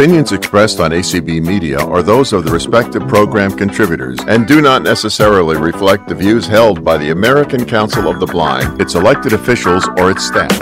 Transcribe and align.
Opinions 0.00 0.30
expressed 0.30 0.78
on 0.78 0.92
ACB 0.92 1.44
Media 1.44 1.80
are 1.80 2.04
those 2.04 2.32
of 2.32 2.44
the 2.44 2.52
respective 2.52 3.02
program 3.08 3.50
contributors 3.50 4.16
and 4.28 4.46
do 4.46 4.60
not 4.60 4.84
necessarily 4.84 5.56
reflect 5.56 6.06
the 6.06 6.14
views 6.14 6.46
held 6.46 6.84
by 6.84 6.96
the 6.96 7.10
American 7.10 7.64
Council 7.64 8.08
of 8.08 8.20
the 8.20 8.26
Blind, 8.26 8.80
its 8.80 8.94
elected 8.94 9.32
officials, 9.32 9.88
or 9.96 10.12
its 10.12 10.24
staff. 10.24 10.56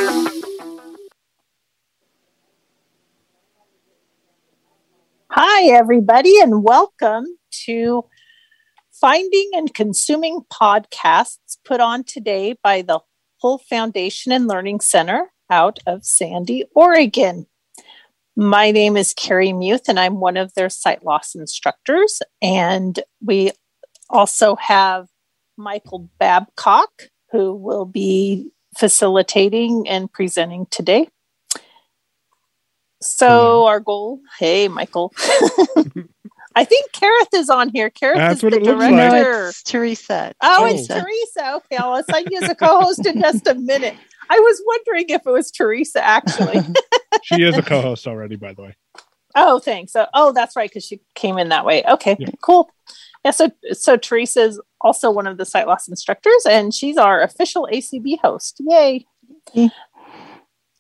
Hi, 5.28 5.64
everybody, 5.64 6.40
and 6.40 6.64
welcome 6.64 7.26
to 7.66 8.06
Finding 8.90 9.50
and 9.52 9.74
Consuming 9.74 10.46
Podcasts 10.50 11.58
put 11.62 11.82
on 11.82 12.04
today 12.04 12.56
by 12.62 12.80
the 12.80 13.00
Hull 13.42 13.58
Foundation 13.58 14.32
and 14.32 14.48
Learning 14.48 14.80
Center 14.80 15.30
out 15.50 15.78
of 15.86 16.06
Sandy, 16.06 16.64
Oregon. 16.74 17.46
My 18.36 18.70
name 18.70 18.96
is 18.96 19.14
Carrie 19.14 19.52
Muth, 19.54 19.88
and 19.88 19.98
I'm 19.98 20.20
one 20.20 20.36
of 20.36 20.52
their 20.54 20.68
sight 20.68 21.04
loss 21.04 21.34
instructors. 21.34 22.20
And 22.42 22.98
we 23.24 23.52
also 24.10 24.56
have 24.56 25.06
Michael 25.56 26.10
Babcock, 26.18 26.90
who 27.32 27.54
will 27.54 27.86
be 27.86 28.50
facilitating 28.76 29.88
and 29.88 30.12
presenting 30.12 30.66
today. 30.70 31.08
So, 33.02 33.66
our 33.66 33.80
goal, 33.80 34.20
hey, 34.38 34.68
Michael. 34.68 35.12
I 36.54 36.64
think 36.64 36.90
Kareth 36.92 37.34
is 37.34 37.50
on 37.50 37.68
here. 37.70 37.90
Kareth 37.90 38.16
That's 38.16 38.36
is 38.38 38.42
what 38.42 38.52
the 38.52 38.58
it 38.60 38.62
looks 38.64 38.80
like. 38.80 38.90
director. 38.90 39.42
No, 39.42 39.48
it's 39.48 39.62
Teresa. 39.62 40.32
Oh, 40.42 40.56
Oh. 40.62 40.66
it's 40.66 40.88
Teresa. 40.88 41.54
Okay, 41.56 41.76
I'll 41.76 41.94
assign 41.96 42.24
you 42.30 42.42
as 42.42 42.48
a 42.50 42.54
co-host 42.54 43.04
in 43.06 43.20
just 43.20 43.46
a 43.46 43.54
minute. 43.54 43.94
I 44.30 44.38
was 44.38 44.62
wondering 44.66 45.06
if 45.10 45.26
it 45.26 45.30
was 45.30 45.50
Teresa 45.50 46.04
actually. 46.04 46.60
She 47.22 47.42
is 47.42 47.56
a 47.56 47.62
co-host 47.62 48.06
already, 48.06 48.36
by 48.36 48.52
the 48.52 48.62
way. 48.62 48.76
oh, 49.34 49.58
thanks. 49.58 49.96
Oh, 49.96 50.06
oh, 50.14 50.32
that's 50.32 50.54
right, 50.54 50.68
because 50.68 50.84
she 50.84 51.00
came 51.14 51.38
in 51.38 51.48
that 51.48 51.64
way. 51.64 51.82
Okay, 51.84 52.16
Yeah. 52.18 52.28
cool. 52.42 52.70
Yeah, 53.24 53.30
so 53.32 53.50
so 53.72 53.96
Teresa 53.96 54.42
is 54.42 54.60
also 54.80 55.10
one 55.10 55.26
of 55.26 55.36
the 55.38 55.44
sight 55.46 55.66
loss 55.66 55.88
instructors, 55.88 56.44
and 56.48 56.72
she's 56.74 56.96
our 56.98 57.22
official 57.22 57.66
ACB 57.72 58.18
host. 58.20 58.60
Yay! 58.60 59.06
Yay. 59.54 59.70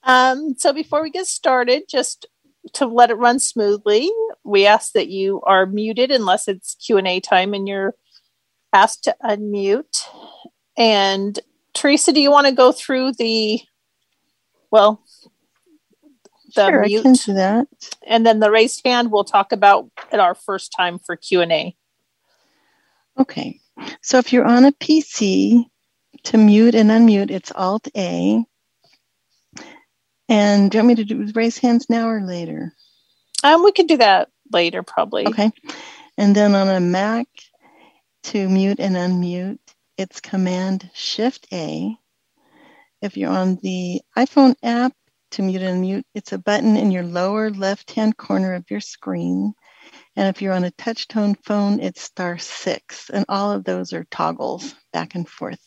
Um, 0.04 0.54
so 0.56 0.72
before 0.72 1.02
we 1.02 1.10
get 1.10 1.26
started, 1.26 1.84
just 1.88 2.26
to 2.74 2.86
let 2.86 3.10
it 3.10 3.14
run 3.14 3.38
smoothly, 3.38 4.10
we 4.44 4.66
ask 4.66 4.92
that 4.92 5.08
you 5.08 5.40
are 5.42 5.66
muted 5.66 6.10
unless 6.10 6.46
it's 6.48 6.74
Q 6.76 6.98
and 6.98 7.08
A 7.08 7.18
time, 7.20 7.54
and 7.54 7.66
you're 7.66 7.94
asked 8.72 9.04
to 9.04 9.16
unmute. 9.24 9.98
And 10.76 11.38
Teresa, 11.76 12.12
do 12.12 12.20
you 12.20 12.30
want 12.30 12.46
to 12.46 12.52
go 12.52 12.72
through 12.72 13.12
the 13.12 13.60
well, 14.70 15.02
the 16.54 16.66
sure, 16.66 16.84
I 16.84 16.86
mute 16.86 17.02
can 17.02 17.12
do 17.12 17.34
that. 17.34 17.66
and 18.06 18.26
then 18.26 18.40
the 18.40 18.50
raised 18.50 18.80
hand 18.84 19.12
we'll 19.12 19.24
talk 19.24 19.52
about 19.52 19.88
at 20.10 20.18
our 20.18 20.34
first 20.34 20.72
time 20.76 20.98
for 20.98 21.16
q&a 21.16 21.76
Okay. 23.18 23.60
So 24.02 24.18
if 24.18 24.32
you're 24.32 24.44
on 24.44 24.64
a 24.64 24.72
PC, 24.72 25.64
to 26.24 26.38
mute 26.38 26.74
and 26.74 26.90
unmute, 26.90 27.30
it's 27.30 27.52
Alt 27.52 27.88
A. 27.96 28.44
And 30.28 30.70
do 30.70 30.78
you 30.78 30.84
want 30.84 30.88
me 30.88 30.94
to 30.96 31.04
do 31.04 31.32
raise 31.34 31.58
hands 31.58 31.86
now 31.88 32.08
or 32.08 32.20
later? 32.20 32.74
um, 33.44 33.62
we 33.62 33.72
could 33.72 33.86
do 33.86 33.96
that 33.98 34.28
later 34.52 34.82
probably 34.82 35.26
Okay. 35.26 35.50
And 36.18 36.34
then 36.34 36.54
on 36.54 36.68
a 36.68 36.80
Mac, 36.80 37.28
to 38.24 38.48
mute 38.48 38.80
and 38.80 38.96
unmute, 38.96 39.58
it's 39.98 40.20
Command 40.20 40.90
Shift 40.94 41.48
A. 41.52 41.96
If 43.02 43.16
you're 43.16 43.30
on 43.30 43.56
the 43.62 44.00
iPhone 44.16 44.54
app, 44.62 44.92
to 45.32 45.42
mute 45.42 45.62
and 45.62 45.84
unmute, 45.84 46.04
it's 46.14 46.32
a 46.32 46.38
button 46.38 46.76
in 46.76 46.90
your 46.90 47.02
lower 47.02 47.50
left 47.50 47.90
hand 47.92 48.16
corner 48.16 48.54
of 48.54 48.64
your 48.70 48.80
screen. 48.80 49.54
And 50.16 50.28
if 50.28 50.40
you're 50.40 50.54
on 50.54 50.64
a 50.64 50.70
touch 50.72 51.08
tone 51.08 51.34
phone, 51.44 51.80
it's 51.80 52.02
star 52.02 52.38
six. 52.38 53.10
And 53.10 53.24
all 53.28 53.52
of 53.52 53.64
those 53.64 53.92
are 53.92 54.04
toggles 54.10 54.74
back 54.92 55.14
and 55.14 55.28
forth. 55.28 55.60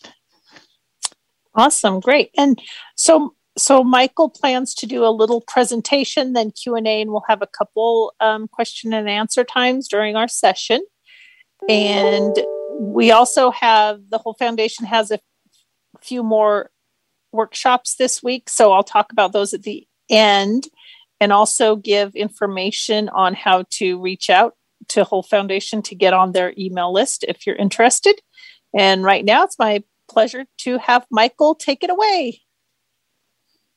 awesome 1.56 2.00
great 2.00 2.32
and 2.38 2.62
so 2.96 3.36
so 3.58 3.84
michael 3.84 4.30
plans 4.30 4.74
to 4.76 4.86
do 4.86 5.04
a 5.04 5.10
little 5.10 5.42
presentation 5.42 6.34
then 6.34 6.52
q&a 6.52 7.02
and 7.02 7.12
we'll 7.12 7.24
have 7.28 7.42
a 7.42 7.48
couple 7.48 8.14
um, 8.20 8.48
question 8.48 8.94
and 8.94 9.10
answer 9.10 9.44
times 9.44 9.88
during 9.88 10.16
our 10.16 10.28
session 10.28 10.82
and 11.68 12.46
we 12.80 13.12
also 13.12 13.52
have 13.52 14.10
the 14.10 14.18
Hull 14.18 14.36
Foundation 14.36 14.86
has 14.86 15.12
a 15.12 15.20
few 16.02 16.24
more 16.24 16.72
workshops 17.32 17.96
this 17.96 18.24
week 18.24 18.50
so 18.50 18.72
i'll 18.72 18.84
talk 18.84 19.12
about 19.12 19.34
those 19.34 19.54
at 19.54 19.62
the 19.62 19.88
end 20.10 20.68
and 21.20 21.32
also 21.32 21.76
give 21.76 22.16
information 22.16 23.10
on 23.10 23.34
how 23.34 23.66
to 23.70 24.00
reach 24.00 24.30
out 24.30 24.56
to 24.88 25.04
Hull 25.04 25.24
Foundation 25.24 25.82
to 25.84 25.96
get 25.96 26.14
on 26.14 26.32
their 26.32 26.54
email 26.58 26.92
list 26.94 27.26
if 27.28 27.46
you're 27.46 27.56
interested. 27.56 28.22
And 28.78 29.04
right 29.04 29.26
now 29.26 29.44
it's 29.44 29.60
my 29.60 29.84
pleasure 30.10 30.46
to 30.58 30.80
have 30.80 31.06
michael 31.12 31.54
take 31.54 31.84
it 31.84 31.90
away 31.92 32.42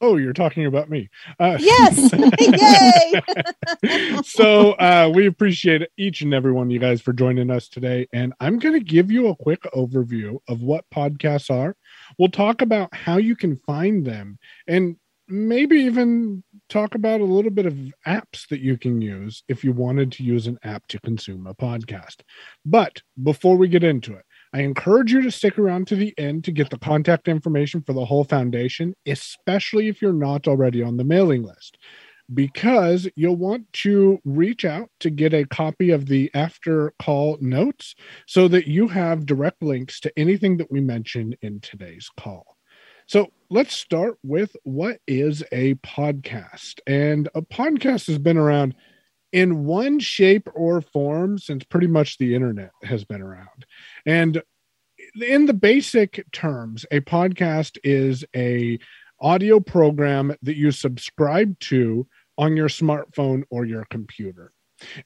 Oh, 0.02 0.16
you're 0.16 0.32
talking 0.32 0.66
about 0.66 0.90
me. 0.90 1.08
Uh, 1.38 1.56
yes 1.60 2.12
yay 3.84 4.20
so 4.24 4.72
uh, 4.72 5.10
we 5.14 5.26
appreciate 5.26 5.88
each 5.96 6.22
and 6.22 6.34
every 6.34 6.50
one 6.50 6.66
of 6.66 6.72
you 6.72 6.80
guys 6.80 7.00
for 7.00 7.12
joining 7.12 7.52
us 7.52 7.68
today. 7.68 8.08
And 8.12 8.34
I'm 8.40 8.58
going 8.58 8.74
to 8.74 8.84
give 8.84 9.12
you 9.12 9.28
a 9.28 9.36
quick 9.36 9.62
overview 9.74 10.38
of 10.48 10.60
what 10.60 10.84
podcasts 10.92 11.50
are. 11.50 11.76
We'll 12.18 12.30
talk 12.30 12.62
about 12.62 12.92
how 12.92 13.18
you 13.18 13.36
can 13.36 13.56
find 13.58 14.04
them 14.04 14.40
and 14.66 14.96
maybe 15.28 15.76
even 15.76 16.42
talk 16.68 16.96
about 16.96 17.20
a 17.20 17.24
little 17.24 17.50
bit 17.50 17.66
of 17.66 17.74
apps 18.06 18.48
that 18.48 18.60
you 18.60 18.76
can 18.76 19.00
use 19.00 19.44
if 19.48 19.62
you 19.62 19.72
wanted 19.72 20.10
to 20.12 20.24
use 20.24 20.48
an 20.48 20.58
app 20.64 20.86
to 20.88 20.98
consume 21.00 21.46
a 21.46 21.54
podcast. 21.54 22.16
But 22.66 23.00
before 23.22 23.56
we 23.56 23.68
get 23.68 23.84
into 23.84 24.14
it, 24.14 24.24
I 24.52 24.60
encourage 24.60 25.12
you 25.12 25.22
to 25.22 25.30
stick 25.30 25.58
around 25.58 25.86
to 25.88 25.96
the 25.96 26.14
end 26.18 26.44
to 26.44 26.52
get 26.52 26.70
the 26.70 26.78
contact 26.78 27.26
information 27.26 27.82
for 27.82 27.94
the 27.94 28.04
Hull 28.04 28.24
Foundation, 28.24 28.94
especially 29.06 29.88
if 29.88 30.02
you're 30.02 30.12
not 30.12 30.46
already 30.46 30.82
on 30.82 30.96
the 30.98 31.04
mailing 31.04 31.42
list 31.42 31.78
because 32.34 33.08
you'll 33.16 33.36
want 33.36 33.70
to 33.72 34.18
reach 34.24 34.64
out 34.64 34.88
to 35.00 35.10
get 35.10 35.34
a 35.34 35.44
copy 35.44 35.90
of 35.90 36.06
the 36.06 36.30
after 36.34 36.92
call 36.98 37.36
notes 37.40 37.94
so 38.26 38.48
that 38.48 38.66
you 38.66 38.88
have 38.88 39.26
direct 39.26 39.62
links 39.62 40.00
to 40.00 40.12
anything 40.18 40.56
that 40.56 40.70
we 40.70 40.80
mention 40.80 41.34
in 41.42 41.60
today's 41.60 42.08
call. 42.18 42.56
So 43.06 43.32
let's 43.50 43.74
start 43.74 44.18
with 44.22 44.56
what 44.62 44.98
is 45.06 45.42
a 45.52 45.74
podcast? 45.76 46.80
And 46.86 47.28
a 47.34 47.42
podcast 47.42 48.06
has 48.06 48.18
been 48.18 48.38
around 48.38 48.74
in 49.32 49.64
one 49.64 49.98
shape 49.98 50.48
or 50.54 50.80
form 50.80 51.38
since 51.38 51.64
pretty 51.64 51.86
much 51.86 52.18
the 52.18 52.34
internet 52.34 52.70
has 52.82 53.04
been 53.04 53.22
around. 53.22 53.66
And 54.06 54.42
in 55.20 55.46
the 55.46 55.54
basic 55.54 56.24
terms, 56.32 56.86
a 56.90 57.00
podcast 57.00 57.78
is 57.82 58.24
a 58.36 58.78
audio 59.20 59.60
program 59.60 60.36
that 60.42 60.56
you 60.56 60.70
subscribe 60.70 61.58
to 61.60 62.06
on 62.36 62.56
your 62.56 62.68
smartphone 62.68 63.42
or 63.50 63.64
your 63.64 63.84
computer. 63.90 64.52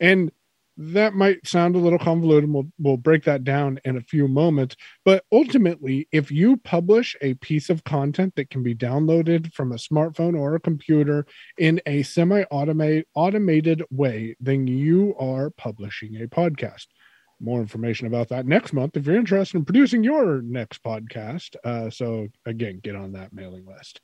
And 0.01 0.33
that 0.77 1.15
might 1.15 1.47
sound 1.47 1.75
a 1.75 1.79
little 1.79 1.99
convoluted. 1.99 2.51
We'll, 2.51 2.69
we'll 2.79 2.97
break 2.97 3.25
that 3.25 3.45
down 3.45 3.81
in 3.85 3.97
a 3.97 4.03
few 4.03 4.29
moments. 4.29 4.77
But 5.05 5.25
ultimately, 5.33 6.07
if 6.13 6.31
you 6.31 6.59
publish 6.59 7.17
a 7.23 7.35
piece 7.35 7.71
of 7.71 7.85
content 7.85 8.35
that 8.37 8.51
can 8.51 8.63
be 8.63 8.75
downloaded 8.75 9.53
from 9.55 9.73
a 9.73 9.77
smartphone 9.77 10.39
or 10.39 10.55
a 10.55 10.61
computer 10.61 11.27
in 11.59 11.81
a 11.87 12.03
semi 12.03 12.45
automated 12.51 13.83
way, 13.91 14.37
then 14.39 14.67
you 14.67 15.15
are 15.19 15.51
publishing 15.51 16.21
a 16.23 16.27
podcast. 16.27 16.87
More 17.39 17.61
information 17.61 18.07
about 18.07 18.29
that 18.31 18.47
next 18.47 18.73
month 18.73 18.97
if 18.97 19.07
you're 19.07 19.17
interested 19.17 19.59
in 19.59 19.65
producing 19.67 20.03
your 20.03 20.41
next 20.41 20.83
podcast. 20.83 21.55
Uh, 21.65 21.91
so, 21.91 22.29
again, 22.47 22.81
get 22.83 22.97
on 22.97 23.13
that 23.13 23.33
mailing 23.35 23.67
list. 23.67 24.01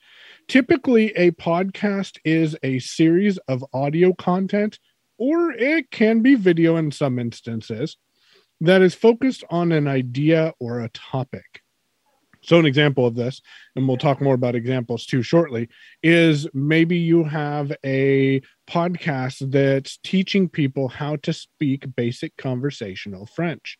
Typically, 0.48 1.12
a 1.16 1.30
podcast 1.32 2.18
is 2.24 2.56
a 2.62 2.78
series 2.78 3.38
of 3.48 3.64
audio 3.72 4.12
content, 4.12 4.78
or 5.22 5.52
it 5.52 5.88
can 5.92 6.20
be 6.20 6.34
video 6.34 6.74
in 6.74 6.90
some 6.90 7.16
instances, 7.16 7.96
that 8.60 8.82
is 8.82 8.92
focused 8.92 9.44
on 9.50 9.70
an 9.70 9.86
idea 9.86 10.52
or 10.58 10.80
a 10.80 10.88
topic. 10.88 11.62
So, 12.42 12.58
an 12.58 12.66
example 12.66 13.06
of 13.06 13.14
this, 13.14 13.40
and 13.76 13.86
we'll 13.86 13.98
talk 13.98 14.20
more 14.20 14.34
about 14.34 14.56
examples 14.56 15.06
too 15.06 15.22
shortly, 15.22 15.68
is 16.02 16.48
maybe 16.52 16.96
you 16.96 17.22
have 17.22 17.70
a 17.86 18.42
podcast 18.68 19.52
that's 19.52 19.98
teaching 19.98 20.48
people 20.48 20.88
how 20.88 21.14
to 21.22 21.32
speak 21.32 21.94
basic 21.94 22.36
conversational 22.36 23.26
French. 23.26 23.78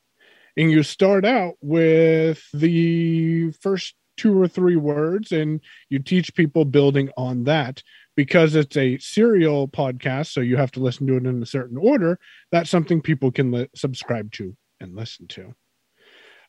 And 0.56 0.70
you 0.70 0.84
start 0.84 1.24
out 1.24 1.54
with 1.60 2.40
the 2.54 3.50
first 3.62 3.96
two 4.16 4.40
or 4.40 4.46
three 4.46 4.76
words, 4.76 5.32
and 5.32 5.60
you 5.90 5.98
teach 5.98 6.36
people 6.36 6.64
building 6.64 7.10
on 7.16 7.42
that 7.44 7.82
because 8.16 8.54
it's 8.54 8.76
a 8.76 8.98
serial 8.98 9.68
podcast. 9.68 10.32
So 10.32 10.40
you 10.40 10.56
have 10.56 10.72
to 10.72 10.80
listen 10.80 11.06
to 11.06 11.16
it 11.16 11.26
in 11.26 11.42
a 11.42 11.46
certain 11.46 11.76
order. 11.76 12.18
That's 12.50 12.70
something 12.70 13.00
people 13.00 13.30
can 13.30 13.50
li- 13.52 13.68
subscribe 13.74 14.32
to 14.32 14.56
and 14.80 14.94
listen 14.94 15.26
to 15.28 15.54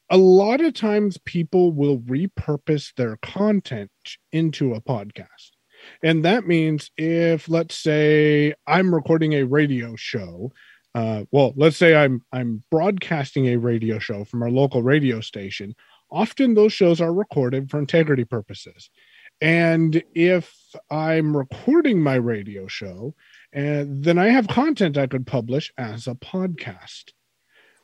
a 0.10 0.18
lot 0.18 0.62
of 0.62 0.74
times 0.74 1.18
people 1.26 1.72
will 1.72 2.00
repurpose 2.00 2.94
their 2.96 3.18
content 3.18 3.90
into 4.32 4.74
a 4.74 4.82
podcast. 4.82 5.52
And 6.04 6.24
that 6.24 6.48
means 6.48 6.92
if, 6.98 7.50
let's 7.50 7.76
say, 7.76 8.54
I'm 8.68 8.94
recording 8.94 9.34
a 9.34 9.44
radio 9.44 9.96
show, 9.96 10.52
uh, 10.96 11.24
well, 11.32 11.54
let's 11.56 11.78
say 11.78 11.96
I'm 11.96 12.22
I'm 12.32 12.64
broadcasting 12.70 13.48
a 13.48 13.58
radio 13.58 13.98
show 13.98 14.24
from 14.24 14.44
our 14.44 14.52
local 14.52 14.84
radio 14.84 15.20
station. 15.20 15.74
Often 16.12 16.54
those 16.54 16.72
shows 16.72 17.02
are 17.02 17.12
recorded 17.12 17.72
for 17.72 17.80
integrity 17.80 18.24
purposes. 18.24 18.92
And 19.44 20.02
if 20.16 20.56
I'm 20.90 21.36
recording 21.36 22.02
my 22.02 22.16
radio 22.16 22.66
show, 22.68 23.14
and 23.52 24.02
then 24.02 24.18
I 24.18 24.30
have 24.30 24.48
content 24.48 24.98
I 24.98 25.06
could 25.06 25.28
publish 25.28 25.70
as 25.78 26.08
a 26.08 26.16
podcast. 26.16 27.12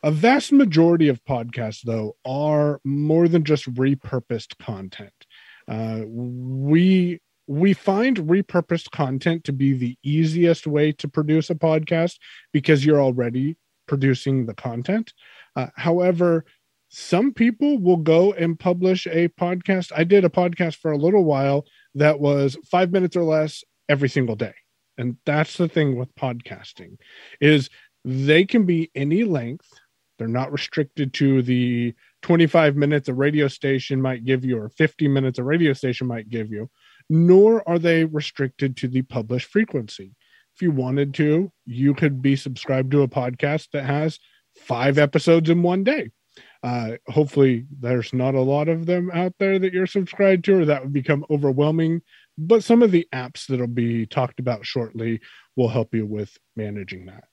A 0.01 0.09
vast 0.09 0.53
majority 0.53 1.09
of 1.09 1.21
podcasts, 1.25 1.81
though, 1.81 2.15
are 2.23 2.79
more 2.85 3.27
than 3.27 3.43
just 3.43 3.71
repurposed 3.73 4.57
content. 4.59 5.25
Uh, 5.67 6.03
we 6.07 7.19
we 7.47 7.73
find 7.73 8.15
repurposed 8.19 8.91
content 8.91 9.43
to 9.43 9.51
be 9.51 9.73
the 9.73 9.97
easiest 10.01 10.65
way 10.65 10.93
to 10.93 11.09
produce 11.09 11.49
a 11.49 11.55
podcast 11.55 12.19
because 12.53 12.85
you're 12.85 13.01
already 13.01 13.57
producing 13.85 14.45
the 14.45 14.53
content. 14.53 15.11
Uh, 15.57 15.67
however, 15.75 16.45
some 16.89 17.33
people 17.33 17.79
will 17.79 17.97
go 17.97 18.33
and 18.33 18.59
publish 18.59 19.07
a 19.07 19.29
podcast. 19.29 19.91
I 19.95 20.03
did 20.03 20.25
a 20.25 20.29
podcast 20.29 20.77
for 20.77 20.91
a 20.91 20.97
little 20.97 21.23
while 21.23 21.65
that 21.95 22.19
was 22.19 22.57
five 22.69 22.91
minutes 22.91 23.15
or 23.15 23.23
less 23.23 23.63
every 23.87 24.09
single 24.09 24.35
day. 24.35 24.53
And 24.97 25.17
that's 25.25 25.57
the 25.57 25.69
thing 25.69 25.97
with 25.97 26.13
podcasting 26.15 26.97
is 27.39 27.69
they 28.03 28.45
can 28.45 28.65
be 28.65 28.91
any 28.95 29.23
length. 29.23 29.69
They're 30.17 30.27
not 30.27 30.51
restricted 30.51 31.13
to 31.15 31.41
the 31.41 31.93
25 32.23 32.75
minutes 32.75 33.07
a 33.07 33.13
radio 33.13 33.47
station 33.47 34.01
might 34.01 34.25
give 34.25 34.43
you 34.43 34.59
or 34.59 34.69
50 34.69 35.07
minutes 35.07 35.39
a 35.39 35.43
radio 35.43 35.71
station 35.71 36.07
might 36.07 36.27
give 36.27 36.51
you 36.51 36.69
nor 37.09 37.67
are 37.67 37.79
they 37.79 38.05
restricted 38.05 38.77
to 38.77 38.87
the 38.87 39.01
published 39.01 39.47
frequency. 39.47 40.13
If 40.55 40.61
you 40.61 40.71
wanted 40.71 41.13
to, 41.15 41.51
you 41.65 41.93
could 41.93 42.21
be 42.21 42.35
subscribed 42.35 42.91
to 42.91 43.01
a 43.01 43.07
podcast 43.07 43.69
that 43.73 43.85
has 43.85 44.19
five 44.55 44.97
episodes 44.97 45.49
in 45.49 45.63
one 45.63 45.83
day. 45.83 46.11
Uh, 46.61 46.93
hopefully, 47.07 47.65
there's 47.79 48.13
not 48.13 48.35
a 48.35 48.41
lot 48.41 48.67
of 48.67 48.85
them 48.85 49.09
out 49.13 49.33
there 49.39 49.59
that 49.59 49.73
you're 49.73 49.87
subscribed 49.87 50.45
to, 50.45 50.59
or 50.59 50.65
that 50.65 50.83
would 50.83 50.93
become 50.93 51.25
overwhelming. 51.29 52.01
But 52.37 52.63
some 52.63 52.83
of 52.83 52.91
the 52.91 53.07
apps 53.13 53.47
that'll 53.47 53.67
be 53.67 54.05
talked 54.05 54.39
about 54.39 54.65
shortly 54.65 55.21
will 55.55 55.69
help 55.69 55.93
you 55.93 56.05
with 56.05 56.37
managing 56.55 57.05
that. 57.05 57.25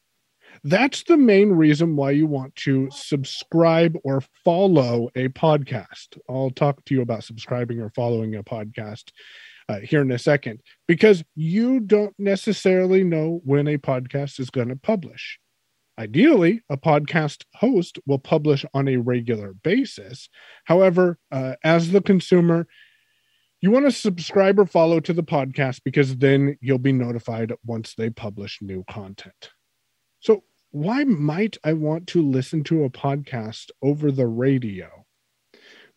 That's 0.64 1.02
the 1.04 1.16
main 1.16 1.50
reason 1.50 1.96
why 1.96 2.12
you 2.12 2.26
want 2.26 2.54
to 2.56 2.88
subscribe 2.90 3.96
or 4.04 4.22
follow 4.44 5.10
a 5.14 5.28
podcast. 5.28 6.18
I'll 6.28 6.50
talk 6.50 6.84
to 6.86 6.94
you 6.94 7.02
about 7.02 7.24
subscribing 7.24 7.80
or 7.80 7.90
following 7.90 8.34
a 8.36 8.42
podcast 8.42 9.10
uh, 9.68 9.80
here 9.80 10.00
in 10.00 10.10
a 10.12 10.18
second 10.18 10.60
because 10.86 11.24
you 11.34 11.80
don't 11.80 12.14
necessarily 12.18 13.04
know 13.04 13.40
when 13.44 13.66
a 13.68 13.78
podcast 13.78 14.38
is 14.40 14.50
going 14.50 14.68
to 14.68 14.76
publish. 14.76 15.38
Ideally, 15.98 16.60
a 16.68 16.76
podcast 16.76 17.44
host 17.54 17.98
will 18.06 18.18
publish 18.18 18.64
on 18.74 18.86
a 18.86 18.98
regular 18.98 19.54
basis. 19.54 20.28
However, 20.64 21.18
uh, 21.32 21.54
as 21.64 21.90
the 21.90 22.02
consumer, 22.02 22.66
you 23.62 23.70
want 23.70 23.86
to 23.86 23.92
subscribe 23.92 24.58
or 24.58 24.66
follow 24.66 25.00
to 25.00 25.14
the 25.14 25.22
podcast 25.22 25.80
because 25.84 26.18
then 26.18 26.58
you'll 26.60 26.78
be 26.78 26.92
notified 26.92 27.52
once 27.64 27.94
they 27.94 28.10
publish 28.10 28.58
new 28.60 28.84
content. 28.90 29.50
So, 30.20 30.44
why 30.70 31.04
might 31.04 31.56
I 31.64 31.72
want 31.72 32.06
to 32.08 32.22
listen 32.22 32.62
to 32.64 32.84
a 32.84 32.90
podcast 32.90 33.70
over 33.80 34.12
the 34.12 34.26
radio? 34.26 35.06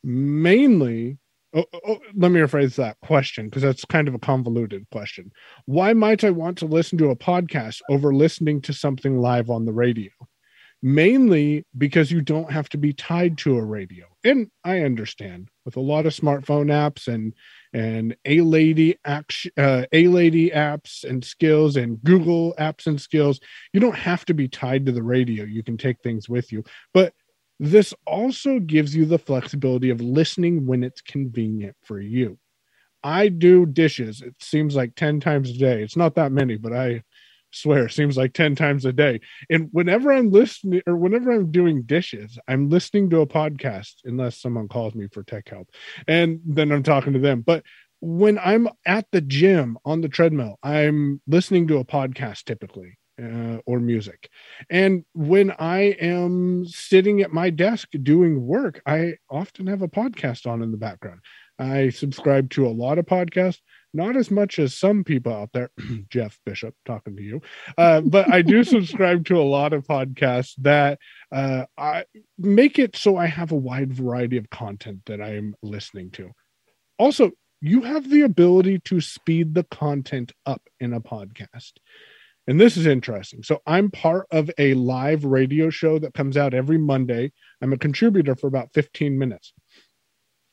Mainly 0.01 1.17
Oh, 1.53 1.65
oh, 1.73 1.79
oh, 1.87 1.99
let 2.15 2.31
me 2.31 2.39
rephrase 2.39 2.75
that 2.75 2.99
question 3.01 3.45
because 3.45 3.63
that's 3.63 3.83
kind 3.85 4.07
of 4.07 4.13
a 4.13 4.19
convoluted 4.19 4.85
question. 4.91 5.31
Why 5.65 5.93
might 5.93 6.23
I 6.23 6.29
want 6.29 6.59
to 6.59 6.67
listen 6.67 6.97
to 6.99 7.09
a 7.09 7.15
podcast 7.15 7.81
over 7.89 8.13
listening 8.13 8.61
to 8.63 8.73
something 8.73 9.19
live 9.19 9.49
on 9.49 9.65
the 9.65 9.73
radio? 9.73 10.11
Mainly 10.81 11.65
because 11.77 12.11
you 12.11 12.21
don't 12.21 12.51
have 12.51 12.69
to 12.69 12.77
be 12.77 12.93
tied 12.93 13.37
to 13.39 13.57
a 13.57 13.65
radio. 13.65 14.05
And 14.23 14.49
I 14.63 14.81
understand 14.81 15.49
with 15.65 15.75
a 15.75 15.81
lot 15.81 16.05
of 16.05 16.13
smartphone 16.15 16.67
apps 16.67 17.07
and 17.07 17.33
and 17.73 18.15
a 18.25 18.41
lady 18.41 18.97
action, 19.03 19.51
uh, 19.57 19.85
a 19.91 20.07
lady 20.07 20.51
apps 20.51 21.03
and 21.03 21.25
skills 21.25 21.75
and 21.75 22.01
Google 22.03 22.53
apps 22.59 22.87
and 22.87 23.01
skills, 23.01 23.39
you 23.73 23.79
don't 23.79 23.95
have 23.95 24.23
to 24.25 24.33
be 24.33 24.47
tied 24.47 24.85
to 24.85 24.91
the 24.91 25.03
radio. 25.03 25.43
You 25.43 25.63
can 25.63 25.77
take 25.77 25.97
things 26.01 26.29
with 26.29 26.51
you. 26.51 26.63
But 26.93 27.13
this 27.59 27.93
also 28.07 28.59
gives 28.59 28.95
you 28.95 29.05
the 29.05 29.19
flexibility 29.19 29.89
of 29.89 30.01
listening 30.01 30.65
when 30.65 30.83
it's 30.83 31.01
convenient 31.01 31.75
for 31.83 31.99
you. 31.99 32.37
I 33.03 33.29
do 33.29 33.65
dishes, 33.65 34.21
it 34.21 34.35
seems 34.39 34.75
like 34.75 34.95
10 34.95 35.19
times 35.19 35.49
a 35.49 35.57
day. 35.57 35.83
It's 35.83 35.97
not 35.97 36.15
that 36.15 36.31
many, 36.31 36.57
but 36.57 36.73
I 36.73 37.03
swear 37.51 37.85
it 37.85 37.91
seems 37.91 38.17
like 38.17 38.33
10 38.33 38.55
times 38.55 38.85
a 38.85 38.93
day. 38.93 39.21
And 39.49 39.69
whenever 39.71 40.11
I'm 40.11 40.31
listening 40.31 40.81
or 40.85 40.95
whenever 40.95 41.31
I'm 41.31 41.51
doing 41.51 41.83
dishes, 41.83 42.37
I'm 42.47 42.69
listening 42.69 43.09
to 43.09 43.21
a 43.21 43.27
podcast, 43.27 43.95
unless 44.03 44.41
someone 44.41 44.67
calls 44.67 44.95
me 44.95 45.07
for 45.11 45.23
tech 45.23 45.49
help. 45.49 45.69
And 46.07 46.41
then 46.45 46.71
I'm 46.71 46.83
talking 46.83 47.13
to 47.13 47.19
them. 47.19 47.41
But 47.41 47.63
when 48.01 48.37
I'm 48.39 48.69
at 48.85 49.07
the 49.11 49.21
gym 49.21 49.77
on 49.83 50.01
the 50.01 50.09
treadmill, 50.09 50.57
I'm 50.63 51.21
listening 51.27 51.67
to 51.67 51.77
a 51.77 51.85
podcast 51.85 52.43
typically 52.45 52.98
uh, 53.21 53.57
or 53.65 53.79
music. 53.79 54.29
And 54.69 55.03
when 55.13 55.51
I 55.51 55.95
am 55.99 56.65
sitting 56.65 57.21
at 57.21 57.33
my 57.33 57.49
desk 57.49 57.89
doing 58.03 58.45
work, 58.45 58.81
I 58.85 59.15
often 59.29 59.67
have 59.67 59.81
a 59.81 59.87
podcast 59.87 60.47
on 60.47 60.61
in 60.61 60.71
the 60.71 60.77
background. 60.77 61.21
I 61.59 61.89
subscribe 61.89 62.49
to 62.51 62.65
a 62.65 62.69
lot 62.69 62.97
of 62.97 63.05
podcasts, 63.05 63.59
not 63.93 64.15
as 64.15 64.31
much 64.31 64.59
as 64.59 64.77
some 64.77 65.03
people 65.03 65.33
out 65.33 65.49
there, 65.53 65.71
Jeff 66.09 66.39
Bishop 66.45 66.73
talking 66.85 67.17
to 67.17 67.21
you, 67.21 67.41
uh, 67.77 68.01
but 68.01 68.31
I 68.31 68.41
do 68.41 68.63
subscribe 68.63 69.25
to 69.25 69.39
a 69.39 69.43
lot 69.43 69.73
of 69.73 69.85
podcasts 69.85 70.53
that 70.59 70.99
uh, 71.33 71.65
I 71.77 72.05
make 72.37 72.79
it 72.79 72.95
so 72.95 73.17
I 73.17 73.25
have 73.25 73.51
a 73.51 73.55
wide 73.55 73.93
variety 73.93 74.37
of 74.37 74.49
content 74.49 75.01
that 75.07 75.21
I 75.21 75.35
am 75.35 75.53
listening 75.61 76.11
to. 76.11 76.31
Also, 76.97 77.31
you 77.61 77.81
have 77.81 78.09
the 78.09 78.21
ability 78.21 78.79
to 78.85 79.01
speed 79.01 79.53
the 79.53 79.65
content 79.65 80.31
up 80.45 80.61
in 80.79 80.93
a 80.93 81.01
podcast. 81.01 81.73
And 82.49 82.59
this 82.59 82.77
is 82.77 82.87
interesting. 82.87 83.43
So 83.43 83.61
I'm 83.67 83.91
part 83.91 84.25
of 84.31 84.49
a 84.57 84.73
live 84.73 85.23
radio 85.23 85.69
show 85.69 85.99
that 85.99 86.15
comes 86.15 86.35
out 86.35 86.55
every 86.55 86.79
Monday. 86.79 87.31
I'm 87.61 87.73
a 87.73 87.77
contributor 87.77 88.35
for 88.35 88.47
about 88.47 88.73
15 88.73 89.19
minutes. 89.19 89.53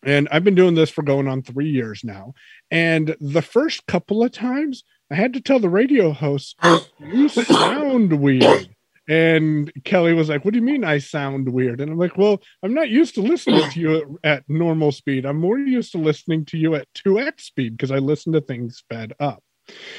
And 0.05 0.29
I've 0.31 0.45
been 0.45 0.55
doing 0.55 0.75
this 0.75 0.91
for 0.91 1.03
going 1.03 1.27
on 1.27 1.41
three 1.41 1.71
years 1.71 2.05
now. 2.05 2.35
And 2.71 3.17
the 3.19 3.41
first 3.41 3.87
couple 3.87 4.23
of 4.23 4.31
times, 4.31 4.85
I 5.11 5.15
had 5.15 5.33
to 5.33 5.41
tell 5.41 5.59
the 5.59 5.71
radio 5.71 6.13
host, 6.13 6.57
You 7.01 7.31
sound 7.31 8.21
weird. 8.21 8.69
And 9.09 9.73
Kelly 9.85 10.13
was 10.13 10.29
like, 10.29 10.45
What 10.45 10.53
do 10.53 10.59
you 10.59 10.67
mean 10.67 10.85
I 10.85 10.99
sound 10.99 11.49
weird? 11.49 11.81
And 11.81 11.91
I'm 11.91 11.99
like, 11.99 12.19
Well, 12.19 12.43
I'm 12.63 12.75
not 12.75 12.91
used 12.91 13.15
to 13.15 13.23
listening 13.23 13.71
to 13.71 13.81
you 13.81 14.19
at, 14.23 14.33
at 14.33 14.45
normal 14.51 14.93
speed. 14.93 15.25
I'm 15.25 15.41
more 15.41 15.59
used 15.59 15.93
to 15.93 15.99
listening 15.99 16.45
to 16.47 16.59
you 16.59 16.75
at 16.75 16.93
2x 16.93 17.41
speed 17.41 17.75
because 17.75 17.91
I 17.91 18.01
listen 18.01 18.35
to 18.35 18.43
things 18.43 18.77
sped 18.77 19.15
up. 19.19 19.43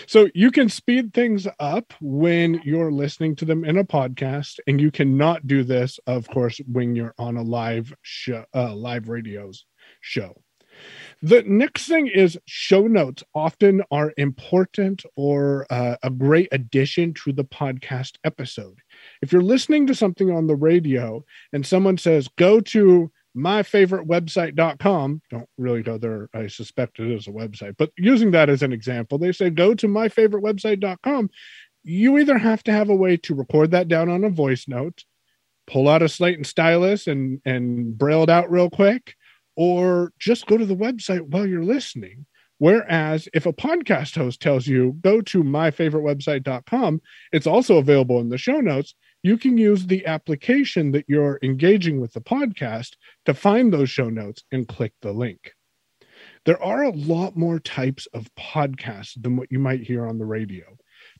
So 0.05 0.29
you 0.33 0.51
can 0.51 0.69
speed 0.69 1.13
things 1.13 1.47
up 1.59 1.93
when 2.01 2.61
you're 2.63 2.91
listening 2.91 3.35
to 3.37 3.45
them 3.45 3.65
in 3.65 3.77
a 3.77 3.83
podcast, 3.83 4.59
and 4.67 4.79
you 4.79 4.91
cannot 4.91 5.47
do 5.47 5.63
this, 5.63 5.99
of 6.07 6.27
course, 6.29 6.59
when 6.71 6.95
you're 6.95 7.15
on 7.17 7.37
a 7.37 7.43
live 7.43 7.93
show, 8.01 8.45
uh, 8.55 8.73
live 8.73 9.09
radios 9.09 9.65
show. 10.01 10.41
The 11.21 11.43
next 11.47 11.87
thing 11.87 12.07
is 12.07 12.37
show 12.45 12.85
notes 12.85 13.23
often 13.33 13.81
are 13.89 14.13
important 14.17 15.03
or 15.15 15.65
uh, 15.71 15.95
a 16.03 16.09
great 16.11 16.49
addition 16.51 17.13
to 17.25 17.33
the 17.33 17.43
podcast 17.43 18.17
episode. 18.23 18.79
If 19.23 19.31
you're 19.31 19.41
listening 19.41 19.87
to 19.87 19.95
something 19.95 20.29
on 20.29 20.45
the 20.45 20.55
radio 20.55 21.25
and 21.53 21.65
someone 21.65 21.97
says, 21.97 22.27
go 22.37 22.59
to 22.61 23.11
myfavoritewebsite.com. 23.35 25.21
Don't 25.29 25.49
really 25.57 25.83
go 25.83 25.97
there. 25.97 26.29
I 26.33 26.47
suspect 26.47 26.99
it 26.99 27.11
is 27.11 27.27
a 27.27 27.31
website, 27.31 27.75
but 27.77 27.91
using 27.97 28.31
that 28.31 28.49
as 28.49 28.63
an 28.63 28.73
example, 28.73 29.17
they 29.17 29.31
say 29.31 29.49
go 29.49 29.73
to 29.75 29.87
myfavoritewebsite.com. 29.87 31.29
You 31.83 32.17
either 32.17 32.37
have 32.37 32.63
to 32.63 32.71
have 32.71 32.89
a 32.89 32.95
way 32.95 33.17
to 33.17 33.35
record 33.35 33.71
that 33.71 33.87
down 33.87 34.09
on 34.09 34.23
a 34.23 34.29
voice 34.29 34.67
note, 34.67 35.03
pull 35.67 35.87
out 35.87 36.01
a 36.01 36.09
slate 36.09 36.37
and 36.37 36.47
stylus 36.47 37.07
and 37.07 37.41
and 37.45 37.97
braille 37.97 38.23
it 38.23 38.29
out 38.29 38.51
real 38.51 38.69
quick, 38.69 39.15
or 39.55 40.11
just 40.19 40.47
go 40.47 40.57
to 40.57 40.65
the 40.65 40.75
website 40.75 41.21
while 41.21 41.45
you're 41.45 41.63
listening. 41.63 42.25
Whereas 42.59 43.29
if 43.33 43.45
a 43.45 43.53
podcast 43.53 44.15
host 44.15 44.41
tells 44.41 44.65
you 44.65 44.97
go 45.01 45.21
to 45.21 45.43
myfavoritewebsite.com, 45.43 47.01
it's 47.31 47.47
also 47.47 47.77
available 47.77 48.19
in 48.19 48.29
the 48.29 48.37
show 48.37 48.59
notes 48.59 48.95
you 49.23 49.37
can 49.37 49.57
use 49.57 49.87
the 49.87 50.05
application 50.05 50.91
that 50.91 51.05
you're 51.07 51.39
engaging 51.43 51.99
with 51.99 52.13
the 52.13 52.21
podcast 52.21 52.95
to 53.25 53.33
find 53.33 53.73
those 53.73 53.89
show 53.89 54.09
notes 54.09 54.43
and 54.51 54.67
click 54.67 54.93
the 55.01 55.11
link. 55.11 55.53
There 56.45 56.61
are 56.61 56.83
a 56.83 56.91
lot 56.91 57.35
more 57.35 57.59
types 57.59 58.07
of 58.13 58.29
podcasts 58.39 59.21
than 59.21 59.35
what 59.35 59.51
you 59.51 59.59
might 59.59 59.81
hear 59.81 60.07
on 60.07 60.17
the 60.17 60.25
radio. 60.25 60.77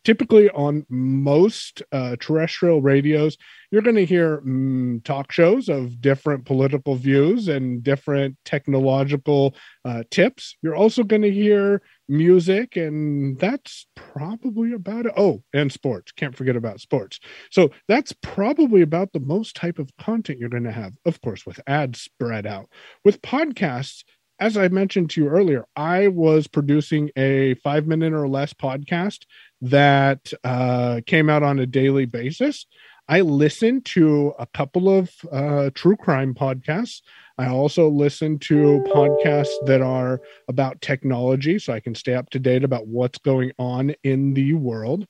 Typically 0.08 0.50
on 0.52 0.86
most 0.88 1.84
uh, 1.92 2.16
terrestrial 2.22 2.82
radios, 2.82 3.38
you're 3.72 3.82
going 3.82 3.98
to 3.98 4.06
hear 4.06 4.40
mm, 4.40 5.04
talk 5.04 5.34
shows 5.34 5.68
of 5.68 6.00
different 6.00 6.46
political 6.46 6.96
views 6.96 7.50
and 7.50 7.84
different 7.84 8.38
technological 8.46 9.54
uh, 9.84 10.04
tips. 10.10 10.56
You're 10.62 10.78
also 10.78 11.04
going 11.04 11.24
to 11.24 11.30
hear 11.30 11.82
music, 12.08 12.78
and 12.78 13.38
that's 13.38 13.86
probably 13.96 14.72
about 14.72 15.08
it. 15.08 15.14
Oh, 15.18 15.44
and 15.52 15.74
sports. 15.74 16.14
Can't 16.14 16.38
forget 16.38 16.56
about 16.56 16.80
sports. 16.80 17.20
So 17.52 17.72
that's 17.90 18.14
probably 18.22 18.84
about 18.84 19.12
the 19.12 19.20
most 19.20 19.58
type 19.58 19.78
of 19.78 19.92
content 19.98 20.40
you're 20.40 20.48
going 20.48 20.64
to 20.64 20.72
have, 20.72 20.94
of 21.06 21.20
course, 21.20 21.46
with 21.46 21.60
ads 21.68 22.00
spread 22.00 22.48
out. 22.48 22.70
With 23.04 23.22
podcasts, 23.22 24.06
as 24.40 24.56
I 24.56 24.68
mentioned 24.68 25.10
to 25.12 25.22
you 25.24 25.30
earlier, 25.30 25.66
I 25.76 26.10
was 26.10 26.48
producing 26.48 27.10
a 27.16 27.56
five 27.56 27.88
minute 27.88 28.14
or 28.14 28.28
less 28.28 28.54
podcast 28.54 29.26
that 29.62 30.32
uh, 30.44 31.02
came 31.06 31.30
out 31.30 31.44
on 31.44 31.60
a 31.60 31.66
daily 31.66 32.06
basis. 32.06 32.66
I 33.10 33.22
listen 33.22 33.82
to 33.84 34.34
a 34.38 34.46
couple 34.48 34.90
of 34.90 35.10
uh, 35.32 35.70
true 35.74 35.96
crime 35.96 36.34
podcasts. 36.34 37.02
I 37.38 37.48
also 37.48 37.88
listen 37.88 38.38
to 38.40 38.82
podcasts 38.86 39.60
that 39.62 39.82
are 39.82 40.20
about 40.48 40.82
technology 40.82 41.58
so 41.60 41.72
I 41.72 41.80
can 41.80 41.96
stay 41.96 42.16
up 42.16 42.30
to 42.32 42.40
date 42.40 42.64
about 42.64 42.88
what's 42.88 43.20
going 43.20 43.52
on 43.58 43.94
in 44.04 44.34
the 44.34 44.54
world. 44.54 45.06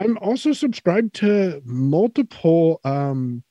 I'm 0.00 0.16
also 0.18 0.52
subscribed 0.52 1.14
to 1.16 1.60
multiple 1.64 2.80
um, 2.84 3.42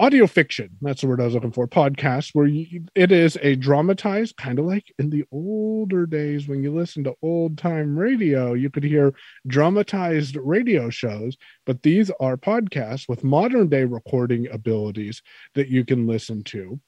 audio 0.00 0.26
fiction. 0.26 0.70
That's 0.80 1.02
the 1.02 1.08
word 1.08 1.20
i 1.20 1.24
was 1.24 1.34
looking 1.34 1.52
for. 1.52 1.68
Podcast 1.68 2.30
where 2.32 2.46
you, 2.46 2.86
it 2.94 3.12
is 3.12 3.36
a 3.42 3.54
dramatized 3.54 4.34
kind 4.38 4.58
of 4.58 4.64
like 4.64 4.90
in 4.98 5.10
the 5.10 5.24
older 5.30 6.06
days 6.06 6.48
when 6.48 6.62
you 6.62 6.72
listen 6.72 7.04
to 7.04 7.14
old 7.22 7.58
time 7.58 7.98
radio 7.98 8.54
you 8.54 8.70
could 8.70 8.82
hear 8.82 9.12
dramatized 9.46 10.36
radio 10.36 10.88
shows 10.88 11.36
but 11.66 11.82
these 11.82 12.10
are 12.18 12.38
podcasts 12.38 13.08
with 13.10 13.22
modern 13.22 13.68
day 13.68 13.84
recording 13.84 14.48
abilities 14.50 15.20
that 15.54 15.68
you 15.68 15.84
can 15.84 16.06
listen 16.06 16.42
to 16.44 16.80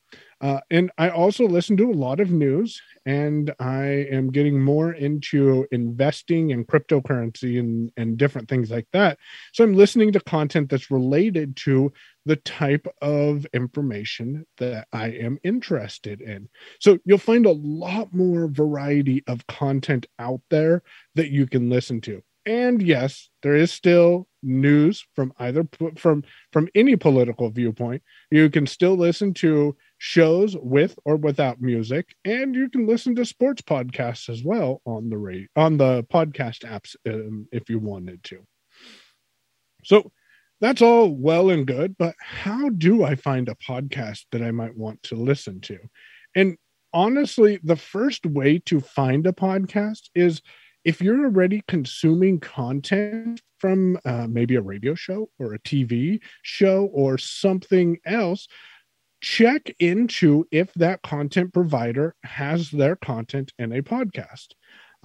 uh, 0.42 0.60
and 0.72 0.90
I 0.98 1.10
also 1.10 1.46
listen 1.46 1.76
to 1.76 1.90
a 1.90 1.94
lot 1.94 2.18
of 2.18 2.32
news, 2.32 2.82
and 3.06 3.54
I 3.60 3.84
am 4.10 4.32
getting 4.32 4.60
more 4.60 4.92
into 4.92 5.66
investing 5.70 6.50
in 6.50 6.64
cryptocurrency 6.64 7.60
and, 7.60 7.92
and 7.96 8.18
different 8.18 8.48
things 8.48 8.68
like 8.68 8.88
that. 8.92 9.18
So 9.52 9.62
I'm 9.62 9.74
listening 9.74 10.10
to 10.12 10.20
content 10.20 10.68
that's 10.68 10.90
related 10.90 11.54
to 11.58 11.92
the 12.26 12.36
type 12.36 12.88
of 13.00 13.46
information 13.54 14.44
that 14.58 14.88
I 14.92 15.10
am 15.10 15.38
interested 15.44 16.20
in. 16.20 16.48
So 16.80 16.98
you'll 17.04 17.18
find 17.18 17.46
a 17.46 17.52
lot 17.52 18.12
more 18.12 18.48
variety 18.48 19.22
of 19.28 19.46
content 19.46 20.06
out 20.18 20.40
there 20.50 20.82
that 21.14 21.30
you 21.30 21.46
can 21.46 21.70
listen 21.70 22.00
to. 22.02 22.20
And 22.44 22.82
yes, 22.82 23.30
there 23.42 23.54
is 23.54 23.70
still 23.70 24.26
news 24.42 25.06
from 25.14 25.32
either 25.38 25.66
from 25.96 26.24
from 26.52 26.68
any 26.74 26.96
political 26.96 27.50
viewpoint. 27.50 28.02
You 28.30 28.50
can 28.50 28.66
still 28.66 28.96
listen 28.96 29.32
to 29.34 29.76
shows 30.04 30.56
with 30.60 30.98
or 31.04 31.14
without 31.14 31.60
music, 31.60 32.16
and 32.24 32.56
you 32.56 32.68
can 32.68 32.88
listen 32.88 33.14
to 33.14 33.24
sports 33.24 33.62
podcasts 33.62 34.28
as 34.28 34.42
well 34.42 34.82
on 34.84 35.08
the 35.08 35.16
rate 35.16 35.48
on 35.54 35.76
the 35.76 36.02
podcast 36.12 36.64
apps 36.64 36.96
um, 37.06 37.46
if 37.52 37.70
you 37.70 37.78
wanted 37.78 38.20
to. 38.24 38.44
So 39.84 40.10
that's 40.60 40.82
all 40.82 41.14
well 41.14 41.50
and 41.50 41.64
good, 41.64 41.96
but 41.96 42.16
how 42.18 42.70
do 42.70 43.04
I 43.04 43.14
find 43.14 43.48
a 43.48 43.54
podcast 43.54 44.24
that 44.32 44.42
I 44.42 44.50
might 44.50 44.76
want 44.76 45.00
to 45.04 45.14
listen 45.14 45.60
to? 45.62 45.78
And 46.34 46.56
honestly, 46.92 47.60
the 47.62 47.76
first 47.76 48.26
way 48.26 48.58
to 48.66 48.80
find 48.80 49.24
a 49.24 49.32
podcast 49.32 50.10
is 50.16 50.42
if 50.84 51.00
you're 51.00 51.26
already 51.26 51.62
consuming 51.68 52.40
content 52.40 53.40
from 53.58 54.00
uh, 54.04 54.26
maybe 54.28 54.56
a 54.56 54.60
radio 54.60 54.96
show 54.96 55.30
or 55.38 55.54
a 55.54 55.60
TV 55.60 56.18
show 56.42 56.86
or 56.92 57.18
something 57.18 57.98
else, 58.04 58.48
check 59.22 59.74
into 59.78 60.44
if 60.50 60.74
that 60.74 61.00
content 61.02 61.54
provider 61.54 62.14
has 62.24 62.70
their 62.70 62.96
content 62.96 63.52
in 63.58 63.72
a 63.72 63.80
podcast. 63.80 64.48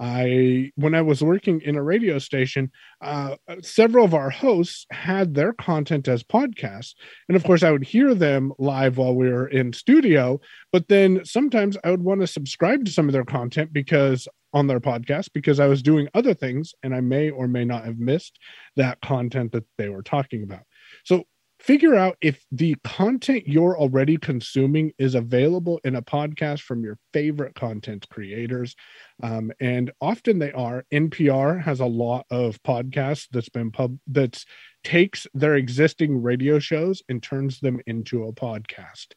I, 0.00 0.70
when 0.76 0.94
I 0.94 1.02
was 1.02 1.22
working 1.22 1.60
in 1.60 1.76
a 1.76 1.82
radio 1.82 2.18
station, 2.18 2.70
uh, 3.00 3.36
several 3.62 4.04
of 4.04 4.14
our 4.14 4.30
hosts 4.30 4.86
had 4.90 5.34
their 5.34 5.52
content 5.52 6.06
as 6.06 6.22
podcasts. 6.22 6.94
And 7.28 7.36
of 7.36 7.42
course, 7.42 7.62
I 7.62 7.72
would 7.72 7.84
hear 7.84 8.14
them 8.14 8.52
live 8.58 8.98
while 8.98 9.14
we 9.14 9.28
were 9.28 9.48
in 9.48 9.72
studio. 9.72 10.40
But 10.72 10.88
then 10.88 11.24
sometimes 11.24 11.76
I 11.82 11.90
would 11.90 12.02
want 12.02 12.20
to 12.20 12.28
subscribe 12.28 12.84
to 12.84 12.92
some 12.92 13.08
of 13.08 13.12
their 13.12 13.24
content 13.24 13.72
because 13.72 14.28
on 14.52 14.66
their 14.66 14.80
podcast, 14.80 15.30
because 15.32 15.58
I 15.58 15.66
was 15.66 15.82
doing 15.82 16.08
other 16.14 16.34
things 16.34 16.74
and 16.82 16.94
I 16.94 17.00
may 17.00 17.30
or 17.30 17.48
may 17.48 17.64
not 17.64 17.84
have 17.84 17.98
missed 17.98 18.38
that 18.76 19.00
content 19.00 19.52
that 19.52 19.66
they 19.78 19.88
were 19.88 20.02
talking 20.02 20.44
about. 20.44 20.62
So 21.04 21.24
figure 21.58 21.94
out 21.94 22.16
if 22.20 22.44
the 22.52 22.76
content 22.84 23.46
you're 23.46 23.78
already 23.78 24.16
consuming 24.16 24.92
is 24.98 25.14
available 25.14 25.80
in 25.84 25.96
a 25.96 26.02
podcast 26.02 26.60
from 26.60 26.84
your 26.84 26.98
favorite 27.12 27.54
content 27.54 28.06
creators 28.10 28.76
um, 29.22 29.50
and 29.60 29.90
often 30.00 30.38
they 30.38 30.52
are 30.52 30.84
npr 30.92 31.60
has 31.60 31.80
a 31.80 31.86
lot 31.86 32.24
of 32.30 32.62
podcasts 32.62 33.26
that's 33.32 33.48
been 33.48 33.70
pub 33.70 33.96
that's 34.06 34.44
takes 34.84 35.26
their 35.34 35.56
existing 35.56 36.22
radio 36.22 36.58
shows 36.58 37.02
and 37.08 37.22
turns 37.22 37.60
them 37.60 37.80
into 37.86 38.24
a 38.24 38.32
podcast 38.32 39.08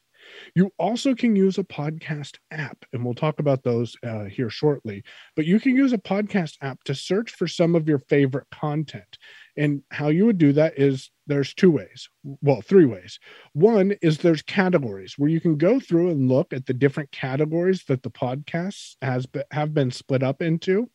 you 0.54 0.70
also 0.78 1.14
can 1.14 1.36
use 1.36 1.58
a 1.58 1.64
podcast 1.64 2.36
app, 2.50 2.84
and 2.92 3.04
we'll 3.04 3.14
talk 3.14 3.40
about 3.40 3.62
those 3.62 3.96
uh, 4.06 4.24
here 4.24 4.50
shortly. 4.50 5.02
But 5.36 5.46
you 5.46 5.60
can 5.60 5.76
use 5.76 5.92
a 5.92 5.98
podcast 5.98 6.56
app 6.60 6.82
to 6.84 6.94
search 6.94 7.32
for 7.32 7.48
some 7.48 7.74
of 7.74 7.88
your 7.88 7.98
favorite 7.98 8.46
content. 8.50 9.18
And 9.56 9.82
how 9.90 10.08
you 10.08 10.26
would 10.26 10.38
do 10.38 10.52
that 10.54 10.78
is 10.78 11.10
there's 11.26 11.54
two 11.54 11.70
ways. 11.70 12.08
Well, 12.24 12.62
three 12.62 12.86
ways. 12.86 13.18
One 13.52 13.94
is 14.02 14.18
there's 14.18 14.42
categories 14.42 15.14
where 15.18 15.30
you 15.30 15.40
can 15.40 15.56
go 15.56 15.78
through 15.78 16.10
and 16.10 16.28
look 16.28 16.52
at 16.52 16.66
the 16.66 16.74
different 16.74 17.12
categories 17.12 17.84
that 17.88 18.02
the 18.02 18.10
podcasts 18.10 18.96
has 19.02 19.26
have 19.50 19.74
been 19.74 19.90
split 19.90 20.22
up 20.22 20.42
into. 20.42 20.88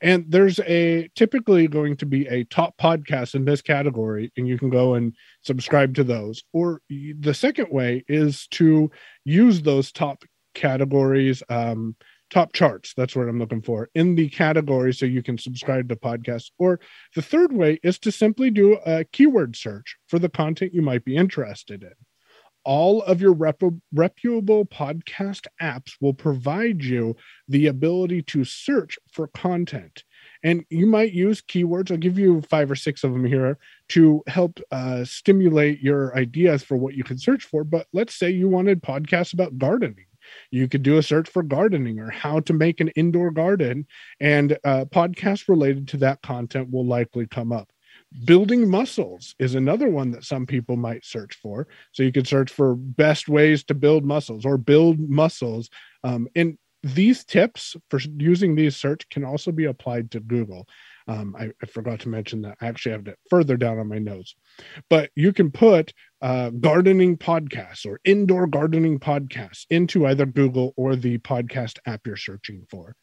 And 0.00 0.24
there's 0.28 0.58
a 0.60 1.08
typically 1.14 1.68
going 1.68 1.96
to 1.98 2.06
be 2.06 2.26
a 2.26 2.44
top 2.44 2.76
podcast 2.78 3.34
in 3.34 3.44
this 3.44 3.62
category, 3.62 4.32
and 4.36 4.48
you 4.48 4.58
can 4.58 4.70
go 4.70 4.94
and 4.94 5.14
subscribe 5.42 5.94
to 5.94 6.04
those. 6.04 6.42
Or 6.52 6.80
the 6.88 7.34
second 7.34 7.68
way 7.70 8.04
is 8.08 8.48
to 8.48 8.90
use 9.24 9.62
those 9.62 9.92
top 9.92 10.24
categories 10.54 11.42
um, 11.48 11.96
top 12.32 12.52
charts. 12.52 12.94
That's 12.96 13.14
what 13.14 13.28
I'm 13.28 13.38
looking 13.38 13.62
for 13.62 13.90
in 13.94 14.14
the 14.14 14.28
category 14.30 14.94
so 14.94 15.06
you 15.06 15.22
can 15.22 15.38
subscribe 15.38 15.88
to 15.90 15.96
podcasts. 15.96 16.50
Or 16.58 16.80
the 17.14 17.22
third 17.22 17.52
way 17.52 17.78
is 17.82 17.98
to 18.00 18.10
simply 18.10 18.50
do 18.50 18.78
a 18.86 19.04
keyword 19.04 19.54
search 19.54 19.96
for 20.08 20.18
the 20.18 20.30
content 20.30 20.74
you 20.74 20.82
might 20.82 21.04
be 21.04 21.16
interested 21.16 21.82
in. 21.82 21.92
All 22.64 23.02
of 23.02 23.20
your 23.20 23.32
rep- 23.32 23.62
reputable 23.92 24.64
podcast 24.64 25.46
apps 25.60 25.94
will 26.00 26.14
provide 26.14 26.82
you 26.82 27.16
the 27.48 27.66
ability 27.66 28.22
to 28.22 28.44
search 28.44 28.98
for 29.10 29.26
content. 29.26 30.04
And 30.44 30.64
you 30.70 30.86
might 30.86 31.12
use 31.12 31.42
keywords. 31.42 31.90
I'll 31.90 31.96
give 31.96 32.18
you 32.18 32.40
five 32.42 32.70
or 32.70 32.76
six 32.76 33.02
of 33.04 33.12
them 33.12 33.24
here 33.24 33.58
to 33.90 34.22
help 34.28 34.60
uh, 34.70 35.04
stimulate 35.04 35.80
your 35.80 36.16
ideas 36.16 36.62
for 36.62 36.76
what 36.76 36.94
you 36.94 37.02
can 37.04 37.18
search 37.18 37.44
for. 37.44 37.64
But 37.64 37.88
let's 37.92 38.14
say 38.14 38.30
you 38.30 38.48
wanted 38.48 38.82
podcasts 38.82 39.34
about 39.34 39.58
gardening 39.58 40.06
you 40.50 40.68
could 40.68 40.82
do 40.82 40.98
a 40.98 41.02
search 41.02 41.28
for 41.28 41.42
gardening 41.42 41.98
or 41.98 42.10
how 42.10 42.40
to 42.40 42.52
make 42.52 42.80
an 42.80 42.88
indoor 42.88 43.30
garden, 43.30 43.86
and 44.20 44.58
uh, 44.64 44.84
podcasts 44.86 45.48
related 45.48 45.88
to 45.88 45.96
that 45.98 46.22
content 46.22 46.70
will 46.70 46.86
likely 46.86 47.26
come 47.26 47.52
up. 47.52 47.70
Building 48.24 48.68
muscles 48.68 49.34
is 49.38 49.54
another 49.54 49.88
one 49.88 50.10
that 50.10 50.24
some 50.24 50.46
people 50.46 50.76
might 50.76 51.04
search 51.04 51.34
for. 51.36 51.66
So 51.92 52.02
you 52.02 52.12
could 52.12 52.28
search 52.28 52.50
for 52.50 52.74
best 52.74 53.28
ways 53.28 53.64
to 53.64 53.74
build 53.74 54.04
muscles 54.04 54.44
or 54.44 54.58
build 54.58 54.98
muscles. 54.98 55.70
Um, 56.04 56.28
and 56.36 56.58
these 56.82 57.24
tips 57.24 57.76
for 57.90 58.00
using 58.18 58.54
these 58.54 58.76
search 58.76 59.08
can 59.08 59.24
also 59.24 59.52
be 59.52 59.66
applied 59.66 60.10
to 60.10 60.20
Google. 60.20 60.66
Um, 61.08 61.34
I, 61.38 61.50
I, 61.62 61.66
forgot 61.66 62.00
to 62.00 62.08
mention 62.08 62.42
that. 62.42 62.56
I 62.60 62.66
actually 62.66 62.92
have 62.92 63.06
it 63.08 63.18
further 63.28 63.56
down 63.56 63.78
on 63.78 63.88
my 63.88 63.98
notes. 63.98 64.34
But 64.88 65.10
you 65.16 65.32
can 65.32 65.50
put 65.50 65.92
uh, 66.20 66.50
gardening 66.50 67.16
podcasts 67.16 67.84
or 67.84 68.00
indoor 68.04 68.46
gardening 68.46 68.98
podcasts 68.98 69.66
into 69.70 70.06
either 70.06 70.26
Google 70.26 70.74
or 70.76 70.96
the 70.96 71.18
podcast 71.18 71.78
app 71.86 72.06
you're 72.06 72.16
searching 72.16 72.64
for. 72.70 72.94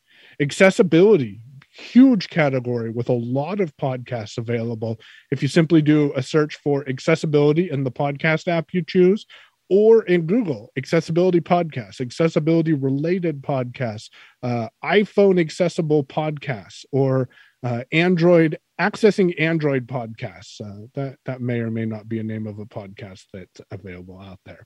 Accessibility, 0.42 1.42
huge 1.72 2.30
category 2.30 2.90
with 2.90 3.10
a 3.10 3.14
lot 3.14 3.60
of 3.60 3.76
podcasts 3.78 4.38
available. 4.38 5.00
If 5.32 5.42
you 5.42 5.48
simply 5.48 5.82
do 5.82 6.14
a 6.16 6.22
search 6.22 6.56
for 6.56 6.88
accessibility 6.88 7.70
in 7.70 7.84
the 7.84 7.92
podcast 7.92 8.48
app 8.48 8.74
you 8.74 8.84
choose, 8.86 9.26
or 9.70 10.04
in 10.04 10.26
Google, 10.26 10.72
accessibility 10.78 11.40
podcasts, 11.40 12.02
accessibility 12.02 12.74
related 12.74 13.42
podcasts, 13.42 14.10
uh, 14.42 14.68
iPhone 14.84 15.40
accessible 15.40 16.04
podcasts, 16.04 16.86
or 16.92 17.30
uh, 17.64 17.84
Android 17.92 18.58
accessing 18.80 19.40
Android 19.40 19.88
podcasts. 19.88 20.62
Uh, 20.62 20.88
that 20.96 21.18
that 21.26 21.42
may 21.42 21.60
or 21.60 21.70
may 21.70 21.86
not 21.86 22.08
be 22.08 22.20
a 22.20 22.24
name 22.24 22.48
of 22.48 22.60
a 22.60 22.66
podcast 22.66 23.26
that's 23.34 23.62
available 23.72 24.20
out 24.20 24.40
there. 24.46 24.66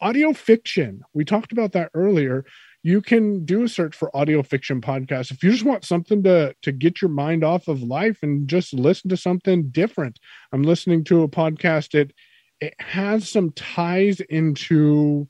Audio 0.00 0.32
fiction. 0.32 1.02
We 1.14 1.24
talked 1.24 1.52
about 1.52 1.72
that 1.72 1.90
earlier. 1.94 2.44
you 2.84 3.00
can 3.00 3.44
do 3.46 3.62
a 3.62 3.68
search 3.68 3.96
for 3.96 4.14
audio 4.14 4.42
fiction 4.42 4.80
podcast 4.80 5.30
if 5.32 5.42
you 5.42 5.50
just 5.50 5.64
want 5.64 5.84
something 5.84 6.22
to 6.22 6.54
to 6.62 6.70
get 6.70 7.00
your 7.02 7.08
mind 7.08 7.42
off 7.42 7.66
of 7.66 7.82
life 7.82 8.18
and 8.22 8.46
just 8.46 8.72
listen 8.74 9.08
to 9.08 9.16
something 9.16 9.68
different 9.70 10.18
i'm 10.52 10.62
listening 10.62 11.02
to 11.02 11.22
a 11.22 11.28
podcast 11.28 11.94
it 11.94 12.12
it 12.60 12.74
has 12.78 13.28
some 13.28 13.50
ties 13.52 14.20
into 14.20 15.26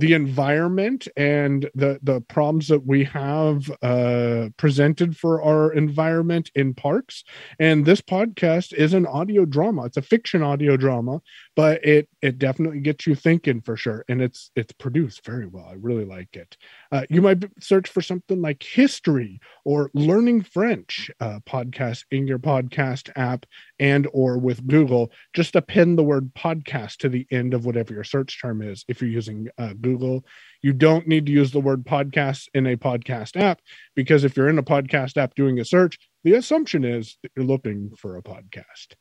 the 0.00 0.14
environment 0.14 1.06
and 1.16 1.68
the 1.74 2.00
the 2.02 2.22
problems 2.22 2.68
that 2.68 2.86
we 2.86 3.04
have 3.04 3.70
uh, 3.82 4.48
presented 4.56 5.14
for 5.14 5.42
our 5.42 5.72
environment 5.74 6.50
in 6.54 6.72
parks. 6.72 7.22
And 7.58 7.84
this 7.84 8.00
podcast 8.00 8.72
is 8.72 8.94
an 8.94 9.06
audio 9.06 9.44
drama. 9.44 9.84
It's 9.84 9.98
a 9.98 10.02
fiction 10.02 10.42
audio 10.42 10.78
drama 10.78 11.20
but 11.56 11.84
it 11.84 12.08
it 12.22 12.38
definitely 12.38 12.80
gets 12.80 13.06
you 13.06 13.14
thinking 13.14 13.60
for 13.60 13.76
sure 13.76 14.04
and 14.08 14.22
it's 14.22 14.50
it's 14.56 14.72
produced 14.72 15.24
very 15.24 15.46
well. 15.46 15.66
I 15.68 15.74
really 15.74 16.04
like 16.04 16.36
it. 16.36 16.56
Uh, 16.92 17.04
you 17.10 17.22
might 17.22 17.44
search 17.60 17.88
for 17.88 18.00
something 18.00 18.40
like 18.40 18.62
history 18.62 19.40
or 19.64 19.90
learning 19.94 20.42
french 20.42 21.10
uh, 21.20 21.40
podcast 21.48 22.04
in 22.10 22.26
your 22.26 22.38
podcast 22.38 23.10
app 23.16 23.46
and 23.78 24.06
or 24.12 24.38
with 24.38 24.66
google. 24.66 25.10
Just 25.34 25.56
append 25.56 25.98
the 25.98 26.04
word 26.04 26.32
podcast 26.34 26.98
to 26.98 27.08
the 27.08 27.26
end 27.30 27.54
of 27.54 27.64
whatever 27.64 27.92
your 27.92 28.04
search 28.04 28.40
term 28.40 28.62
is. 28.62 28.84
If 28.88 29.00
you're 29.00 29.10
using 29.10 29.48
uh, 29.58 29.74
google 29.80 30.24
you 30.62 30.72
don't 30.72 31.06
need 31.06 31.26
to 31.26 31.32
use 31.32 31.50
the 31.50 31.60
word 31.60 31.84
podcast 31.84 32.48
in 32.54 32.66
a 32.66 32.76
podcast 32.76 33.40
app 33.40 33.60
because 33.94 34.24
if 34.24 34.36
you're 34.36 34.48
in 34.48 34.58
a 34.58 34.62
podcast 34.62 35.16
app 35.16 35.34
doing 35.34 35.58
a 35.58 35.64
search 35.64 35.98
the 36.24 36.34
assumption 36.34 36.84
is 36.84 37.16
that 37.22 37.32
you're 37.34 37.46
looking 37.46 37.90
for 37.96 38.16
a 38.16 38.22
podcast 38.22 38.94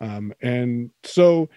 um, 0.00 0.32
and 0.40 0.90
so 1.04 1.48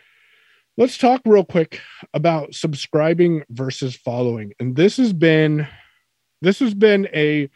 let's 0.77 0.97
talk 0.97 1.21
real 1.25 1.45
quick 1.45 1.81
about 2.13 2.53
subscribing 2.53 3.43
versus 3.49 3.95
following. 3.95 4.53
And 4.59 4.75
this 4.75 4.97
has 4.97 5.13
been 5.13 5.67
this 6.41 6.59
has 6.59 6.73
been 6.73 7.07
a 7.13 7.49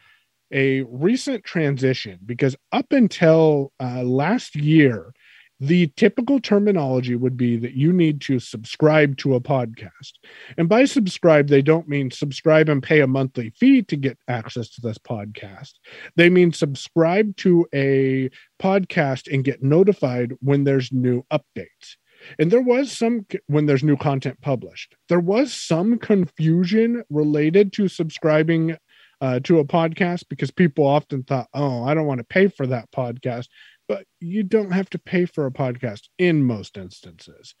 a 0.50 0.82
recent 0.82 1.44
transition 1.44 2.18
because 2.24 2.56
up 2.72 2.92
until 2.92 3.72
uh, 3.80 4.02
last 4.02 4.56
year 4.56 5.12
the 5.60 5.88
typical 5.96 6.40
terminology 6.40 7.16
would 7.16 7.36
be 7.36 7.56
that 7.56 7.72
you 7.72 7.92
need 7.92 8.20
to 8.22 8.38
subscribe 8.38 9.16
to 9.18 9.34
a 9.34 9.40
podcast. 9.40 10.12
And 10.56 10.68
by 10.68 10.84
subscribe, 10.84 11.48
they 11.48 11.62
don't 11.62 11.88
mean 11.88 12.10
subscribe 12.10 12.68
and 12.68 12.82
pay 12.82 13.00
a 13.00 13.06
monthly 13.06 13.50
fee 13.50 13.82
to 13.82 13.96
get 13.96 14.18
access 14.28 14.68
to 14.70 14.80
this 14.80 14.98
podcast. 14.98 15.72
They 16.16 16.30
mean 16.30 16.52
subscribe 16.52 17.36
to 17.38 17.66
a 17.74 18.30
podcast 18.60 19.32
and 19.32 19.44
get 19.44 19.62
notified 19.62 20.32
when 20.40 20.64
there's 20.64 20.92
new 20.92 21.24
updates. 21.32 21.96
And 22.38 22.50
there 22.50 22.62
was 22.62 22.92
some, 22.92 23.26
when 23.46 23.66
there's 23.66 23.84
new 23.84 23.96
content 23.96 24.40
published, 24.40 24.94
there 25.08 25.20
was 25.20 25.52
some 25.52 25.98
confusion 25.98 27.02
related 27.10 27.72
to 27.74 27.88
subscribing 27.88 28.76
uh, 29.20 29.40
to 29.40 29.58
a 29.58 29.64
podcast 29.64 30.24
because 30.28 30.50
people 30.50 30.86
often 30.86 31.24
thought, 31.24 31.48
oh, 31.54 31.84
I 31.84 31.94
don't 31.94 32.06
want 32.06 32.18
to 32.18 32.24
pay 32.24 32.48
for 32.48 32.66
that 32.68 32.90
podcast. 32.92 33.48
But 33.88 34.06
you 34.20 34.42
don't 34.42 34.72
have 34.72 34.90
to 34.90 34.98
pay 34.98 35.24
for 35.24 35.46
a 35.46 35.50
podcast 35.50 36.08
in 36.18 36.44
most 36.44 36.76
instances. 36.76 37.54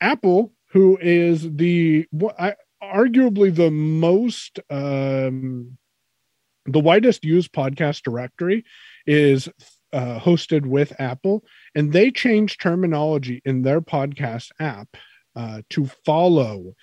Apple, 0.00 0.52
who 0.72 0.98
is 1.00 1.42
the 1.42 2.06
arguably 2.82 3.54
the 3.54 3.70
most 3.70 4.58
um, 4.68 5.78
the 6.66 6.80
widest 6.80 7.24
used 7.24 7.52
podcast 7.52 8.02
directory, 8.02 8.64
is 9.06 9.48
uh, 9.92 10.18
hosted 10.18 10.66
with 10.66 10.92
Apple, 11.00 11.44
and 11.74 11.92
they 11.92 12.10
changed 12.10 12.60
terminology 12.60 13.40
in 13.44 13.62
their 13.62 13.80
podcast 13.80 14.50
app 14.58 14.88
uh, 15.36 15.62
to 15.70 15.86
follow 16.04 16.74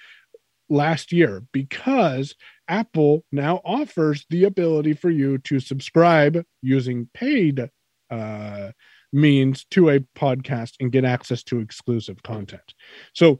last 0.69 1.11
year 1.11 1.43
because 1.51 2.35
Apple 2.67 3.25
now 3.31 3.61
offers 3.65 4.25
the 4.29 4.45
ability 4.45 4.93
for 4.93 5.09
you 5.09 5.37
to 5.39 5.59
subscribe 5.59 6.43
using 6.61 7.09
paid 7.13 7.69
uh, 8.09 8.71
means 9.11 9.65
to 9.71 9.89
a 9.89 9.99
podcast 10.15 10.73
and 10.79 10.91
get 10.91 11.05
access 11.05 11.43
to 11.43 11.59
exclusive 11.59 12.21
content. 12.23 12.73
So 13.13 13.39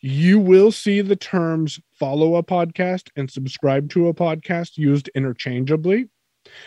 you 0.00 0.38
will 0.38 0.70
see 0.70 1.00
the 1.00 1.16
terms 1.16 1.80
follow 1.98 2.36
a 2.36 2.42
podcast 2.42 3.08
and 3.16 3.30
subscribe 3.30 3.90
to 3.90 4.08
a 4.08 4.14
podcast 4.14 4.76
used 4.76 5.08
interchangeably 5.14 6.08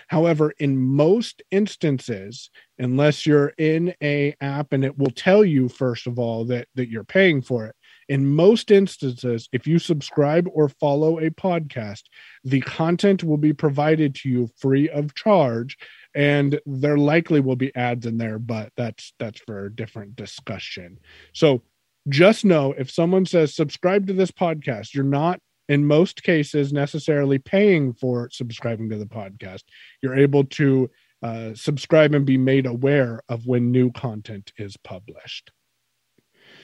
However, 0.07 0.53
in 0.59 0.77
most 0.77 1.41
instances, 1.51 2.49
unless 2.77 3.25
you're 3.25 3.53
in 3.57 3.93
a 4.01 4.35
app 4.41 4.73
and 4.73 4.83
it 4.83 4.97
will 4.97 5.11
tell 5.11 5.43
you 5.43 5.69
first 5.69 6.07
of 6.07 6.19
all 6.19 6.45
that 6.45 6.67
that 6.75 6.89
you're 6.89 7.03
paying 7.03 7.41
for 7.41 7.65
it, 7.65 7.75
in 8.09 8.25
most 8.25 8.71
instances, 8.71 9.47
if 9.53 9.65
you 9.65 9.79
subscribe 9.79 10.47
or 10.53 10.69
follow 10.69 11.19
a 11.19 11.29
podcast, 11.29 12.03
the 12.43 12.61
content 12.61 13.23
will 13.23 13.37
be 13.37 13.53
provided 13.53 14.15
to 14.15 14.29
you 14.29 14.49
free 14.57 14.89
of 14.89 15.15
charge 15.15 15.77
and 16.13 16.59
there 16.65 16.97
likely 16.97 17.39
will 17.39 17.55
be 17.55 17.75
ads 17.75 18.05
in 18.05 18.17
there 18.17 18.39
but 18.39 18.71
that's 18.75 19.13
that's 19.19 19.39
for 19.41 19.65
a 19.65 19.75
different 19.75 20.15
discussion 20.15 20.99
so 21.33 21.61
just 22.09 22.43
know 22.43 22.73
if 22.77 22.89
someone 22.89 23.25
says 23.25 23.55
subscribe 23.55 24.07
to 24.07 24.13
this 24.13 24.31
podcast 24.31 24.93
you're 24.93 25.03
not 25.03 25.39
in 25.71 25.87
most 25.87 26.21
cases 26.21 26.73
necessarily 26.73 27.39
paying 27.39 27.93
for 27.93 28.29
subscribing 28.29 28.89
to 28.89 28.97
the 28.97 29.05
podcast. 29.05 29.63
You're 30.01 30.17
able 30.17 30.43
to 30.43 30.91
uh, 31.23 31.51
subscribe 31.53 32.13
and 32.13 32.25
be 32.25 32.37
made 32.37 32.65
aware 32.65 33.21
of 33.29 33.47
when 33.47 33.71
new 33.71 33.89
content 33.89 34.51
is 34.57 34.75
published. 34.75 35.49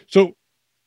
So, 0.08 0.36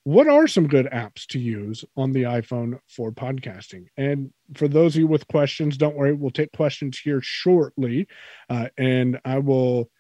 what 0.05 0.29
are 0.29 0.47
some 0.47 0.67
good 0.67 0.87
apps 0.87 1.27
to 1.27 1.39
use 1.39 1.85
on 1.97 2.13
the 2.13 2.23
iPhone 2.23 2.79
for 2.89 3.13
podcasting? 3.13 3.87
And 3.97 4.33
for 4.55 4.67
those 4.67 4.95
of 4.95 5.01
you 5.01 5.07
with 5.07 5.29
questions, 5.29 5.77
don't 5.77 5.97
worry, 5.97 6.13
we'll 6.13 6.31
take 6.31 6.53
questions 6.53 6.99
here 6.99 7.21
shortly. 7.23 8.09
Uh, 8.49 8.69
and 8.79 9.21
I 9.25 9.39
will 9.39 9.91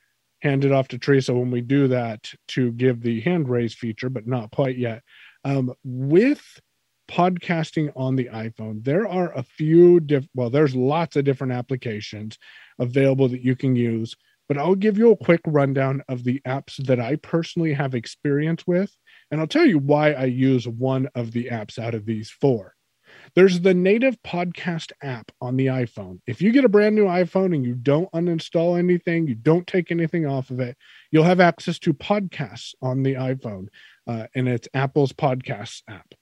hand 0.41 0.65
it 0.65 0.73
off 0.73 0.89
to 0.89 0.99
Teresa 0.99 1.35
when 1.35 1.51
we 1.51 1.61
do 1.61 1.89
that 1.89 2.33
to 2.49 2.73
give 2.73 3.03
the 3.03 3.21
hand 3.21 3.49
raise 3.49 3.75
feature, 3.75 4.09
but 4.09 4.27
not 4.27 4.51
quite 4.51 4.79
yet. 4.79 5.03
Um, 5.45 5.75
with 5.85 6.43
podcasting 7.11 7.93
on 7.95 8.17
the 8.17 8.27
iPhone, 8.27 8.83
there 8.85 9.07
are 9.07 9.37
a 9.37 9.43
few 9.43 10.01
diff 10.01 10.27
well, 10.35 10.49
there's 10.49 10.75
lots 10.75 11.17
of 11.17 11.25
different 11.25 11.53
applications 11.53 12.39
available 12.79 13.29
that 13.29 13.45
you 13.45 13.57
can 13.57 13.77
use, 13.77 14.15
but 14.49 14.57
I'll 14.57 14.75
give 14.75 14.97
you 14.97 15.11
a 15.11 15.17
quick 15.17 15.41
rundown 15.47 16.03
of 16.09 16.25
the 16.25 16.41
apps 16.47 16.77
that 16.87 17.01
I 17.01 17.17
personally 17.17 17.73
have 17.75 17.95
experience 17.95 18.67
with, 18.67 18.95
and 19.31 19.41
I'll 19.41 19.47
tell 19.47 19.67
you 19.67 19.79
why 19.79 20.13
I 20.13 20.25
use 20.25 20.67
one 20.67 21.09
of 21.15 21.33
the 21.33 21.47
apps 21.47 21.79
out 21.79 21.95
of 21.95 22.07
these 22.07 22.31
four. 22.31 22.75
There's 23.35 23.61
the 23.61 23.75
native 23.75 24.23
podcast 24.23 24.93
app 25.03 25.33
on 25.41 25.57
the 25.57 25.67
iPhone. 25.67 26.21
If 26.27 26.41
you 26.41 26.53
get 26.53 26.65
a 26.65 26.69
brand 26.69 26.95
new 26.95 27.07
iPhone 27.07 27.55
and 27.55 27.65
you 27.65 27.75
don't 27.75 28.11
uninstall 28.13 28.79
anything, 28.79 29.27
you 29.27 29.35
don't 29.35 29.67
take 29.67 29.91
anything 29.91 30.27
off 30.27 30.51
of 30.51 30.61
it, 30.61 30.77
you'll 31.11 31.25
have 31.25 31.41
access 31.41 31.79
to 31.81 31.93
podcasts 31.93 32.75
on 32.83 33.03
the 33.03 33.15
iPhone, 33.15 33.67
uh, 34.07 34.27
and 34.35 34.49
it's 34.49 34.69
Apple's 34.75 35.13
Podcasts 35.13 35.83
app 35.89 36.15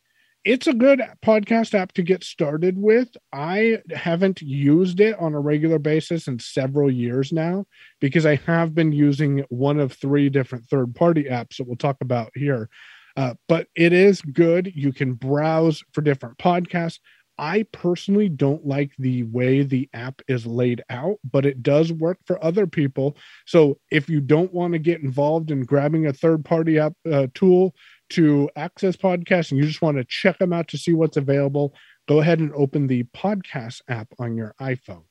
it's 0.49 0.67
a 0.67 0.73
good 0.73 1.03
podcast 1.23 1.75
app 1.75 1.93
to 1.93 2.03
get 2.03 2.25
started 2.25 2.79
with. 2.79 3.15
I 3.35 3.83
haven't 3.95 4.41
used 4.41 4.99
it 4.99 5.15
on 5.19 5.35
a 5.35 5.41
regular 5.41 5.79
basis 5.79 6.27
in 6.27 6.39
several 6.39 6.91
years 6.91 7.33
now 7.33 7.67
because 8.01 8.25
I 8.25 8.37
have 8.47 8.75
been 8.75 8.93
using 8.93 9.45
one 9.51 9.79
of 9.79 9.93
three 9.93 10.31
different 10.31 10.65
third 10.65 10.95
party 10.95 11.25
apps 11.25 11.59
that 11.59 11.67
we'll 11.67 11.77
talk 11.77 11.99
about 12.01 12.31
here. 12.35 12.71
Uh, 13.19 13.35
but 13.49 13.67
it 13.75 13.93
is 13.93 14.23
good. 14.23 14.71
You 14.77 14.93
can 14.93 15.15
browse 15.15 15.83
for 15.93 16.03
different 16.03 16.39
podcasts. 16.39 17.01
I 17.37 17.65
personally 17.73 18.29
don't 18.29 18.65
like 18.65 18.93
the 18.97 19.25
way 19.25 19.63
the 19.63 19.89
app 19.93 20.23
is 20.29 20.47
laid 20.47 20.85
out, 20.89 21.17
but 21.29 21.45
it 21.45 21.61
does 21.61 21.93
work 21.93 22.19
for 22.27 22.43
other 22.45 22.69
people. 22.69 23.17
So 23.45 23.79
if 23.91 24.09
you 24.09 24.21
don't 24.21 24.55
want 24.55 24.75
to 24.75 24.79
get 24.79 25.03
involved 25.03 25.51
in 25.51 25.65
grabbing 25.65 26.07
a 26.07 26.13
third 26.13 26.45
party 26.45 26.79
app 26.79 26.93
uh, 27.11 27.27
tool 27.35 27.75
to 28.11 28.49
access 28.55 28.95
podcasts 28.95 29.51
and 29.51 29.59
you 29.59 29.67
just 29.67 29.83
want 29.83 29.97
to 29.97 30.05
check 30.05 30.39
them 30.39 30.53
out 30.53 30.69
to 30.69 30.79
see 30.79 30.93
what's 30.93 31.17
available, 31.17 31.75
go 32.07 32.21
ahead 32.21 32.39
and 32.39 32.55
open 32.55 32.87
the 32.87 33.03
podcast 33.17 33.81
app 33.89 34.07
on 34.21 34.37
your 34.37 34.55
iPhone. 34.61 35.05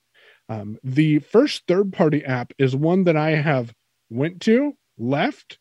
Um, 0.48 0.78
the 0.82 1.20
first 1.20 1.63
third 1.67 1.91
party 1.91 2.24
app 2.24 2.54
is 2.58 2.74
one 2.74 3.04
that 3.04 3.17
I 3.17 3.32
have 3.32 3.74
went 4.10 4.41
to, 4.43 4.78
left, 4.98 5.60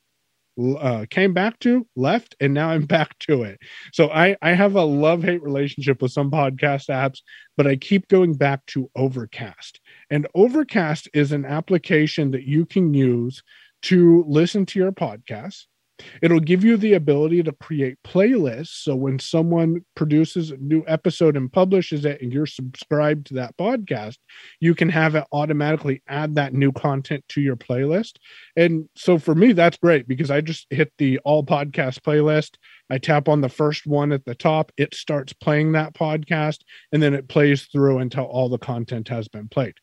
uh, 0.58 1.06
came 1.10 1.34
back 1.34 1.58
to, 1.60 1.86
left, 1.96 2.34
and 2.40 2.54
now 2.54 2.70
I'm 2.70 2.86
back 2.86 3.18
to 3.20 3.42
it. 3.42 3.58
So 3.92 4.10
I, 4.10 4.36
I 4.42 4.52
have 4.52 4.74
a 4.74 4.84
love 4.84 5.22
hate 5.22 5.42
relationship 5.42 6.02
with 6.02 6.12
some 6.12 6.30
podcast 6.30 6.88
apps, 6.88 7.20
but 7.56 7.66
I 7.66 7.76
keep 7.76 8.08
going 8.08 8.34
back 8.34 8.64
to 8.66 8.90
Overcast. 8.96 9.80
And 10.10 10.26
Overcast 10.34 11.08
is 11.14 11.32
an 11.32 11.44
application 11.44 12.30
that 12.32 12.44
you 12.44 12.66
can 12.66 12.94
use 12.94 13.42
to 13.82 14.24
listen 14.26 14.66
to 14.66 14.78
your 14.78 14.92
podcast 14.92 15.64
It'll 16.22 16.40
give 16.40 16.64
you 16.64 16.76
the 16.76 16.94
ability 16.94 17.42
to 17.42 17.52
create 17.52 17.98
playlists. 18.04 18.82
So 18.82 18.94
when 18.94 19.18
someone 19.18 19.84
produces 19.94 20.50
a 20.50 20.56
new 20.56 20.84
episode 20.86 21.36
and 21.36 21.52
publishes 21.52 22.04
it 22.04 22.20
and 22.20 22.32
you're 22.32 22.46
subscribed 22.46 23.26
to 23.28 23.34
that 23.34 23.56
podcast, 23.56 24.18
you 24.60 24.74
can 24.74 24.88
have 24.88 25.14
it 25.14 25.24
automatically 25.32 26.02
add 26.08 26.34
that 26.34 26.52
new 26.52 26.72
content 26.72 27.24
to 27.30 27.40
your 27.40 27.56
playlist. 27.56 28.12
And 28.56 28.88
so 28.96 29.18
for 29.18 29.34
me, 29.34 29.52
that's 29.52 29.78
great 29.78 30.06
because 30.08 30.30
I 30.30 30.40
just 30.40 30.66
hit 30.70 30.92
the 30.98 31.18
all 31.24 31.44
podcast 31.44 32.00
playlist. 32.00 32.56
I 32.90 32.98
tap 32.98 33.28
on 33.28 33.40
the 33.40 33.48
first 33.48 33.86
one 33.86 34.12
at 34.12 34.24
the 34.24 34.34
top, 34.34 34.70
it 34.76 34.94
starts 34.94 35.32
playing 35.32 35.72
that 35.72 35.94
podcast, 35.94 36.58
and 36.92 37.02
then 37.02 37.14
it 37.14 37.28
plays 37.28 37.64
through 37.64 37.98
until 37.98 38.24
all 38.24 38.48
the 38.48 38.58
content 38.58 39.08
has 39.08 39.26
been 39.28 39.48
played. 39.48 39.74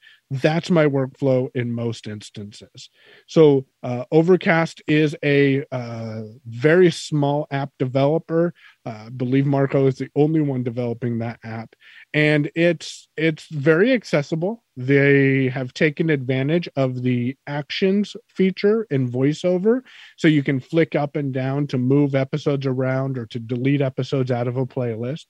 That's 0.41 0.71
my 0.71 0.87
workflow 0.87 1.49
in 1.53 1.71
most 1.71 2.07
instances. 2.07 2.89
So, 3.27 3.67
uh, 3.83 4.05
Overcast 4.11 4.81
is 4.87 5.15
a 5.23 5.63
uh, 5.71 6.23
very 6.47 6.89
small 6.89 7.45
app 7.51 7.69
developer. 7.77 8.51
Uh, 8.83 9.03
I 9.05 9.09
believe 9.09 9.45
Marco 9.45 9.85
is 9.85 9.97
the 9.97 10.09
only 10.15 10.41
one 10.41 10.63
developing 10.63 11.19
that 11.19 11.37
app, 11.43 11.75
and 12.15 12.49
it's 12.55 13.09
it's 13.15 13.45
very 13.51 13.93
accessible. 13.93 14.63
They 14.75 15.49
have 15.49 15.71
taken 15.75 16.09
advantage 16.09 16.67
of 16.75 17.03
the 17.03 17.37
actions 17.45 18.15
feature 18.27 18.87
in 18.89 19.11
VoiceOver, 19.11 19.83
so 20.17 20.27
you 20.27 20.41
can 20.41 20.59
flick 20.59 20.95
up 20.95 21.15
and 21.15 21.31
down 21.31 21.67
to 21.67 21.77
move 21.77 22.15
episodes 22.15 22.65
around 22.65 23.19
or 23.19 23.27
to 23.27 23.39
delete 23.39 23.81
episodes 23.81 24.31
out 24.31 24.47
of 24.47 24.57
a 24.57 24.65
playlist. 24.65 25.25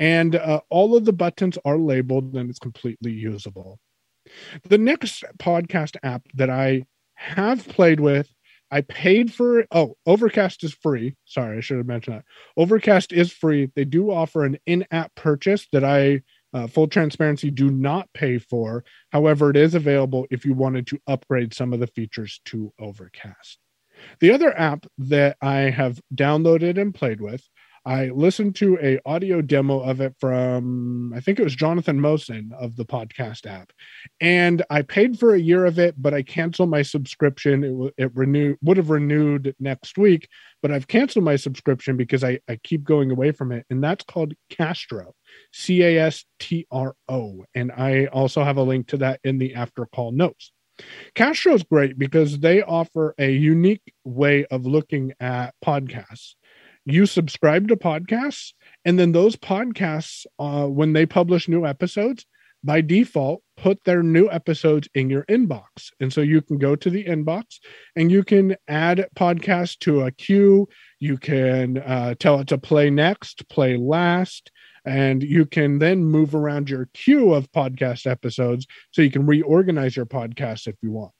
And 0.00 0.34
uh, 0.34 0.62
all 0.68 0.96
of 0.96 1.04
the 1.04 1.12
buttons 1.12 1.58
are 1.64 1.78
labeled 1.78 2.34
and 2.34 2.50
it's 2.50 2.58
completely 2.58 3.12
usable. 3.12 3.78
The 4.68 4.78
next 4.78 5.24
podcast 5.38 5.96
app 6.02 6.22
that 6.34 6.50
I 6.50 6.84
have 7.14 7.66
played 7.68 8.00
with, 8.00 8.32
I 8.70 8.82
paid 8.82 9.32
for. 9.32 9.66
Oh, 9.70 9.96
Overcast 10.06 10.62
is 10.64 10.74
free. 10.74 11.16
Sorry, 11.24 11.58
I 11.58 11.60
should 11.60 11.78
have 11.78 11.86
mentioned 11.86 12.16
that. 12.16 12.24
Overcast 12.56 13.12
is 13.12 13.32
free. 13.32 13.70
They 13.74 13.84
do 13.84 14.10
offer 14.10 14.44
an 14.44 14.58
in 14.66 14.86
app 14.90 15.14
purchase 15.14 15.66
that 15.72 15.84
I, 15.84 16.22
uh, 16.52 16.66
full 16.66 16.86
transparency, 16.86 17.50
do 17.50 17.70
not 17.70 18.12
pay 18.12 18.38
for. 18.38 18.84
However, 19.10 19.50
it 19.50 19.56
is 19.56 19.74
available 19.74 20.26
if 20.30 20.44
you 20.44 20.54
wanted 20.54 20.86
to 20.88 20.98
upgrade 21.06 21.54
some 21.54 21.72
of 21.72 21.80
the 21.80 21.86
features 21.86 22.40
to 22.46 22.72
Overcast. 22.78 23.58
The 24.20 24.32
other 24.32 24.56
app 24.56 24.86
that 24.98 25.36
I 25.40 25.70
have 25.70 26.00
downloaded 26.14 26.80
and 26.80 26.94
played 26.94 27.20
with 27.20 27.42
I 27.84 28.06
listened 28.08 28.56
to 28.56 28.78
a 28.82 28.98
audio 29.06 29.40
demo 29.40 29.80
of 29.80 30.00
it 30.00 30.14
from 30.18 31.12
I 31.14 31.20
think 31.20 31.38
it 31.38 31.44
was 31.44 31.54
Jonathan 31.54 32.00
Mosen 32.00 32.50
of 32.58 32.76
the 32.76 32.84
podcast 32.84 33.46
app, 33.46 33.72
and 34.20 34.64
I 34.70 34.82
paid 34.82 35.18
for 35.18 35.34
a 35.34 35.40
year 35.40 35.64
of 35.64 35.78
it, 35.78 35.94
but 35.96 36.14
I 36.14 36.22
canceled 36.22 36.70
my 36.70 36.82
subscription. 36.82 37.64
It 37.64 37.94
it 38.04 38.16
renewed 38.16 38.58
would 38.62 38.76
have 38.76 38.90
renewed 38.90 39.54
next 39.58 39.98
week, 39.98 40.28
but 40.62 40.70
I've 40.70 40.88
canceled 40.88 41.24
my 41.24 41.36
subscription 41.36 41.96
because 41.96 42.24
I 42.24 42.40
I 42.48 42.56
keep 42.62 42.84
going 42.84 43.10
away 43.10 43.32
from 43.32 43.52
it, 43.52 43.64
and 43.70 43.82
that's 43.82 44.04
called 44.04 44.34
Castro, 44.50 45.14
C 45.52 45.82
A 45.82 45.98
S 46.00 46.24
T 46.38 46.66
R 46.70 46.94
O, 47.08 47.44
and 47.54 47.72
I 47.72 48.06
also 48.06 48.44
have 48.44 48.56
a 48.56 48.62
link 48.62 48.88
to 48.88 48.96
that 48.98 49.20
in 49.24 49.38
the 49.38 49.54
after 49.54 49.86
call 49.86 50.12
notes. 50.12 50.52
Castro 51.14 51.54
is 51.54 51.62
great 51.64 51.98
because 51.98 52.38
they 52.38 52.62
offer 52.62 53.14
a 53.18 53.30
unique 53.30 53.92
way 54.04 54.44
of 54.46 54.66
looking 54.66 55.12
at 55.20 55.54
podcasts 55.64 56.34
you 56.90 57.06
subscribe 57.06 57.68
to 57.68 57.76
podcasts 57.76 58.52
and 58.84 58.98
then 58.98 59.12
those 59.12 59.36
podcasts 59.36 60.26
uh, 60.38 60.66
when 60.66 60.92
they 60.92 61.06
publish 61.06 61.48
new 61.48 61.66
episodes 61.66 62.26
by 62.64 62.80
default 62.80 63.42
put 63.56 63.82
their 63.84 64.02
new 64.02 64.28
episodes 64.30 64.88
in 64.94 65.08
your 65.10 65.24
inbox. 65.24 65.90
And 66.00 66.12
so 66.12 66.20
you 66.20 66.42
can 66.42 66.58
go 66.58 66.74
to 66.76 66.90
the 66.90 67.04
inbox 67.04 67.58
and 67.96 68.10
you 68.10 68.24
can 68.24 68.56
add 68.66 69.06
podcasts 69.16 69.78
to 69.80 70.02
a 70.02 70.10
queue. 70.10 70.68
You 70.98 71.18
can 71.18 71.78
uh, 71.78 72.14
tell 72.18 72.40
it 72.40 72.48
to 72.48 72.58
play 72.58 72.90
next 72.90 73.48
play 73.48 73.76
last 73.76 74.50
and 74.84 75.22
you 75.22 75.44
can 75.44 75.78
then 75.78 76.04
move 76.04 76.34
around 76.34 76.70
your 76.70 76.88
queue 76.94 77.34
of 77.34 77.50
podcast 77.52 78.10
episodes 78.10 78.66
so 78.90 79.02
you 79.02 79.10
can 79.10 79.26
reorganize 79.26 79.96
your 79.96 80.06
podcast 80.06 80.66
if 80.66 80.76
you 80.82 80.90
want. 80.90 81.12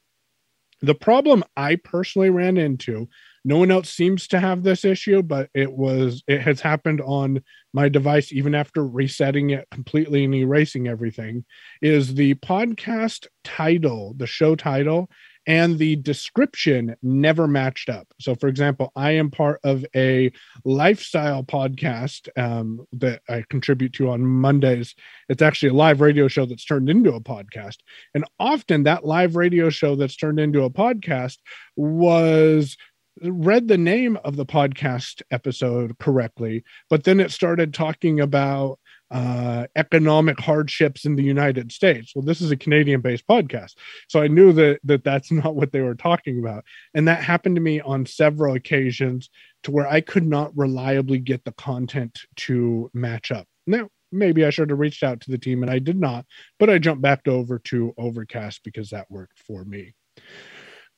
The 0.80 0.94
problem 0.94 1.42
i 1.56 1.76
personally 1.76 2.30
ran 2.30 2.56
into 2.56 3.08
no 3.44 3.58
one 3.58 3.70
else 3.70 3.90
seems 3.90 4.28
to 4.28 4.40
have 4.40 4.62
this 4.62 4.84
issue, 4.84 5.22
but 5.22 5.48
it 5.54 5.72
was 5.72 6.22
it 6.26 6.40
has 6.42 6.60
happened 6.60 7.00
on 7.00 7.42
my 7.72 7.88
device 7.88 8.32
even 8.32 8.54
after 8.54 8.86
resetting 8.86 9.50
it 9.50 9.66
completely 9.70 10.24
and 10.24 10.34
erasing 10.34 10.88
everything. 10.88 11.44
Is 11.82 12.14
the 12.14 12.34
podcast 12.34 13.26
title, 13.44 14.14
the 14.16 14.26
show 14.26 14.54
title, 14.54 15.08
and 15.48 15.78
the 15.78 15.96
description 15.96 16.94
never 17.02 17.48
matched 17.48 17.88
up. 17.88 18.06
So, 18.20 18.34
for 18.34 18.48
example, 18.48 18.92
I 18.94 19.12
am 19.12 19.30
part 19.30 19.60
of 19.64 19.82
a 19.96 20.30
lifestyle 20.66 21.42
podcast 21.42 22.28
um, 22.38 22.86
that 22.92 23.22
I 23.30 23.44
contribute 23.48 23.94
to 23.94 24.10
on 24.10 24.26
Mondays. 24.26 24.94
It's 25.30 25.40
actually 25.40 25.70
a 25.70 25.74
live 25.74 26.02
radio 26.02 26.28
show 26.28 26.44
that's 26.44 26.66
turned 26.66 26.90
into 26.90 27.14
a 27.14 27.20
podcast. 27.20 27.76
And 28.14 28.26
often 28.38 28.82
that 28.82 29.06
live 29.06 29.36
radio 29.36 29.70
show 29.70 29.96
that's 29.96 30.16
turned 30.16 30.38
into 30.38 30.64
a 30.64 30.70
podcast 30.70 31.38
was 31.76 32.76
read 33.22 33.68
the 33.68 33.78
name 33.78 34.18
of 34.24 34.36
the 34.36 34.46
podcast 34.46 35.22
episode 35.30 35.98
correctly, 35.98 36.64
but 36.90 37.04
then 37.04 37.20
it 37.20 37.30
started 37.30 37.74
talking 37.74 38.20
about 38.20 38.78
uh, 39.10 39.66
economic 39.76 40.38
hardships 40.38 41.04
in 41.04 41.16
the 41.16 41.22
United 41.22 41.72
States. 41.72 42.12
Well, 42.14 42.24
this 42.24 42.40
is 42.40 42.50
a 42.50 42.56
Canadian 42.56 43.00
based 43.00 43.26
podcast. 43.26 43.74
So 44.08 44.20
I 44.20 44.28
knew 44.28 44.52
that, 44.52 44.80
that 44.84 45.04
that's 45.04 45.32
not 45.32 45.54
what 45.54 45.72
they 45.72 45.80
were 45.80 45.94
talking 45.94 46.38
about. 46.38 46.64
And 46.94 47.08
that 47.08 47.22
happened 47.22 47.56
to 47.56 47.62
me 47.62 47.80
on 47.80 48.06
several 48.06 48.54
occasions 48.54 49.30
to 49.62 49.70
where 49.70 49.88
I 49.88 50.00
could 50.00 50.26
not 50.26 50.56
reliably 50.56 51.18
get 51.18 51.44
the 51.44 51.52
content 51.52 52.20
to 52.36 52.90
match 52.92 53.30
up. 53.30 53.46
Now, 53.66 53.88
maybe 54.12 54.44
I 54.44 54.50
should 54.50 54.70
have 54.70 54.78
reached 54.78 55.02
out 55.02 55.20
to 55.22 55.30
the 55.30 55.38
team 55.38 55.62
and 55.62 55.70
I 55.70 55.78
did 55.78 55.98
not, 55.98 56.24
but 56.58 56.70
I 56.70 56.78
jumped 56.78 57.02
back 57.02 57.26
over 57.26 57.58
to 57.60 57.94
Overcast 57.98 58.62
because 58.64 58.90
that 58.90 59.10
worked 59.10 59.38
for 59.40 59.64
me. 59.64 59.94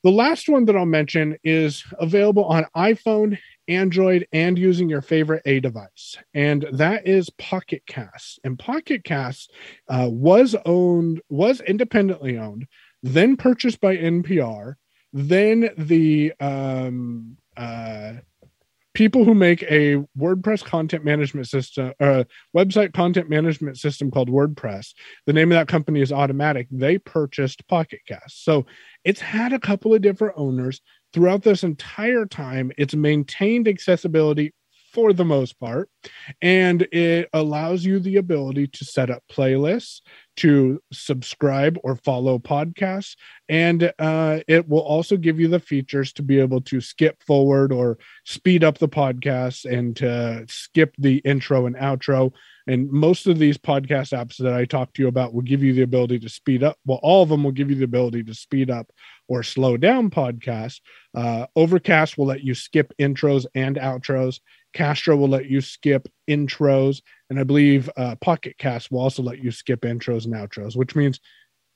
The 0.03 0.11
last 0.11 0.49
one 0.49 0.65
that 0.65 0.75
I'll 0.75 0.85
mention 0.85 1.37
is 1.43 1.83
available 1.99 2.45
on 2.45 2.65
iPhone, 2.75 3.37
Android, 3.67 4.27
and 4.33 4.57
using 4.57 4.89
your 4.89 5.01
favorite 5.01 5.43
A 5.45 5.59
device, 5.59 6.17
and 6.33 6.65
that 6.73 7.07
is 7.07 7.29
Pocket 7.31 7.83
Cast. 7.85 8.39
And 8.43 8.57
Pocket 8.57 9.03
Cast 9.03 9.51
uh, 9.87 10.09
was 10.11 10.55
owned, 10.65 11.21
was 11.29 11.61
independently 11.61 12.39
owned, 12.39 12.65
then 13.03 13.37
purchased 13.37 13.79
by 13.79 13.95
NPR. 13.95 14.75
Then 15.13 15.69
the 15.77 16.33
um, 16.39 17.37
uh, 17.55 18.13
people 18.93 19.23
who 19.23 19.33
make 19.33 19.63
a 19.63 19.97
WordPress 20.17 20.63
content 20.63 21.05
management 21.05 21.47
system, 21.47 21.93
uh, 21.99 22.23
website 22.55 22.93
content 22.93 23.29
management 23.29 23.77
system 23.77 24.11
called 24.11 24.29
WordPress. 24.29 24.93
The 25.25 25.33
name 25.33 25.51
of 25.51 25.55
that 25.55 25.67
company 25.67 26.01
is 26.01 26.11
Automattic. 26.11 26.67
They 26.71 26.97
purchased 26.97 27.67
Pocket 27.67 28.01
Cast. 28.07 28.43
So 28.43 28.65
it's 29.03 29.21
had 29.21 29.53
a 29.53 29.59
couple 29.59 29.93
of 29.93 30.01
different 30.01 30.35
owners 30.37 30.81
throughout 31.13 31.43
this 31.43 31.63
entire 31.63 32.25
time. 32.25 32.71
It's 32.77 32.95
maintained 32.95 33.67
accessibility 33.67 34.53
for 34.91 35.13
the 35.13 35.25
most 35.25 35.59
part. 35.59 35.89
And 36.41 36.81
it 36.91 37.29
allows 37.33 37.85
you 37.85 37.99
the 37.99 38.17
ability 38.17 38.67
to 38.67 38.85
set 38.85 39.09
up 39.09 39.23
playlists, 39.31 40.01
to 40.37 40.81
subscribe 40.91 41.77
or 41.83 41.95
follow 41.95 42.39
podcasts. 42.39 43.15
And 43.49 43.91
uh, 43.99 44.39
it 44.47 44.67
will 44.67 44.79
also 44.79 45.17
give 45.17 45.39
you 45.39 45.47
the 45.47 45.59
features 45.59 46.13
to 46.13 46.23
be 46.23 46.39
able 46.39 46.61
to 46.61 46.81
skip 46.81 47.21
forward 47.23 47.71
or 47.71 47.97
speed 48.25 48.63
up 48.63 48.77
the 48.77 48.89
podcast 48.89 49.65
and 49.65 49.95
to 49.97 50.45
skip 50.47 50.95
the 50.97 51.17
intro 51.17 51.65
and 51.65 51.75
outro. 51.75 52.33
And 52.67 52.91
most 52.91 53.27
of 53.27 53.39
these 53.39 53.57
podcast 53.57 54.13
apps 54.17 54.37
that 54.37 54.53
I 54.53 54.65
talk 54.65 54.93
to 54.93 55.01
you 55.01 55.07
about 55.07 55.33
will 55.33 55.41
give 55.41 55.63
you 55.63 55.73
the 55.73 55.81
ability 55.81 56.19
to 56.19 56.29
speed 56.29 56.63
up. 56.63 56.77
Well, 56.85 56.99
all 57.01 57.23
of 57.23 57.29
them 57.29 57.43
will 57.43 57.51
give 57.51 57.69
you 57.69 57.75
the 57.75 57.85
ability 57.85 58.23
to 58.23 58.33
speed 58.33 58.69
up 58.69 58.91
or 59.27 59.43
slow 59.43 59.77
down 59.77 60.09
podcasts. 60.09 60.79
Uh, 61.15 61.47
Overcast 61.55 62.17
will 62.17 62.27
let 62.27 62.43
you 62.43 62.53
skip 62.53 62.93
intros 62.99 63.45
and 63.55 63.77
outros. 63.77 64.39
Castro 64.73 65.15
will 65.15 65.29
let 65.29 65.49
you 65.49 65.61
skip 65.61 66.07
intros, 66.29 67.01
and 67.29 67.39
I 67.39 67.43
believe 67.43 67.89
uh, 67.97 68.15
Pocket 68.21 68.57
Cast 68.57 68.91
will 68.91 69.01
also 69.01 69.23
let 69.23 69.43
you 69.43 69.51
skip 69.51 69.81
intros 69.81 70.25
and 70.25 70.33
outros, 70.33 70.75
which 70.75 70.95
means 70.95 71.19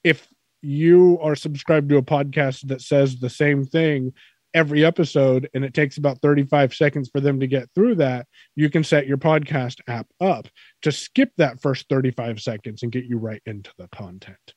if 0.04 0.28
you 0.62 1.20
are 1.22 1.36
subscribed 1.36 1.90
to 1.90 1.98
a 1.98 2.02
podcast 2.02 2.68
that 2.68 2.82
says 2.82 3.20
the 3.20 3.30
same 3.30 3.64
thing 3.66 4.14
every 4.56 4.86
episode 4.86 5.50
and 5.54 5.66
it 5.66 5.74
takes 5.74 5.98
about 5.98 6.22
35 6.22 6.74
seconds 6.74 7.10
for 7.10 7.20
them 7.20 7.42
to 7.42 7.46
get 7.46 7.70
through 7.76 7.96
that, 7.96 8.26
you 8.56 8.70
can 8.70 8.84
set 8.84 9.06
your 9.06 9.18
podcast 9.18 9.80
app 9.88 10.08
up 10.22 10.48
to 10.82 10.92
skip 10.92 11.30
that 11.38 11.62
first 11.62 11.88
35 11.90 12.40
seconds 12.40 12.82
and 12.82 12.92
get 12.92 13.04
you 13.04 13.18
right 13.18 13.42
into 13.46 13.70
the 13.78 13.88
content. 13.90 14.55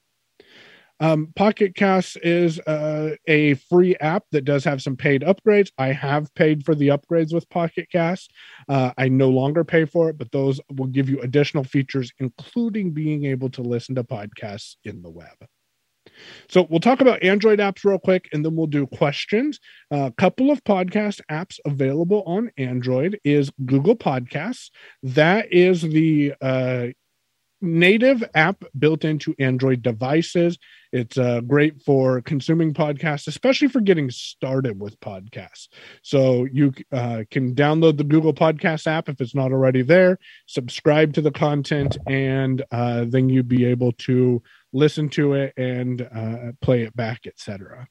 Um, 1.00 1.32
Pocket 1.36 1.74
Cast 1.74 2.18
is 2.22 2.58
uh, 2.60 3.14
a 3.26 3.54
free 3.54 3.96
app 3.96 4.24
that 4.32 4.44
does 4.44 4.64
have 4.64 4.82
some 4.82 4.96
paid 4.96 5.22
upgrades. 5.22 5.70
I 5.78 5.88
have 5.88 6.34
paid 6.34 6.64
for 6.64 6.74
the 6.74 6.88
upgrades 6.88 7.32
with 7.32 7.48
Pocket 7.50 7.88
Cast. 7.90 8.32
Uh, 8.68 8.92
I 8.98 9.08
no 9.08 9.28
longer 9.28 9.64
pay 9.64 9.84
for 9.84 10.10
it, 10.10 10.18
but 10.18 10.32
those 10.32 10.60
will 10.76 10.86
give 10.86 11.08
you 11.08 11.20
additional 11.20 11.64
features, 11.64 12.10
including 12.18 12.92
being 12.92 13.24
able 13.26 13.50
to 13.50 13.62
listen 13.62 13.94
to 13.94 14.04
podcasts 14.04 14.76
in 14.84 15.02
the 15.02 15.10
web. 15.10 15.36
So 16.48 16.66
we'll 16.68 16.80
talk 16.80 17.00
about 17.00 17.22
Android 17.22 17.58
apps 17.58 17.84
real 17.84 17.98
quick, 17.98 18.28
and 18.32 18.44
then 18.44 18.56
we'll 18.56 18.66
do 18.66 18.86
questions. 18.86 19.60
A 19.90 20.12
couple 20.16 20.50
of 20.50 20.64
podcast 20.64 21.20
apps 21.30 21.58
available 21.64 22.22
on 22.26 22.50
Android 22.56 23.20
is 23.24 23.50
Google 23.64 23.96
Podcasts. 23.96 24.70
That 25.02 25.52
is 25.52 25.82
the 25.82 26.34
uh, 26.40 26.88
native 27.60 28.22
app 28.34 28.64
built 28.78 29.04
into 29.04 29.34
Android 29.38 29.82
devices. 29.82 30.58
It's 30.92 31.18
uh, 31.18 31.40
great 31.40 31.82
for 31.82 32.22
consuming 32.22 32.72
podcasts, 32.72 33.26
especially 33.26 33.68
for 33.68 33.80
getting 33.80 34.10
started 34.10 34.80
with 34.80 34.98
podcasts. 35.00 35.68
So 36.02 36.46
you 36.50 36.72
uh, 36.92 37.24
can 37.30 37.54
download 37.54 37.98
the 37.98 38.04
Google 38.04 38.32
Podcast 38.32 38.86
app 38.86 39.08
if 39.08 39.20
it's 39.20 39.34
not 39.34 39.52
already 39.52 39.82
there, 39.82 40.18
subscribe 40.46 41.12
to 41.14 41.20
the 41.20 41.30
content, 41.32 41.98
and 42.06 42.62
uh, 42.70 43.04
then 43.06 43.28
you'd 43.28 43.48
be 43.48 43.66
able 43.66 43.92
to 43.92 44.42
listen 44.72 45.08
to 45.10 45.34
it 45.34 45.52
and 45.56 46.02
uh, 46.02 46.52
play 46.62 46.82
it 46.82 46.96
back, 46.96 47.26
etc. 47.26 47.86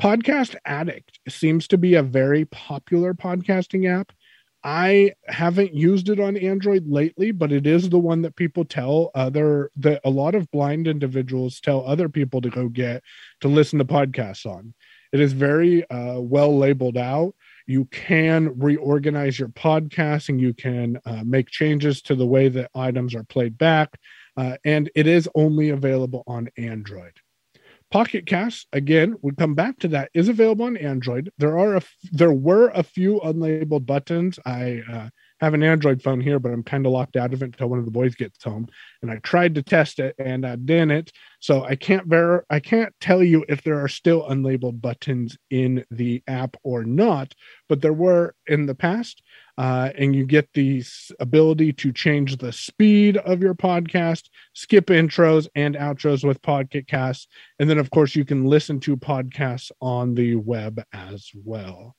Podcast 0.00 0.56
Addict 0.64 1.20
seems 1.28 1.68
to 1.68 1.76
be 1.76 1.94
a 1.94 2.02
very 2.02 2.46
popular 2.46 3.12
podcasting 3.12 3.86
app. 3.86 4.12
I 4.62 5.12
haven't 5.26 5.74
used 5.74 6.10
it 6.10 6.20
on 6.20 6.36
Android 6.36 6.86
lately, 6.86 7.30
but 7.32 7.50
it 7.50 7.66
is 7.66 7.88
the 7.88 7.98
one 7.98 8.22
that 8.22 8.36
people 8.36 8.64
tell 8.64 9.10
other 9.14 9.70
that 9.76 10.02
a 10.04 10.10
lot 10.10 10.34
of 10.34 10.50
blind 10.50 10.86
individuals 10.86 11.60
tell 11.60 11.86
other 11.86 12.08
people 12.08 12.42
to 12.42 12.50
go 12.50 12.68
get 12.68 13.02
to 13.40 13.48
listen 13.48 13.78
to 13.78 13.84
podcasts 13.86 14.44
on. 14.44 14.74
It 15.12 15.20
is 15.20 15.32
very 15.32 15.88
uh, 15.90 16.20
well 16.20 16.56
labeled 16.56 16.98
out. 16.98 17.34
You 17.66 17.86
can 17.86 18.58
reorganize 18.58 19.38
your 19.38 19.48
podcast 19.48 20.28
and 20.28 20.40
you 20.40 20.52
can 20.52 21.00
uh, 21.04 21.22
make 21.24 21.48
changes 21.48 22.02
to 22.02 22.14
the 22.14 22.26
way 22.26 22.48
that 22.48 22.70
items 22.74 23.14
are 23.14 23.24
played 23.24 23.56
back. 23.56 23.98
Uh, 24.36 24.56
and 24.64 24.90
it 24.94 25.06
is 25.06 25.28
only 25.34 25.70
available 25.70 26.22
on 26.26 26.48
Android. 26.56 27.12
Pocket 27.90 28.24
Cast 28.24 28.68
again, 28.72 29.16
we 29.20 29.32
come 29.32 29.54
back 29.54 29.78
to 29.80 29.88
that 29.88 30.10
is 30.14 30.28
available 30.28 30.66
on 30.66 30.76
Android. 30.76 31.32
There 31.38 31.58
are 31.58 31.76
a, 31.76 31.82
there 32.12 32.32
were 32.32 32.68
a 32.68 32.84
few 32.84 33.20
unlabeled 33.24 33.84
buttons. 33.84 34.38
I 34.46 34.82
uh, 34.90 35.08
have 35.40 35.54
an 35.54 35.64
Android 35.64 36.00
phone 36.00 36.20
here, 36.20 36.38
but 36.38 36.52
I'm 36.52 36.62
kind 36.62 36.86
of 36.86 36.92
locked 36.92 37.16
out 37.16 37.32
of 37.32 37.42
it 37.42 37.46
until 37.46 37.68
one 37.68 37.80
of 37.80 37.86
the 37.86 37.90
boys 37.90 38.14
gets 38.14 38.44
home. 38.44 38.68
And 39.02 39.10
I 39.10 39.16
tried 39.16 39.56
to 39.56 39.62
test 39.62 39.98
it 39.98 40.14
and 40.18 40.46
I 40.46 40.54
didn't. 40.54 41.10
So 41.40 41.64
I 41.64 41.74
can't 41.74 42.06
ver 42.06 42.44
I 42.48 42.60
can't 42.60 42.94
tell 43.00 43.24
you 43.24 43.44
if 43.48 43.64
there 43.64 43.82
are 43.82 43.88
still 43.88 44.22
unlabeled 44.22 44.80
buttons 44.80 45.36
in 45.50 45.84
the 45.90 46.22
app 46.28 46.56
or 46.62 46.84
not, 46.84 47.34
but 47.68 47.80
there 47.80 47.92
were 47.92 48.36
in 48.46 48.66
the 48.66 48.74
past. 48.74 49.22
Uh, 49.60 49.90
and 49.98 50.16
you 50.16 50.24
get 50.24 50.48
the 50.54 50.82
ability 51.20 51.70
to 51.70 51.92
change 51.92 52.38
the 52.38 52.50
speed 52.50 53.18
of 53.18 53.42
your 53.42 53.54
podcast, 53.54 54.30
skip 54.54 54.86
intros 54.86 55.48
and 55.54 55.74
outros 55.74 56.24
with 56.24 56.40
Casts, 56.86 57.28
and 57.58 57.68
then 57.68 57.76
of 57.76 57.90
course 57.90 58.16
you 58.16 58.24
can 58.24 58.46
listen 58.46 58.80
to 58.80 58.96
podcasts 58.96 59.70
on 59.82 60.14
the 60.14 60.34
web 60.36 60.82
as 60.94 61.30
well. 61.44 61.94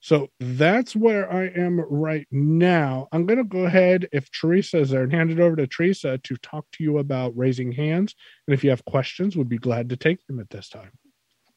So 0.00 0.28
that's 0.38 0.94
where 0.94 1.32
I 1.32 1.44
am 1.46 1.80
right 1.80 2.26
now. 2.30 3.08
I'm 3.10 3.24
going 3.24 3.38
to 3.38 3.44
go 3.44 3.64
ahead, 3.64 4.06
if 4.12 4.30
Teresa 4.30 4.80
is 4.80 4.90
there, 4.90 5.04
and 5.04 5.10
hand 5.10 5.30
it 5.30 5.40
over 5.40 5.56
to 5.56 5.66
Teresa 5.66 6.18
to 6.18 6.36
talk 6.36 6.66
to 6.72 6.84
you 6.84 6.98
about 6.98 7.34
raising 7.34 7.72
hands. 7.72 8.14
And 8.46 8.52
if 8.52 8.62
you 8.62 8.68
have 8.68 8.84
questions, 8.84 9.34
we'd 9.34 9.48
be 9.48 9.56
glad 9.56 9.88
to 9.88 9.96
take 9.96 10.26
them 10.26 10.40
at 10.40 10.50
this 10.50 10.68
time. 10.68 10.90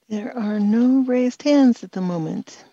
There 0.08 0.34
are 0.38 0.62
no 0.62 1.02
raised 1.02 1.44
hands 1.44 1.84
at 1.84 1.92
the 1.92 2.00
moment. 2.00 2.64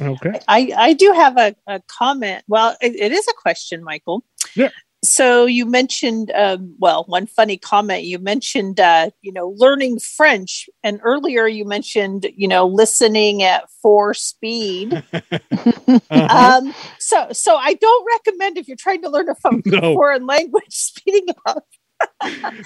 Okay. 0.00 0.40
I, 0.46 0.72
I 0.76 0.92
do 0.92 1.12
have 1.12 1.36
a, 1.38 1.54
a 1.66 1.80
comment. 1.86 2.44
Well, 2.48 2.76
it, 2.80 2.94
it 2.94 3.12
is 3.12 3.26
a 3.28 3.34
question, 3.34 3.82
Michael. 3.82 4.24
Yeah 4.54 4.70
so 5.02 5.46
you 5.46 5.64
mentioned 5.64 6.30
um, 6.32 6.74
well 6.78 7.04
one 7.06 7.26
funny 7.26 7.56
comment 7.56 8.04
you 8.04 8.18
mentioned 8.18 8.78
uh, 8.78 9.10
you 9.22 9.32
know 9.32 9.54
learning 9.56 9.98
french 9.98 10.68
and 10.82 11.00
earlier 11.02 11.46
you 11.46 11.64
mentioned 11.64 12.26
you 12.36 12.46
know 12.46 12.66
listening 12.66 13.42
at 13.42 13.64
four 13.82 14.12
speed 14.12 14.92
uh-huh. 15.12 16.60
um, 16.62 16.74
so 16.98 17.28
so 17.32 17.56
i 17.56 17.74
don't 17.74 18.06
recommend 18.16 18.58
if 18.58 18.68
you're 18.68 18.76
trying 18.76 19.02
to 19.02 19.08
learn 19.08 19.28
a 19.28 19.34
no. 19.66 19.94
foreign 19.94 20.26
language 20.26 20.64
speeding 20.68 21.34
up 21.46 21.66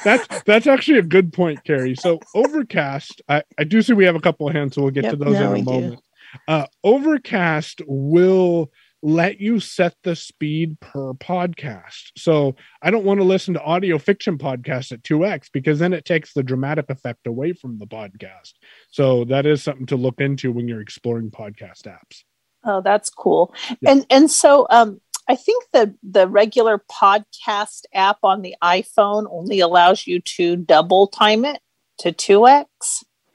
that's 0.05 0.43
that's 0.45 0.67
actually 0.67 0.99
a 0.99 1.03
good 1.03 1.33
point 1.33 1.63
carrie 1.65 1.95
so 1.95 2.21
overcast 2.35 3.21
i 3.29 3.43
i 3.59 3.65
do 3.65 3.83
see 3.83 3.93
we 3.93 4.05
have 4.05 4.15
a 4.15 4.21
couple 4.21 4.47
of 4.47 4.55
hands 4.55 4.75
so 4.75 4.83
we'll 4.83 4.91
get 4.93 5.05
yep, 5.05 5.13
to 5.13 5.17
those 5.17 5.37
in 5.37 5.43
a 5.43 5.63
moment 5.63 6.01
uh, 6.49 6.66
overcast 6.83 7.83
will 7.87 8.70
let 9.05 9.38
you 9.38 9.61
set 9.61 9.94
the 10.03 10.16
speed 10.16 10.81
per 10.81 11.12
podcast. 11.12 12.11
So 12.16 12.57
I 12.81 12.90
don't 12.90 13.05
want 13.05 13.20
to 13.20 13.25
listen 13.25 13.53
to 13.53 13.62
audio 13.62 13.99
fiction 13.99 14.38
podcasts 14.38 14.92
at 14.92 15.03
2x 15.03 15.51
because 15.53 15.79
then 15.79 15.92
it 15.92 16.07
takes 16.07 16.33
the 16.33 16.42
dramatic 16.42 16.88
effect 16.88 17.27
away 17.27 17.53
from 17.53 17.79
the 17.79 17.87
podcast. 17.87 18.55
So 18.90 19.25
that 19.27 19.44
is 19.44 19.62
something 19.62 19.87
to 19.87 19.97
look 19.97 20.20
into 20.20 20.53
when 20.53 20.68
you're 20.68 20.81
exploring 20.81 21.31
podcast 21.31 21.83
apps. 21.83 22.25
Oh, 22.64 22.81
that's 22.81 23.11
cool. 23.11 23.55
Yeah. 23.83 23.90
And 23.90 24.07
and 24.09 24.31
so 24.31 24.66
um 24.70 25.03
I 25.29 25.37
think 25.37 25.64
the 25.75 25.94
the 26.03 26.27
regular 26.27 26.83
podcast 26.90 27.83
app 27.92 28.18
on 28.23 28.40
the 28.40 28.57
iPhone 28.62 29.27
only 29.31 29.61
allows 29.61 30.07
you 30.07 30.20
to 30.20 30.57
double 30.57 31.09
time 31.09 31.44
it 31.44 31.61
to 31.99 32.11
2x. 32.11 32.66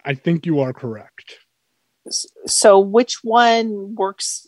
I 0.04 0.16
think 0.16 0.48
you 0.48 0.62
are 0.62 0.74
correct. 0.74 1.38
So 2.46 2.80
which 2.80 3.24
one 3.24 3.96
works 3.96 4.48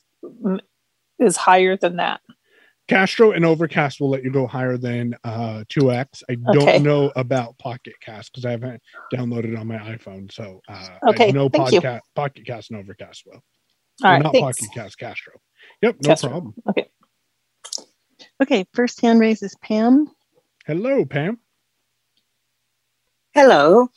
is 1.19 1.37
higher 1.37 1.77
than 1.77 1.97
that. 1.97 2.21
Castro 2.87 3.31
and 3.31 3.45
Overcast 3.45 4.01
will 4.01 4.09
let 4.09 4.23
you 4.23 4.31
go 4.31 4.45
higher 4.45 4.77
than 4.77 5.15
uh, 5.23 5.63
2x. 5.69 6.23
I 6.29 6.35
don't 6.35 6.63
okay. 6.63 6.79
know 6.79 7.11
about 7.15 7.57
Pocket 7.57 7.93
Cast 8.01 8.33
because 8.33 8.43
I 8.43 8.51
haven't 8.51 8.81
downloaded 9.13 9.57
on 9.57 9.67
my 9.67 9.77
iPhone. 9.77 10.31
So 10.31 10.59
uh, 10.67 10.89
okay, 11.09 11.29
I 11.29 11.31
know 11.31 11.49
Pocket, 11.49 12.01
Pocket 12.15 12.45
Cast 12.45 12.71
and 12.71 12.79
Overcast 12.79 13.23
will. 13.25 13.41
All 14.03 14.11
right, 14.11 14.21
not 14.21 14.33
thanks. 14.33 14.59
Pocket 14.59 14.73
Cast, 14.73 14.97
Castro. 14.97 15.33
Yep, 15.81 15.95
no 16.03 16.07
Castro. 16.09 16.29
problem. 16.29 16.53
Okay. 16.69 16.87
Okay, 18.41 18.65
first 18.73 18.99
hand 19.01 19.19
raise 19.19 19.41
is 19.43 19.55
Pam. 19.61 20.07
Hello, 20.65 21.05
Pam. 21.05 21.39
Hello. 23.33 23.87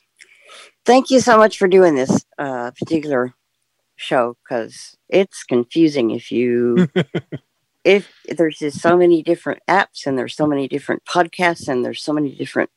Thank 0.85 1.11
you 1.11 1.18
so 1.18 1.38
much 1.38 1.59
for 1.59 1.66
doing 1.66 1.94
this 1.94 2.24
uh, 2.38 2.70
particular 2.79 3.35
show 3.96 4.37
because 4.42 4.96
it's 5.09 5.44
confusing 5.44 6.11
if 6.11 6.30
you 6.33 6.88
if 7.85 8.12
there's 8.28 8.59
just 8.59 8.80
so 8.80 8.96
many 8.96 9.22
different 9.22 9.61
apps 9.68 10.07
and 10.07 10.18
there's 10.18 10.35
so 10.35 10.46
many 10.46 10.68
different 10.68 11.04
podcasts 11.04 11.68
and 11.68 11.85
there's 11.85 12.02
so 12.02 12.12
many 12.12 12.35
different 12.35 12.70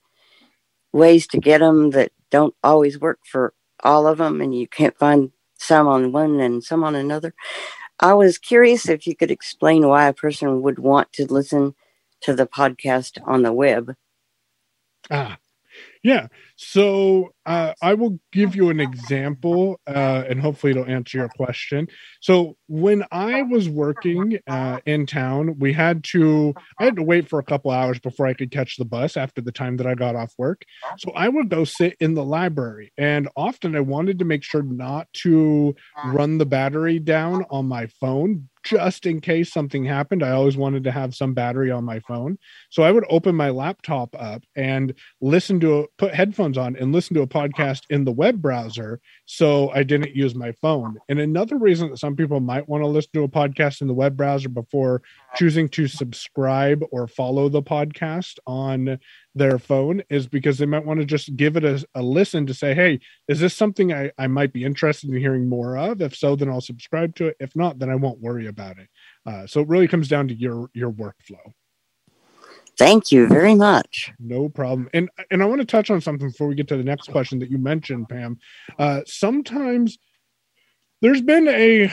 ways 0.94 1.28
to 1.28 1.40
get 1.40 1.60
them 1.60 1.92
that 1.92 2.12
don't 2.30 2.56
always 2.64 3.00
work 3.00 3.20
for 3.24 3.54
all 3.84 4.08
of 4.08 4.18
them 4.18 4.42
and 4.42 4.58
you 4.58 4.68
can't 4.68 4.98
find 4.98 5.32
some 5.58 5.88
on 5.88 6.12
one 6.12 6.40
and 6.40 6.64
some 6.64 6.84
on 6.84 6.96
another. 6.96 7.34
I 8.00 8.14
was 8.14 8.38
curious 8.38 8.88
if 8.88 9.08
you 9.08 9.16
could 9.16 9.32
explain 9.32 9.88
why 9.88 10.08
a 10.08 10.14
person 10.14 10.62
would 10.62 10.80
want 10.80 11.14
to 11.14 11.32
listen 11.32 11.74
to 12.22 12.36
the 12.36 12.46
podcast 12.46 13.20
on 13.26 13.44
the 13.44 13.54
web. 13.54 13.96
Ah 15.10 15.38
yeah 16.04 16.28
so 16.58 17.34
uh, 17.46 17.74
I 17.84 17.94
will 17.94 18.20
give 18.32 18.56
you 18.56 18.70
an 18.70 18.80
example, 18.80 19.80
uh, 19.86 20.24
and 20.28 20.42
hopefully 20.42 20.72
it'll 20.72 20.86
answer 20.86 21.20
your 21.20 21.30
question. 21.30 21.88
So 22.20 22.58
when 22.68 23.06
I 23.12 23.44
was 23.44 23.70
working 23.70 24.40
uh, 24.48 24.80
in 24.86 25.06
town, 25.06 25.60
we 25.60 25.72
had 25.72 26.04
to 26.06 26.56
I 26.80 26.86
had 26.86 26.96
to 26.96 27.04
wait 27.04 27.30
for 27.30 27.38
a 27.38 27.44
couple 27.44 27.70
hours 27.70 28.00
before 28.00 28.26
I 28.26 28.34
could 28.34 28.52
catch 28.52 28.78
the 28.78 28.86
bus 28.86 29.18
after 29.18 29.40
the 29.40 29.52
time 29.52 29.78
that 29.78 29.88
I 29.88 29.94
got 29.94 30.16
off 30.16 30.34
work. 30.38 30.64
So 30.98 31.12
I 31.12 31.30
would 31.30 31.50
go 31.50 31.64
sit 31.64 31.96
in 32.00 32.16
the 32.16 32.26
library, 32.26 32.92
and 32.98 33.30
often 33.36 33.76
I 33.76 33.82
wanted 33.82 34.18
to 34.20 34.26
make 34.26 34.44
sure 34.44 34.64
not 34.64 35.08
to 35.22 35.76
run 36.06 36.40
the 36.40 36.46
battery 36.46 36.98
down 36.98 37.46
on 37.52 37.68
my 37.68 37.86
phone 38.02 38.50
just 38.64 39.06
in 39.06 39.22
case 39.22 39.52
something 39.52 39.86
happened. 39.86 40.24
I 40.24 40.32
always 40.32 40.58
wanted 40.58 40.84
to 40.86 40.92
have 40.92 41.16
some 41.16 41.34
battery 41.34 41.72
on 41.72 41.86
my 41.86 42.00
phone. 42.02 42.38
So 42.70 42.84
I 42.84 42.92
would 42.92 43.06
open 43.10 43.36
my 43.36 43.50
laptop 43.50 44.16
up 44.20 44.44
and 44.56 44.94
listen 45.22 45.60
to 45.62 45.88
put 45.98 46.14
headphones 46.14 46.47
headphones 46.48 46.58
on 46.58 46.82
and 46.82 46.94
listen 46.94 47.16
to 47.16 47.22
a 47.22 47.28
podcast 47.28 47.84
in 47.90 48.06
the 48.06 48.12
web 48.12 48.42
browser 48.42 49.00
so 49.26 49.70
I 49.72 49.84
didn't 49.84 50.16
use 50.16 50.36
my 50.36 50.52
phone. 50.54 50.98
And 51.10 51.20
another 51.20 51.58
reason 51.58 51.90
that 51.90 51.98
some 51.98 52.16
people 52.16 52.40
might 52.40 52.68
want 52.68 52.84
to 52.84 52.88
listen 52.88 53.12
to 53.14 53.24
a 53.24 53.28
podcast 53.28 53.82
in 53.82 53.88
the 53.88 53.94
web 53.94 54.16
browser 54.16 54.50
before 54.50 55.02
choosing 55.36 55.68
to 55.70 55.88
subscribe 55.88 56.84
or 56.92 57.08
follow 57.08 57.50
the 57.50 57.62
podcast 57.62 58.38
on 58.48 59.00
their 59.36 59.60
phone 59.60 60.02
is 60.10 60.28
because 60.28 60.58
they 60.58 60.66
might 60.66 60.86
want 60.86 61.00
to 61.00 61.06
just 61.06 61.36
give 61.36 61.58
it 61.58 61.64
a, 61.64 61.86
a 61.96 62.02
listen 62.02 62.46
to 62.48 62.54
say, 62.54 62.74
hey, 62.74 63.00
is 63.28 63.40
this 63.40 63.54
something 63.54 63.94
I, 63.94 64.12
I 64.18 64.28
might 64.28 64.54
be 64.54 64.64
interested 64.64 65.10
in 65.10 65.18
hearing 65.18 65.48
more 65.48 65.78
of? 65.78 66.02
If 66.02 66.16
so, 66.16 66.36
then 66.36 66.50
I'll 66.50 66.62
subscribe 66.62 67.16
to 67.16 67.28
it. 67.28 67.38
If 67.40 67.56
not, 67.56 67.80
then 67.80 67.90
I 67.90 67.96
won't 67.96 68.22
worry 68.22 68.48
about 68.48 68.78
it. 68.80 68.88
Uh, 69.26 69.46
so 69.46 69.62
it 69.62 69.68
really 69.68 69.88
comes 69.88 70.08
down 70.08 70.30
to 70.30 70.34
your 70.34 70.70
your 70.74 70.92
workflow. 70.92 71.54
Thank 72.78 73.12
you 73.12 73.28
very 73.28 73.56
much. 73.56 74.14
No 74.20 74.50
problem. 74.50 74.90
And 74.94 75.10
and 75.32 75.42
I 75.42 75.46
want 75.46 75.62
to 75.62 75.66
touch 75.66 75.90
on 75.90 76.00
something 76.00 76.30
before 76.30 76.48
we 76.48 76.56
get 76.56 76.68
to 76.70 76.78
the 76.78 76.84
next 76.84 77.10
question 77.10 77.40
that 77.40 77.50
you 77.50 77.58
mentioned, 77.58 78.08
Pam. 78.08 78.38
Uh, 78.78 79.02
sometimes 79.06 79.98
there's 81.02 81.22
been 81.22 81.48
a 81.48 81.92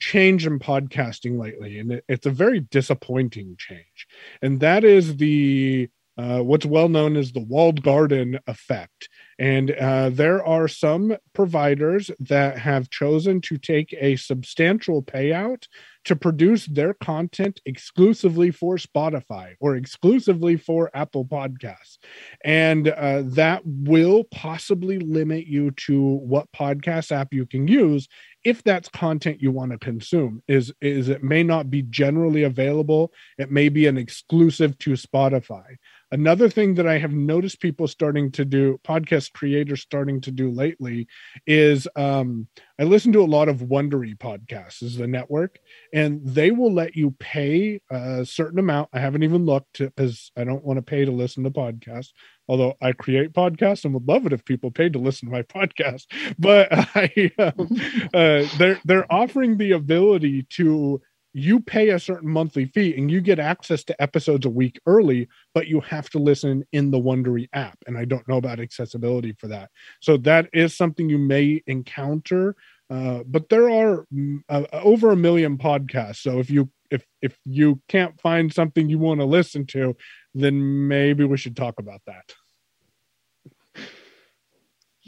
change 0.00 0.46
in 0.46 0.58
podcasting 0.58 1.38
lately, 1.38 1.78
and 1.78 1.92
it, 1.92 2.04
it's 2.08 2.26
a 2.26 2.30
very 2.30 2.60
disappointing 2.60 3.56
change, 3.58 4.06
and 4.40 4.60
that 4.60 4.82
is 4.82 5.16
the 5.18 5.90
uh, 6.16 6.40
what's 6.40 6.66
well 6.66 6.88
known 6.88 7.16
as 7.16 7.32
the 7.32 7.40
walled 7.40 7.82
garden 7.82 8.38
effect. 8.46 9.08
And 9.38 9.72
uh, 9.72 10.10
there 10.10 10.44
are 10.44 10.68
some 10.68 11.16
providers 11.32 12.10
that 12.20 12.58
have 12.58 12.88
chosen 12.90 13.40
to 13.42 13.58
take 13.58 13.94
a 13.98 14.16
substantial 14.16 15.02
payout 15.02 15.66
to 16.04 16.14
produce 16.16 16.66
their 16.66 16.94
content 16.94 17.60
exclusively 17.64 18.50
for 18.50 18.76
Spotify 18.76 19.54
or 19.60 19.76
exclusively 19.76 20.56
for 20.56 20.90
Apple 20.94 21.24
Podcasts. 21.24 21.98
And 22.44 22.88
uh, 22.88 23.22
that 23.24 23.62
will 23.64 24.24
possibly 24.24 24.98
limit 24.98 25.46
you 25.46 25.70
to 25.72 26.00
what 26.02 26.52
podcast 26.52 27.10
app 27.10 27.32
you 27.32 27.46
can 27.46 27.66
use 27.66 28.08
if 28.44 28.62
that's 28.62 28.88
content 28.90 29.40
you 29.40 29.50
want 29.50 29.72
to 29.72 29.78
consume. 29.78 30.42
Is 30.46 30.72
is 30.80 31.08
it 31.08 31.22
may 31.22 31.42
not 31.42 31.70
be 31.70 31.82
generally 31.82 32.42
available. 32.42 33.12
It 33.38 33.50
may 33.50 33.70
be 33.70 33.86
an 33.86 33.96
exclusive 33.96 34.76
to 34.78 34.90
spotify 34.90 35.76
Another 36.14 36.48
thing 36.48 36.74
that 36.74 36.86
I 36.86 36.98
have 36.98 37.12
noticed 37.12 37.58
people 37.58 37.88
starting 37.88 38.30
to 38.32 38.44
do, 38.44 38.78
podcast 38.86 39.32
creators 39.32 39.82
starting 39.82 40.20
to 40.20 40.30
do 40.30 40.48
lately, 40.48 41.08
is 41.44 41.88
um, 41.96 42.46
I 42.78 42.84
listen 42.84 43.12
to 43.14 43.20
a 43.20 43.26
lot 43.26 43.48
of 43.48 43.62
Wondery 43.62 44.16
podcasts, 44.16 44.80
is 44.80 44.96
the 44.96 45.08
network, 45.08 45.58
and 45.92 46.20
they 46.24 46.52
will 46.52 46.72
let 46.72 46.94
you 46.94 47.16
pay 47.18 47.80
a 47.90 48.24
certain 48.24 48.60
amount. 48.60 48.90
I 48.92 49.00
haven't 49.00 49.24
even 49.24 49.44
looked 49.44 49.78
because 49.78 50.30
I 50.36 50.44
don't 50.44 50.62
want 50.62 50.76
to 50.76 50.82
pay 50.82 51.04
to 51.04 51.10
listen 51.10 51.42
to 51.42 51.50
podcasts. 51.50 52.12
Although 52.46 52.74
I 52.80 52.92
create 52.92 53.32
podcasts 53.32 53.84
and 53.84 53.92
would 53.92 54.06
love 54.06 54.24
it 54.24 54.32
if 54.32 54.44
people 54.44 54.70
paid 54.70 54.92
to 54.92 55.00
listen 55.00 55.28
to 55.28 55.32
my 55.32 55.42
podcast, 55.66 56.04
but 56.38 56.68
I, 56.70 57.32
um, 57.40 57.54
uh, 58.14 58.46
they're 58.56 58.78
they're 58.84 59.12
offering 59.12 59.56
the 59.56 59.72
ability 59.72 60.46
to 60.50 61.00
you 61.34 61.58
pay 61.58 61.90
a 61.90 61.98
certain 61.98 62.30
monthly 62.30 62.64
fee 62.64 62.94
and 62.96 63.10
you 63.10 63.20
get 63.20 63.40
access 63.40 63.82
to 63.84 64.00
episodes 64.00 64.46
a 64.46 64.50
week 64.50 64.80
early, 64.86 65.28
but 65.52 65.66
you 65.66 65.80
have 65.80 66.08
to 66.10 66.18
listen 66.20 66.64
in 66.72 66.92
the 66.92 66.98
Wondery 66.98 67.48
app. 67.52 67.76
And 67.86 67.98
I 67.98 68.04
don't 68.04 68.26
know 68.28 68.36
about 68.36 68.60
accessibility 68.60 69.32
for 69.32 69.48
that. 69.48 69.70
So 70.00 70.16
that 70.18 70.48
is 70.52 70.76
something 70.76 71.08
you 71.08 71.18
may 71.18 71.60
encounter. 71.66 72.54
Uh, 72.88 73.24
but 73.26 73.48
there 73.48 73.68
are 73.68 74.06
mm, 74.14 74.42
uh, 74.48 74.64
over 74.72 75.10
a 75.10 75.16
million 75.16 75.58
podcasts. 75.58 76.18
So 76.18 76.38
if 76.38 76.50
you 76.50 76.70
if 76.90 77.04
if 77.20 77.36
you 77.44 77.80
can't 77.88 78.20
find 78.20 78.52
something 78.52 78.88
you 78.88 78.98
want 78.98 79.18
to 79.18 79.26
listen 79.26 79.66
to, 79.66 79.96
then 80.34 80.86
maybe 80.86 81.24
we 81.24 81.36
should 81.36 81.56
talk 81.56 81.80
about 81.80 82.02
that. 82.06 82.32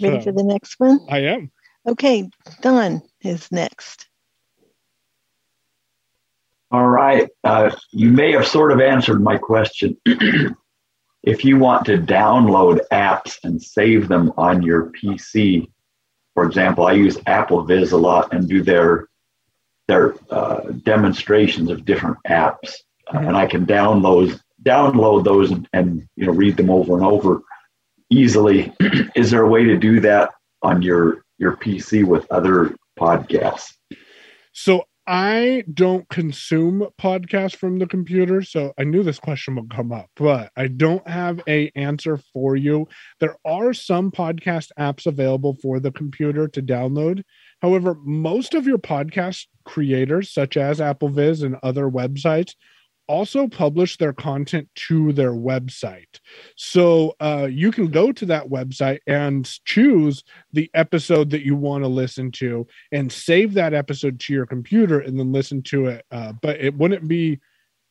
Ready 0.02 0.18
so, 0.18 0.22
for 0.24 0.32
the 0.32 0.42
next 0.42 0.74
one? 0.78 1.00
I 1.08 1.18
am. 1.18 1.52
Okay, 1.86 2.28
Don 2.62 3.00
is 3.22 3.52
next. 3.52 4.08
All 6.70 6.88
right. 6.88 7.28
Uh, 7.44 7.70
you 7.92 8.10
may 8.10 8.32
have 8.32 8.46
sort 8.46 8.72
of 8.72 8.80
answered 8.80 9.22
my 9.22 9.38
question. 9.38 9.96
if 11.22 11.44
you 11.44 11.58
want 11.58 11.86
to 11.86 11.98
download 11.98 12.80
apps 12.92 13.38
and 13.44 13.62
save 13.62 14.08
them 14.08 14.32
on 14.36 14.62
your 14.62 14.90
PC, 14.92 15.68
for 16.34 16.44
example, 16.44 16.86
I 16.86 16.92
use 16.92 17.16
AppleVis 17.18 17.92
a 17.92 17.96
lot 17.96 18.32
and 18.32 18.48
do 18.48 18.62
their 18.62 19.08
their 19.88 20.16
uh, 20.30 20.62
demonstrations 20.82 21.70
of 21.70 21.84
different 21.84 22.16
apps, 22.28 22.74
uh, 23.14 23.18
and 23.18 23.36
I 23.36 23.46
can 23.46 23.64
download 23.64 24.38
download 24.64 25.24
those 25.24 25.52
and, 25.52 25.68
and 25.72 26.08
you 26.16 26.26
know 26.26 26.32
read 26.32 26.56
them 26.56 26.70
over 26.70 26.94
and 26.94 27.04
over 27.04 27.40
easily. 28.10 28.72
Is 29.14 29.30
there 29.30 29.42
a 29.42 29.48
way 29.48 29.64
to 29.64 29.76
do 29.76 30.00
that 30.00 30.30
on 30.62 30.82
your 30.82 31.24
your 31.38 31.56
PC 31.56 32.04
with 32.04 32.30
other 32.30 32.74
podcasts? 32.98 33.72
So 34.52 34.84
I 35.08 35.62
don't 35.72 36.08
consume 36.08 36.88
podcasts 37.00 37.54
from 37.54 37.78
the 37.78 37.86
computer, 37.86 38.42
so 38.42 38.72
I 38.76 38.82
knew 38.82 39.04
this 39.04 39.20
question 39.20 39.54
would 39.54 39.70
come 39.70 39.92
up, 39.92 40.10
but 40.16 40.50
I 40.56 40.66
don't 40.66 41.06
have 41.08 41.40
a 41.48 41.70
answer 41.76 42.18
for 42.32 42.56
you. 42.56 42.88
There 43.20 43.36
are 43.44 43.72
some 43.72 44.10
podcast 44.10 44.70
apps 44.80 45.06
available 45.06 45.56
for 45.62 45.78
the 45.78 45.92
computer 45.92 46.48
to 46.48 46.60
download. 46.60 47.22
However, 47.62 47.96
most 48.02 48.54
of 48.54 48.66
your 48.66 48.78
podcast 48.78 49.46
creators, 49.64 50.32
such 50.32 50.56
as 50.56 50.80
AppleVis 50.80 51.44
and 51.44 51.56
other 51.62 51.88
websites, 51.88 52.54
also 53.08 53.46
publish 53.46 53.96
their 53.96 54.12
content 54.12 54.68
to 54.74 55.12
their 55.12 55.32
website. 55.32 56.20
So 56.56 57.14
uh, 57.20 57.48
you 57.50 57.70
can 57.70 57.88
go 57.88 58.12
to 58.12 58.26
that 58.26 58.48
website 58.48 59.00
and 59.06 59.48
choose 59.64 60.24
the 60.52 60.70
episode 60.74 61.30
that 61.30 61.44
you 61.44 61.56
want 61.56 61.84
to 61.84 61.88
listen 61.88 62.30
to 62.32 62.66
and 62.92 63.10
save 63.10 63.54
that 63.54 63.74
episode 63.74 64.20
to 64.20 64.32
your 64.32 64.46
computer 64.46 65.00
and 65.00 65.18
then 65.18 65.32
listen 65.32 65.62
to 65.62 65.86
it. 65.86 66.04
Uh, 66.10 66.32
but 66.42 66.60
it 66.60 66.76
wouldn't 66.76 67.08
be 67.08 67.40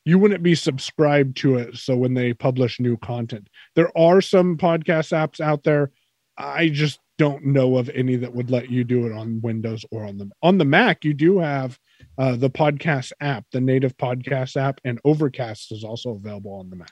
you 0.06 0.20
wouldn't 0.20 0.44
be 0.44 0.56
subscribed 0.56 1.36
to 1.38 1.56
it 1.56 1.76
so 1.76 1.98
when 1.98 2.14
they 2.14 2.32
publish 2.32 2.80
new 2.80 2.96
content 2.98 3.50
there 3.76 3.96
are 3.98 4.22
some 4.22 4.56
podcast 4.56 5.12
apps 5.12 5.42
out 5.42 5.64
there 5.64 5.92
i 6.38 6.70
just 6.70 7.00
don't 7.18 7.44
know 7.44 7.78
of 7.78 7.90
any 7.90 8.16
that 8.16 8.34
would 8.34 8.52
let 8.52 8.70
you 8.70 8.84
do 8.84 9.06
it 9.08 9.12
on 9.12 9.42
windows 9.42 9.84
or 9.92 10.06
on 10.06 10.18
the 10.18 10.30
on 10.44 10.58
the 10.58 10.66
mac 10.66 11.04
you 11.04 11.14
do 11.14 11.40
have 11.40 11.80
uh, 12.18 12.36
the 12.36 12.50
podcast 12.50 13.12
app, 13.20 13.46
the 13.52 13.62
native 13.62 13.98
podcast 13.98 14.58
app, 14.58 14.80
and 14.84 15.00
Overcast 15.04 15.72
is 15.72 15.84
also 15.84 16.12
available 16.12 16.54
on 16.54 16.70
the 16.70 16.76
Mac. 16.76 16.92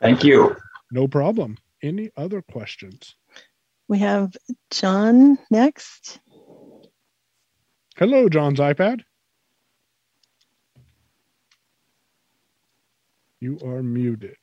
Thank 0.00 0.24
you. 0.24 0.56
No 0.90 1.08
problem. 1.08 1.56
Any 1.82 2.10
other 2.16 2.42
questions? 2.42 3.16
We 3.88 3.98
have 3.98 4.36
John 4.70 5.38
next. 5.50 6.20
Hello, 7.96 8.28
John's 8.28 8.58
iPad. 8.58 9.00
You 13.40 13.58
are 13.64 13.82
muted. 13.82 14.36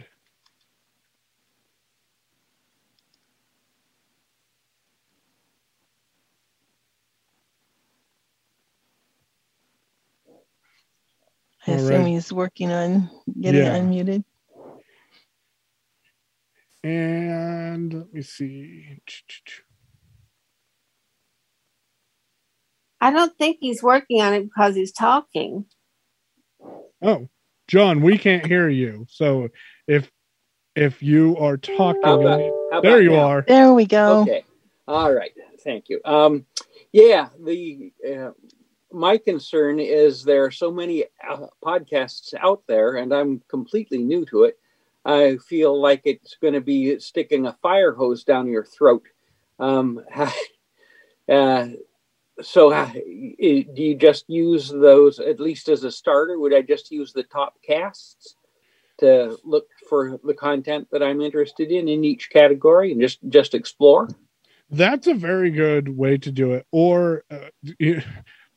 I 11.67 11.71
All 11.71 11.77
assume 11.77 12.01
right. 12.03 12.07
he's 12.07 12.31
working 12.31 12.71
on 12.71 13.09
getting 13.39 13.61
yeah. 13.61 13.77
unmuted. 13.77 14.23
And 16.83 17.93
let 17.93 18.13
me 18.13 18.21
see. 18.21 18.99
I 23.01 23.11
don't 23.11 23.37
think 23.37 23.57
he's 23.59 23.83
working 23.83 24.21
on 24.21 24.33
it 24.33 24.43
because 24.43 24.75
he's 24.75 24.91
talking. 24.91 25.65
Oh, 27.01 27.29
John, 27.67 28.01
we 28.01 28.17
can't 28.17 28.45
hear 28.45 28.69
you. 28.69 29.05
So 29.09 29.49
if 29.87 30.09
if 30.75 31.03
you 31.03 31.37
are 31.37 31.57
talking, 31.57 32.09
about, 32.09 32.83
there 32.83 33.01
you 33.01 33.11
now? 33.11 33.27
are. 33.27 33.45
There 33.47 33.73
we 33.73 33.85
go. 33.85 34.21
Okay. 34.21 34.45
All 34.87 35.13
right. 35.13 35.31
Thank 35.63 35.89
you. 35.89 35.99
Um, 36.05 36.45
yeah, 36.91 37.29
the 37.43 37.91
uh, 38.07 38.31
my 38.91 39.17
concern 39.17 39.80
is 39.80 40.23
there 40.23 40.45
are 40.45 40.52
so 40.52 40.71
many 40.71 41.06
uh, 41.28 41.47
podcasts 41.63 42.34
out 42.39 42.63
there, 42.67 42.95
and 42.95 43.13
I'm 43.13 43.41
completely 43.47 43.99
new 43.99 44.25
to 44.28 44.43
it. 44.43 44.58
I 45.06 45.38
feel 45.38 45.80
like 45.80 46.02
it's 46.06 46.36
going 46.41 46.54
to 46.54 46.62
be 46.62 46.99
sticking 46.99 47.45
a 47.45 47.58
fire 47.62 47.93
hose 47.93 48.23
down 48.23 48.47
your 48.47 48.65
throat. 48.65 49.04
Um, 49.60 50.02
uh, 51.32 51.67
so, 52.41 52.71
uh, 52.71 52.91
do 52.91 53.04
you 53.75 53.95
just 53.95 54.30
use 54.30 54.69
those 54.69 55.19
at 55.19 55.39
least 55.39 55.69
as 55.69 55.84
a 55.84 55.91
starter? 55.91 56.39
Would 56.39 56.54
I 56.54 56.62
just 56.62 56.91
use 56.91 57.12
the 57.12 57.23
top 57.23 57.56
casts 57.62 58.36
to 58.99 59.38
look 59.43 59.67
for 59.89 60.19
the 60.23 60.34
content 60.34 60.88
that 60.91 61.04
I'm 61.04 61.21
interested 61.21 61.71
in 61.71 61.88
in 61.88 62.04
each 62.04 62.30
category 62.30 62.91
and 62.91 63.02
just 63.02 63.19
just 63.30 63.54
explore? 63.54 64.08
That's 64.69 65.08
a 65.08 65.13
very 65.13 65.49
good 65.52 65.89
way 65.89 66.17
to 66.19 66.32
do 66.32 66.54
it. 66.54 66.65
Or 66.71 67.23
uh, 67.32 67.49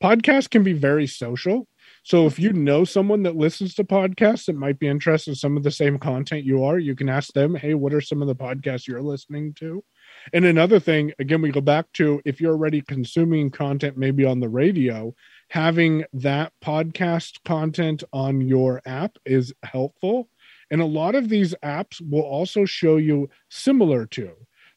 podcasts 0.02 0.50
can 0.50 0.64
be 0.64 0.72
very 0.72 1.06
social. 1.06 1.68
So 2.04 2.26
if 2.26 2.36
you 2.38 2.52
know 2.52 2.84
someone 2.84 3.22
that 3.22 3.36
listens 3.36 3.74
to 3.76 3.84
podcasts 3.84 4.46
that 4.46 4.56
might 4.56 4.80
be 4.80 4.88
interested 4.88 5.30
in 5.30 5.34
some 5.36 5.56
of 5.56 5.62
the 5.62 5.70
same 5.70 5.98
content 5.98 6.44
you 6.44 6.64
are, 6.64 6.78
you 6.78 6.96
can 6.96 7.08
ask 7.08 7.32
them, 7.32 7.54
hey, 7.54 7.74
what 7.74 7.94
are 7.94 8.00
some 8.00 8.20
of 8.20 8.26
the 8.26 8.34
podcasts 8.34 8.88
you're 8.88 9.02
listening 9.02 9.54
to? 9.60 9.84
And 10.32 10.44
another 10.44 10.80
thing, 10.80 11.12
again, 11.20 11.40
we 11.40 11.52
go 11.52 11.60
back 11.60 11.86
to 11.94 12.20
if 12.24 12.40
you're 12.40 12.54
already 12.54 12.80
consuming 12.80 13.50
content 13.50 13.96
maybe 13.96 14.24
on 14.24 14.40
the 14.40 14.48
radio, 14.48 15.14
having 15.50 16.04
that 16.14 16.52
podcast 16.64 17.38
content 17.44 18.02
on 18.12 18.40
your 18.40 18.82
app 18.84 19.16
is 19.24 19.54
helpful. 19.62 20.28
And 20.72 20.80
a 20.80 20.86
lot 20.86 21.14
of 21.14 21.28
these 21.28 21.54
apps 21.62 22.00
will 22.10 22.22
also 22.22 22.64
show 22.64 22.96
you 22.96 23.30
similar 23.48 24.06
to. 24.06 24.32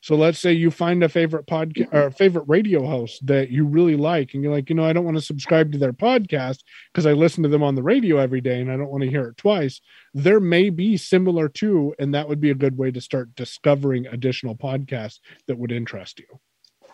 So 0.06 0.16
let's 0.16 0.38
say 0.38 0.54
you 0.54 0.70
find 0.70 1.04
a 1.04 1.10
favorite 1.10 1.48
podcast 1.48 1.88
mm-hmm. 1.88 1.98
or 1.98 2.12
favorite 2.12 2.46
radio 2.48 2.86
host 2.86 3.26
that 3.26 3.50
you 3.50 3.66
really 3.66 3.96
like, 3.96 4.36
and 4.36 4.44
you're 4.44 4.54
like, 4.54 4.70
you 4.70 4.76
know, 4.76 4.86
I 4.86 4.94
don't 4.94 5.04
want 5.04 5.18
to 5.18 5.22
subscribe 5.22 5.72
to 5.72 5.80
their 5.80 5.94
podcast 5.94 6.60
because 6.94 7.08
I 7.08 7.14
listen 7.14 7.42
to 7.42 7.50
them 7.50 7.64
on 7.64 7.74
the 7.74 7.82
radio 7.82 8.20
every 8.20 8.40
day 8.40 8.62
and 8.62 8.72
I 8.72 8.78
don't 8.78 8.92
want 8.92 9.02
to 9.02 9.10
hear 9.10 9.30
it 9.30 9.38
twice. 9.38 9.82
There 10.14 10.40
may 10.40 10.70
be 10.70 10.96
similar 10.96 11.50
to, 11.50 11.96
and 11.98 12.14
that 12.14 12.30
would 12.30 12.40
be 12.40 12.52
a 12.52 12.54
good 12.54 12.78
way 12.78 12.92
to 12.92 13.02
start 13.02 13.34
discovering 13.34 14.06
additional 14.06 14.56
podcasts 14.56 15.22
that 15.48 15.58
would 15.58 15.72
interest 15.72 16.20
you. 16.20 16.40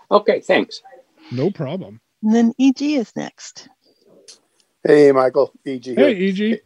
Okay, 0.10 0.40
thanks. 0.40 0.82
No 1.34 1.52
problem. 1.52 2.00
And 2.24 2.34
then 2.34 2.54
EG 2.62 2.82
is 2.82 3.14
next. 3.18 3.68
Hey, 4.88 5.12
Michael. 5.12 5.52
EG. 5.66 5.84
Hey, 5.84 6.30
EG. 6.30 6.62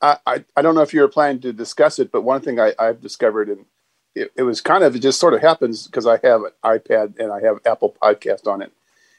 I, 0.00 0.18
I, 0.24 0.44
I 0.56 0.62
don't 0.62 0.76
know 0.76 0.82
if 0.82 0.94
you 0.94 1.00
were 1.00 1.08
planning 1.08 1.40
to 1.40 1.52
discuss 1.52 1.98
it, 1.98 2.12
but 2.12 2.22
one 2.22 2.40
thing 2.40 2.60
I, 2.60 2.72
I've 2.78 3.00
discovered 3.00 3.48
in 3.48 3.66
it, 4.18 4.32
it 4.36 4.42
was 4.42 4.60
kind 4.60 4.84
of 4.84 4.94
it 4.96 5.00
just 5.00 5.20
sort 5.20 5.34
of 5.34 5.40
happens 5.40 5.86
because 5.86 6.06
I 6.06 6.18
have 6.24 6.42
an 6.42 6.50
iPad 6.64 7.18
and 7.18 7.32
I 7.32 7.40
have 7.40 7.58
Apple 7.64 7.96
Podcast 8.02 8.46
on 8.46 8.62
it. 8.62 8.72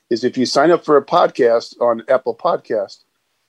Is 0.09 0.23
if 0.23 0.37
you 0.37 0.45
sign 0.45 0.71
up 0.71 0.83
for 0.83 0.97
a 0.97 1.05
podcast 1.05 1.79
on 1.79 2.03
Apple 2.09 2.35
Podcast, 2.35 3.03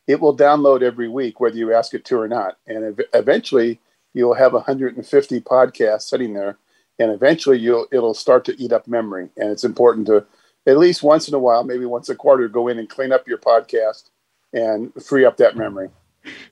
it 0.06 0.20
will 0.20 0.36
download 0.36 0.82
every 0.82 1.08
week 1.08 1.40
whether 1.40 1.56
you 1.56 1.72
ask 1.72 1.94
it 1.94 2.04
to 2.06 2.18
or 2.18 2.28
not, 2.28 2.58
and 2.66 2.84
ev- 2.84 3.06
eventually 3.14 3.80
you'll 4.12 4.34
have 4.34 4.52
150 4.52 5.40
podcasts 5.40 6.02
sitting 6.02 6.34
there, 6.34 6.58
and 6.98 7.10
eventually 7.10 7.58
you'll 7.58 7.86
it'll 7.90 8.14
start 8.14 8.44
to 8.44 8.62
eat 8.62 8.72
up 8.72 8.86
memory. 8.86 9.30
And 9.36 9.50
it's 9.50 9.64
important 9.64 10.06
to 10.08 10.26
at 10.66 10.78
least 10.78 11.02
once 11.02 11.28
in 11.28 11.34
a 11.34 11.38
while, 11.38 11.64
maybe 11.64 11.86
once 11.86 12.08
a 12.08 12.14
quarter, 12.14 12.46
go 12.48 12.68
in 12.68 12.78
and 12.78 12.88
clean 12.88 13.12
up 13.12 13.26
your 13.26 13.38
podcast 13.38 14.10
and 14.52 14.92
free 15.02 15.24
up 15.24 15.38
that 15.38 15.56
memory 15.56 15.88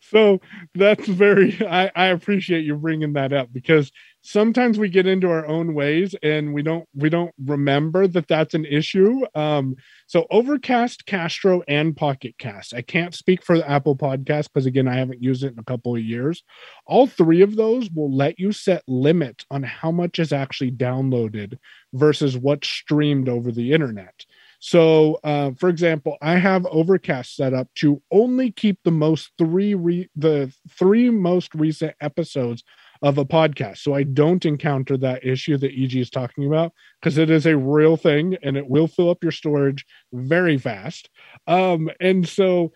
so 0.01 0.41
that's 0.75 1.07
very 1.07 1.59
I, 1.67 1.91
I 1.95 2.07
appreciate 2.07 2.65
you 2.65 2.77
bringing 2.77 3.13
that 3.15 3.33
up 3.33 3.53
because 3.53 3.93
sometimes 4.23 4.79
we 4.79 4.89
get 4.89 5.07
into 5.07 5.31
our 5.31 5.47
own 5.47 5.75
ways 5.75 6.15
and 6.23 6.53
we 6.53 6.63
don't 6.63 6.87
we 6.95 7.09
don't 7.09 7.33
remember 7.45 8.07
that 8.07 8.29
that's 8.29 8.55
an 8.55 8.65
issue. 8.65 9.21
Um 9.35 9.77
so 10.07 10.27
overcast 10.31 11.07
castro 11.07 11.63
and 11.69 11.97
pocket 11.97 12.35
cast. 12.39 12.75
I 12.75 12.83
can't 12.83 13.15
speak 13.15 13.45
for 13.45 13.59
the 13.59 13.69
apple 13.69 13.97
podcast 13.97 14.49
because 14.53 14.67
again 14.67 14.89
i 14.89 14.97
haven't 14.97 15.23
used 15.23 15.45
it 15.45 15.53
in 15.53 15.59
a 15.59 15.65
couple 15.65 15.95
of 15.95 16.03
years. 16.03 16.43
All 16.87 17.07
three 17.07 17.43
of 17.43 17.57
those 17.57 17.91
will 17.91 18.15
let 18.15 18.39
you 18.39 18.53
set 18.53 18.83
limits 18.89 19.45
on 19.51 19.63
how 19.63 19.91
much 19.91 20.19
is 20.19 20.33
actually 20.33 20.73
downloaded 20.73 21.59
versus 21.93 22.37
what's 22.37 22.69
streamed 22.69 23.29
over 23.29 23.53
the 23.53 23.73
internet. 23.73 24.25
So, 24.61 25.21
uh, 25.23 25.53
for 25.53 25.69
example, 25.69 26.17
I 26.21 26.37
have 26.37 26.67
Overcast 26.67 27.37
set 27.37 27.55
up 27.55 27.69
to 27.77 28.03
only 28.11 28.51
keep 28.51 28.81
the 28.83 28.91
most 28.91 29.31
three 29.39 29.75
re- 29.75 30.11
the 30.17 30.53
three 30.77 31.11
most 31.11 31.55
recent 31.55 31.95
episodes 32.01 32.65
of 33.03 33.19
a 33.19 33.25
podcast, 33.25 33.79
so 33.79 33.95
I 33.95 34.03
don't 34.03 34.45
encounter 34.45 34.97
that 34.99 35.25
issue 35.25 35.57
that 35.59 35.73
EG 35.73 35.97
is 35.97 36.11
talking 36.11 36.47
about 36.47 36.73
because 37.01 37.19
it 37.19 37.31
is 37.31 37.47
a 37.47 37.57
real 37.57 37.97
thing 37.97 38.37
and 38.43 38.57
it 38.57 38.69
will 38.69 38.89
fill 38.89 39.11
up 39.11 39.23
your 39.23 39.33
storage 39.33 39.85
very 40.13 40.59
fast. 40.59 41.09
Um, 41.47 41.91
and 42.01 42.29
so 42.29 42.73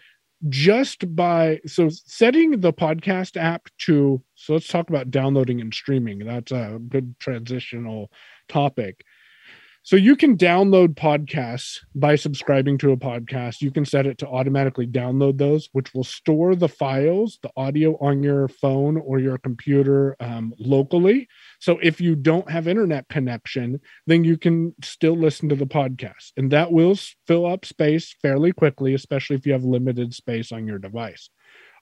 just 0.48 1.14
by 1.14 1.60
so 1.66 1.88
setting 1.88 2.60
the 2.60 2.72
podcast 2.72 3.36
app 3.36 3.68
to 3.78 4.20
so 4.34 4.54
let's 4.54 4.66
talk 4.66 4.88
about 4.88 5.10
downloading 5.10 5.60
and 5.60 5.72
streaming. 5.72 6.18
That's 6.20 6.50
a 6.50 6.80
good 6.88 7.14
transitional 7.20 8.10
topic 8.48 9.04
so 9.84 9.96
you 9.96 10.14
can 10.14 10.36
download 10.36 10.94
podcasts 10.94 11.78
by 11.94 12.14
subscribing 12.14 12.78
to 12.78 12.92
a 12.92 12.96
podcast. 12.96 13.60
You 13.60 13.72
can 13.72 13.84
set 13.84 14.06
it 14.06 14.16
to 14.18 14.28
automatically 14.28 14.86
download 14.86 15.38
those, 15.38 15.68
which 15.72 15.92
will 15.92 16.04
store 16.04 16.54
the 16.54 16.68
files, 16.68 17.40
the 17.42 17.50
audio 17.56 17.96
on 18.00 18.22
your 18.22 18.46
phone 18.46 18.96
or 18.96 19.18
your 19.18 19.38
computer 19.38 20.16
um, 20.20 20.54
locally. 20.56 21.26
So 21.58 21.80
if 21.82 22.00
you 22.00 22.14
don't 22.14 22.48
have 22.48 22.68
internet 22.68 23.08
connection, 23.08 23.80
then 24.06 24.22
you 24.22 24.38
can 24.38 24.72
still 24.84 25.16
listen 25.16 25.48
to 25.48 25.56
the 25.56 25.66
podcast. 25.66 26.30
And 26.36 26.52
that 26.52 26.70
will 26.70 26.96
fill 27.26 27.44
up 27.44 27.64
space 27.64 28.14
fairly 28.22 28.52
quickly, 28.52 28.94
especially 28.94 29.34
if 29.36 29.46
you 29.46 29.52
have 29.52 29.64
limited 29.64 30.14
space 30.14 30.52
on 30.52 30.66
your 30.66 30.78
device 30.78 31.28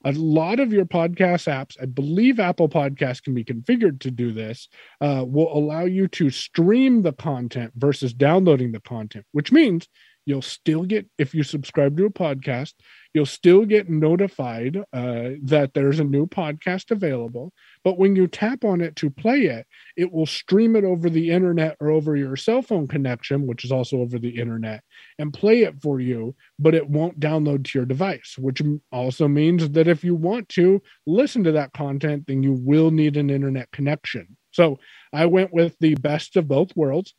a 0.03 0.11
lot 0.13 0.59
of 0.59 0.73
your 0.73 0.85
podcast 0.85 1.47
apps, 1.47 1.75
I 1.81 1.85
believe 1.85 2.39
Apple 2.39 2.69
Podcasts 2.69 3.21
can 3.21 3.33
be 3.33 3.43
configured 3.43 3.99
to 4.01 4.11
do 4.11 4.31
this, 4.31 4.67
uh, 4.99 5.23
will 5.27 5.55
allow 5.55 5.85
you 5.85 6.07
to 6.09 6.29
stream 6.29 7.01
the 7.01 7.13
content 7.13 7.73
versus 7.75 8.13
downloading 8.13 8.71
the 8.71 8.81
content, 8.81 9.25
which 9.31 9.51
means 9.51 9.87
you'll 10.31 10.41
still 10.41 10.83
get 10.83 11.05
if 11.17 11.33
you 11.33 11.43
subscribe 11.43 11.97
to 11.97 12.05
a 12.05 12.09
podcast 12.09 12.73
you'll 13.13 13.25
still 13.25 13.65
get 13.65 13.89
notified 13.89 14.77
uh, 14.93 15.29
that 15.43 15.71
there's 15.73 15.99
a 15.99 16.03
new 16.03 16.25
podcast 16.25 16.91
available. 16.91 17.51
But 17.83 17.97
when 17.97 18.15
you 18.15 18.27
tap 18.27 18.63
on 18.63 18.79
it 18.79 18.95
to 18.97 19.09
play 19.09 19.41
it 19.41 19.67
it 19.97 20.11
will 20.11 20.25
stream 20.25 20.75
it 20.75 20.83
over 20.83 21.09
the 21.09 21.31
internet 21.31 21.75
or 21.79 21.89
over 21.89 22.15
your 22.15 22.35
cell 22.35 22.61
phone 22.61 22.87
connection 22.87 23.47
which 23.47 23.65
is 23.65 23.71
also 23.71 23.97
over 23.97 24.17
the 24.17 24.39
internet 24.39 24.83
and 25.19 25.33
play 25.33 25.63
it 25.63 25.81
for 25.81 25.99
you 25.99 26.35
but 26.57 26.75
it 26.75 26.89
won't 26.89 27.19
download 27.19 27.65
to 27.65 27.79
your 27.79 27.85
device 27.85 28.35
which 28.37 28.61
also 28.91 29.27
means 29.27 29.69
that 29.71 29.87
if 29.87 30.03
you 30.03 30.15
want 30.15 30.47
to 30.49 30.81
listen 31.05 31.43
to 31.43 31.51
that 31.51 31.73
content 31.73 32.25
then 32.27 32.43
you 32.43 32.53
will 32.53 32.91
need 32.91 33.17
an 33.17 33.29
internet 33.29 33.69
connection. 33.71 34.37
So 34.51 34.79
i 35.11 35.25
went 35.25 35.53
with 35.53 35.75
the 35.79 35.95
best 35.95 36.37
of 36.37 36.47
both 36.47 36.75
worlds 36.77 37.13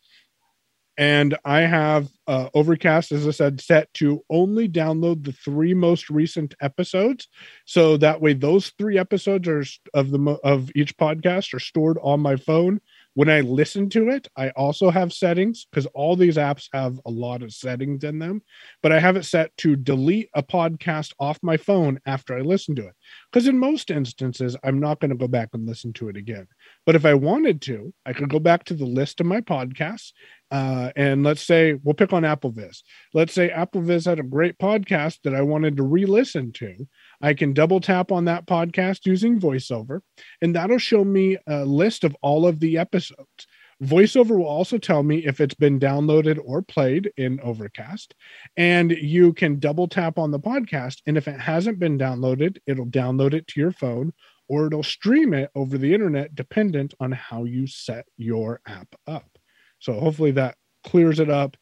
and 0.98 1.36
I 1.44 1.60
have 1.60 2.08
uh, 2.26 2.48
Overcast, 2.54 3.12
as 3.12 3.26
I 3.26 3.30
said, 3.30 3.60
set 3.60 3.92
to 3.94 4.22
only 4.30 4.68
download 4.68 5.24
the 5.24 5.32
three 5.32 5.74
most 5.74 6.10
recent 6.10 6.54
episodes. 6.60 7.28
So 7.64 7.96
that 7.98 8.20
way, 8.20 8.34
those 8.34 8.72
three 8.78 8.98
episodes 8.98 9.48
are 9.48 9.64
of 9.94 10.10
the 10.10 10.38
of 10.44 10.70
each 10.74 10.96
podcast 10.96 11.54
are 11.54 11.60
stored 11.60 11.98
on 12.02 12.20
my 12.20 12.36
phone 12.36 12.80
when 13.14 13.28
I 13.28 13.40
listen 13.40 13.88
to 13.90 14.08
it, 14.08 14.26
I 14.36 14.50
also 14.50 14.90
have 14.90 15.12
settings 15.12 15.66
because 15.70 15.86
all 15.86 16.16
these 16.16 16.36
apps 16.36 16.68
have 16.72 16.98
a 17.04 17.10
lot 17.10 17.42
of 17.42 17.52
settings 17.52 18.04
in 18.04 18.18
them, 18.18 18.42
but 18.82 18.92
I 18.92 19.00
have 19.00 19.16
it 19.16 19.24
set 19.24 19.54
to 19.58 19.76
delete 19.76 20.30
a 20.34 20.42
podcast 20.42 21.12
off 21.18 21.38
my 21.42 21.56
phone 21.56 22.00
after 22.06 22.36
I 22.36 22.40
listen 22.40 22.74
to 22.76 22.86
it. 22.86 22.94
Because 23.30 23.48
in 23.48 23.58
most 23.58 23.90
instances, 23.90 24.56
I'm 24.64 24.80
not 24.80 25.00
going 25.00 25.10
to 25.10 25.16
go 25.16 25.28
back 25.28 25.50
and 25.52 25.66
listen 25.66 25.92
to 25.94 26.08
it 26.08 26.16
again. 26.16 26.46
But 26.86 26.96
if 26.96 27.04
I 27.04 27.14
wanted 27.14 27.60
to, 27.62 27.92
I 28.06 28.14
could 28.14 28.30
go 28.30 28.38
back 28.38 28.64
to 28.64 28.74
the 28.74 28.86
list 28.86 29.20
of 29.20 29.26
my 29.26 29.40
podcasts. 29.40 30.12
Uh, 30.50 30.90
and 30.96 31.22
let's 31.22 31.42
say 31.42 31.78
we'll 31.82 31.94
pick 31.94 32.12
on 32.12 32.24
AppleVis. 32.24 32.82
Let's 33.14 33.32
say 33.32 33.48
AppleVis 33.48 34.04
had 34.04 34.18
a 34.18 34.22
great 34.22 34.58
podcast 34.58 35.18
that 35.24 35.34
I 35.34 35.40
wanted 35.40 35.78
to 35.78 35.82
re 35.82 36.04
listen 36.04 36.52
to. 36.52 36.86
I 37.22 37.34
can 37.34 37.52
double 37.52 37.80
tap 37.80 38.10
on 38.10 38.24
that 38.26 38.46
podcast 38.46 39.06
using 39.06 39.40
VoiceOver, 39.40 40.00
and 40.40 40.54
that'll 40.54 40.78
show 40.78 41.04
me 41.04 41.38
a 41.46 41.64
list 41.64 42.04
of 42.04 42.16
all 42.20 42.46
of 42.46 42.60
the 42.60 42.78
episodes. 42.78 43.46
VoiceOver 43.82 44.38
will 44.38 44.46
also 44.46 44.78
tell 44.78 45.02
me 45.02 45.26
if 45.26 45.40
it's 45.40 45.54
been 45.54 45.80
downloaded 45.80 46.38
or 46.44 46.62
played 46.62 47.12
in 47.16 47.40
Overcast. 47.40 48.14
And 48.56 48.92
you 48.92 49.32
can 49.32 49.58
double 49.58 49.88
tap 49.88 50.18
on 50.18 50.30
the 50.30 50.38
podcast. 50.38 50.98
And 51.06 51.16
if 51.16 51.26
it 51.26 51.40
hasn't 51.40 51.80
been 51.80 51.98
downloaded, 51.98 52.58
it'll 52.66 52.86
download 52.86 53.34
it 53.34 53.48
to 53.48 53.60
your 53.60 53.72
phone 53.72 54.12
or 54.48 54.66
it'll 54.66 54.84
stream 54.84 55.34
it 55.34 55.50
over 55.54 55.78
the 55.78 55.94
internet, 55.94 56.34
dependent 56.34 56.94
on 57.00 57.10
how 57.10 57.44
you 57.44 57.66
set 57.66 58.04
your 58.16 58.60
app 58.66 58.94
up. 59.06 59.38
So 59.80 59.94
hopefully 59.94 60.32
that 60.32 60.56
clears 60.84 61.18
it 61.18 61.30
up 61.30 61.56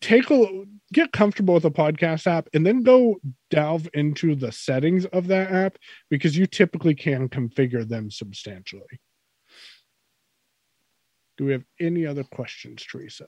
take 0.00 0.30
a 0.30 0.64
get 0.92 1.12
comfortable 1.12 1.54
with 1.54 1.64
a 1.64 1.70
podcast 1.70 2.26
app 2.26 2.48
and 2.52 2.66
then 2.66 2.82
go 2.82 3.16
delve 3.50 3.88
into 3.94 4.34
the 4.34 4.50
settings 4.50 5.04
of 5.06 5.28
that 5.28 5.50
app 5.52 5.78
because 6.08 6.36
you 6.36 6.46
typically 6.46 6.94
can 6.94 7.28
configure 7.28 7.86
them 7.88 8.10
substantially. 8.10 9.00
Do 11.38 11.44
we 11.44 11.52
have 11.52 11.64
any 11.78 12.06
other 12.06 12.24
questions, 12.24 12.84
Teresa? 12.84 13.26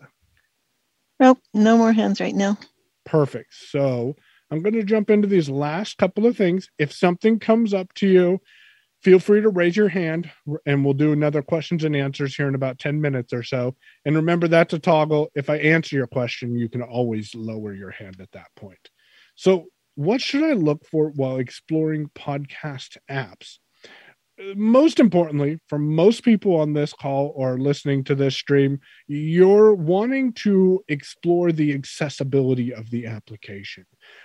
Nope, 1.20 1.38
no 1.54 1.76
more 1.76 1.92
hands 1.92 2.20
right 2.20 2.34
now. 2.34 2.58
Perfect. 3.04 3.54
So 3.54 4.16
I'm 4.50 4.60
going 4.60 4.74
to 4.74 4.82
jump 4.82 5.08
into 5.08 5.28
these 5.28 5.48
last 5.48 5.98
couple 5.98 6.26
of 6.26 6.36
things. 6.36 6.68
If 6.78 6.92
something 6.92 7.38
comes 7.38 7.72
up 7.72 7.92
to 7.94 8.08
you 8.08 8.40
feel 9.03 9.18
free 9.18 9.40
to 9.40 9.48
raise 9.48 9.76
your 9.76 9.88
hand 9.88 10.30
and 10.64 10.84
we'll 10.84 10.94
do 10.94 11.12
another 11.12 11.42
questions 11.42 11.84
and 11.84 11.96
answers 11.96 12.36
here 12.36 12.48
in 12.48 12.55
about 12.55 12.78
10 12.78 13.00
minutes 13.00 13.32
or 13.32 13.42
so. 13.42 13.74
And 14.05 14.14
remember, 14.14 14.48
that's 14.48 14.74
a 14.74 14.78
toggle. 14.78 15.30
If 15.34 15.50
I 15.50 15.57
answer 15.57 15.96
your 15.96 16.07
question, 16.07 16.57
you 16.57 16.68
can 16.68 16.82
always 16.82 17.34
lower 17.34 17.74
your 17.74 17.90
hand 17.90 18.20
at 18.20 18.30
that 18.32 18.48
point. 18.57 18.90
So, 19.34 19.66
what 19.94 20.22
should 20.22 20.42
I 20.42 20.55
look 20.55 20.86
for 20.86 21.11
while 21.11 21.36
exploring 21.36 22.11
podcast 22.14 22.96
apps? 23.11 23.59
Most 24.57 24.98
importantly, 24.98 25.59
for 25.68 25.78
most 25.78 26.24
people 26.24 26.57
on 26.57 26.72
this 26.72 26.94
call 26.94 27.32
or 27.36 27.59
listening 27.59 28.03
to 28.05 28.14
this 28.14 28.34
stream, 28.34 28.80
you're 29.07 29.74
wanting 29.74 30.32
to 30.32 30.82
explore 30.88 31.53
the 31.53 31.74
accessibility 31.74 32.72
of 32.72 32.88
the 32.90 33.07
application. 33.07 33.84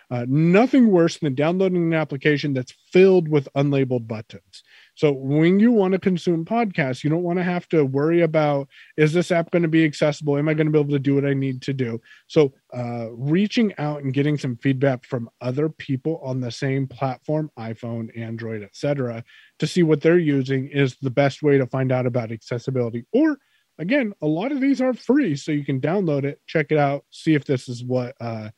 Uh, 0.09 0.25
nothing 0.29 0.87
worse 0.87 1.17
than 1.17 1.35
downloading 1.35 1.83
an 1.83 1.93
application 1.93 2.53
that's 2.53 2.73
filled 2.93 3.27
with 3.27 3.49
unlabeled 3.53 4.07
buttons. 4.07 4.63
So 4.97 5.11
when 5.11 5.59
you 5.59 5.71
want 5.71 5.91
to 5.91 5.99
consume 5.99 6.43
podcasts, 6.43 7.03
you 7.03 7.11
don't 7.11 7.21
want 7.21 7.37
to 7.37 7.43
have 7.43 7.69
to 7.69 7.85
worry 7.85 8.23
about 8.23 8.67
is 8.97 9.13
this 9.13 9.31
app 9.31 9.51
going 9.51 9.61
to 9.61 9.67
be 9.67 9.85
accessible? 9.85 10.39
Am 10.39 10.49
I 10.49 10.55
going 10.55 10.65
to 10.65 10.73
be 10.73 10.79
able 10.79 10.89
to 10.89 10.97
do 10.97 11.13
what 11.13 11.23
I 11.23 11.35
need 11.35 11.61
to 11.61 11.73
do? 11.73 12.01
So 12.25 12.55
uh, 12.75 13.09
reaching 13.11 13.75
out 13.77 14.01
and 14.01 14.11
getting 14.11 14.39
some 14.39 14.57
feedback 14.57 15.05
from 15.05 15.29
other 15.39 15.69
people 15.69 16.19
on 16.23 16.41
the 16.41 16.49
same 16.49 16.87
platform, 16.87 17.51
iPhone, 17.59 18.09
Android, 18.17 18.63
etc., 18.63 19.23
to 19.59 19.67
see 19.67 19.83
what 19.83 20.01
they're 20.01 20.17
using 20.17 20.67
is 20.69 20.95
the 20.99 21.11
best 21.11 21.43
way 21.43 21.59
to 21.59 21.67
find 21.67 21.91
out 21.91 22.07
about 22.07 22.31
accessibility. 22.31 23.05
Or 23.13 23.37
again, 23.77 24.13
a 24.23 24.27
lot 24.27 24.51
of 24.51 24.59
these 24.59 24.81
are 24.81 24.95
free, 24.95 25.35
so 25.35 25.51
you 25.51 25.63
can 25.63 25.79
download 25.79 26.23
it, 26.23 26.41
check 26.47 26.71
it 26.71 26.79
out, 26.79 27.05
see 27.11 27.35
if 27.35 27.45
this 27.45 27.69
is 27.69 27.83
what 27.83 28.15
uh, 28.19 28.49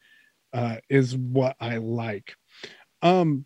uh, 0.54 0.78
is 0.90 1.18
what 1.18 1.58
I 1.60 1.78
like. 1.80 2.34
Um, 3.02 3.46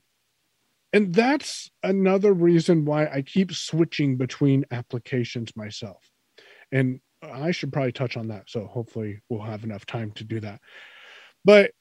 and 0.93 1.13
that's 1.13 1.71
another 1.81 2.31
reason 2.31 2.85
why 2.85 3.07
I 3.07 3.23
keep 3.23 3.51
switching 3.51 4.15
between 4.15 4.65
applications 4.71 5.55
myself. 5.55 6.07
And 6.71 6.99
I 7.21 7.51
should 7.51 7.73
probably 7.73 7.91
touch 7.91 8.15
on 8.15 8.27
that. 8.27 8.43
So 8.47 8.65
hopefully 8.67 9.21
we'll 9.27 9.41
have 9.41 9.63
enough 9.63 9.85
time 9.85 10.11
to 10.11 10.23
do 10.23 10.39
that. 10.41 10.61
But 11.43 11.71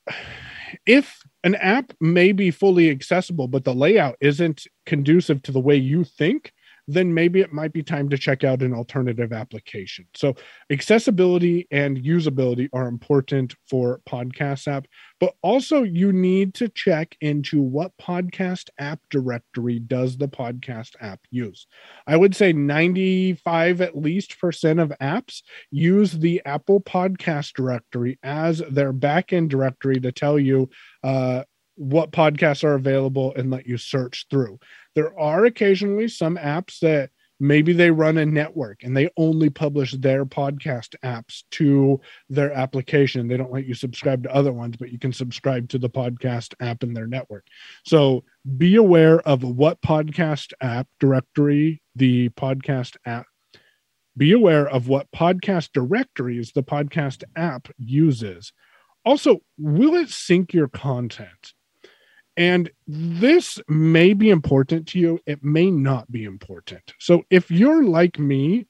if 0.87 1.19
an 1.45 1.55
app 1.57 1.93
may 2.01 2.33
be 2.33 2.51
fully 2.51 2.91
accessible, 2.91 3.49
but 3.49 3.65
the 3.65 3.75
layout 3.75 4.17
isn't 4.21 4.67
conducive 4.87 5.43
to 5.43 5.53
the 5.53 5.61
way 5.61 5.77
you 5.77 6.05
think, 6.05 6.53
then 6.89 7.13
maybe 7.15 7.41
it 7.41 7.53
might 7.53 7.73
be 7.73 7.83
time 7.83 8.09
to 8.09 8.19
check 8.19 8.45
out 8.45 8.63
an 8.63 8.75
alternative 8.75 9.33
application. 9.33 10.07
So, 10.15 10.35
accessibility 10.71 11.67
and 11.71 11.99
usability 11.99 12.69
are 12.73 12.89
important 12.89 13.55
for 13.69 14.01
podcast 14.09 14.69
app, 14.69 14.87
but 15.21 15.35
also 15.43 15.83
you 15.83 16.13
need 16.13 16.55
to 16.55 16.69
check 16.69 17.17
into 17.21 17.61
what 17.61 17.93
podcast 18.01 18.69
app 18.79 19.01
directory 19.11 19.79
does 19.79 20.17
the 20.17 20.29
podcast 20.29 20.91
app 21.01 21.21
use. 21.31 21.67
I 22.07 22.17
would 22.17 22.35
say 22.35 22.53
95 22.53 23.81
at 23.81 23.97
least 23.97 24.39
percent 24.39 24.81
of 24.81 24.93
apps 25.01 25.43
use 25.71 26.13
the 26.13 26.43
Apple 26.45 26.81
Podcast 26.81 27.53
directory 27.55 28.19
as 28.23 28.63
their 28.71 28.93
backend 28.93 29.49
directory 29.49 30.01
to 30.01 30.13
tell 30.13 30.39
you 30.39 30.69
uh, 31.05 31.43
what 31.77 32.13
podcasts 32.13 32.65
are 32.65 32.75
available 32.75 33.33
and 33.37 33.51
let 33.51 33.67
you 33.67 33.77
search 33.77 34.27
through. 34.31 34.59
There 34.95 35.19
are 35.19 35.45
occasionally 35.45 36.09
some 36.09 36.37
apps 36.37 36.79
that 36.81 37.11
maybe 37.41 37.73
they 37.73 37.91
run 37.91 38.19
a 38.19 38.27
network 38.27 38.83
and 38.85 38.97
they 38.97 39.11
only 39.17 39.51
publish 39.51 39.93
their 39.93 40.25
podcast 40.25 40.95
apps 41.05 41.43
to 41.51 42.01
their 42.29 42.53
application. 42.53 43.27
They 43.27 43.37
don't 43.37 43.53
let 43.53 43.67
you 43.67 43.75
subscribe 43.75 44.23
to 44.23 44.35
other 44.35 44.53
ones, 44.53 44.77
but 44.77 44.93
you 44.93 44.99
can 44.99 45.13
subscribe 45.13 45.69
to 45.71 45.79
the 45.79 45.91
podcast 45.91 46.55
app 46.61 46.83
in 46.83 46.95
their 46.95 47.07
network. 47.07 47.47
So 47.85 48.23
be 48.59 48.77
aware 48.77 49.21
of 49.21 49.43
what 49.43 49.83
podcast 49.83 50.53
app 50.61 50.87
directory 51.01 51.83
the 51.97 52.29
podcast 52.31 52.97
app 53.07 53.27
be 54.17 54.33
aware 54.33 54.69
of 54.69 54.89
what 54.89 55.11
podcast 55.11 55.71
directories 55.73 56.53
the 56.53 56.63
podcast 56.63 57.25
app 57.37 57.69
uses. 57.79 58.53
Also, 59.05 59.41
will 59.59 59.95
it 59.95 60.11
sync 60.11 60.53
your 60.53 60.69
content? 60.69 61.55
And 62.37 62.71
this 62.87 63.61
may 63.69 64.15
be 64.15 64.31
important 64.31 64.89
to 64.89 64.99
you, 64.99 65.21
it 65.27 65.45
may 65.45 65.71
not 65.71 66.11
be 66.11 66.25
important. 66.25 66.95
So, 66.99 67.25
if 67.31 67.51
you're 67.51 67.85
like 67.85 68.19
me 68.19 68.67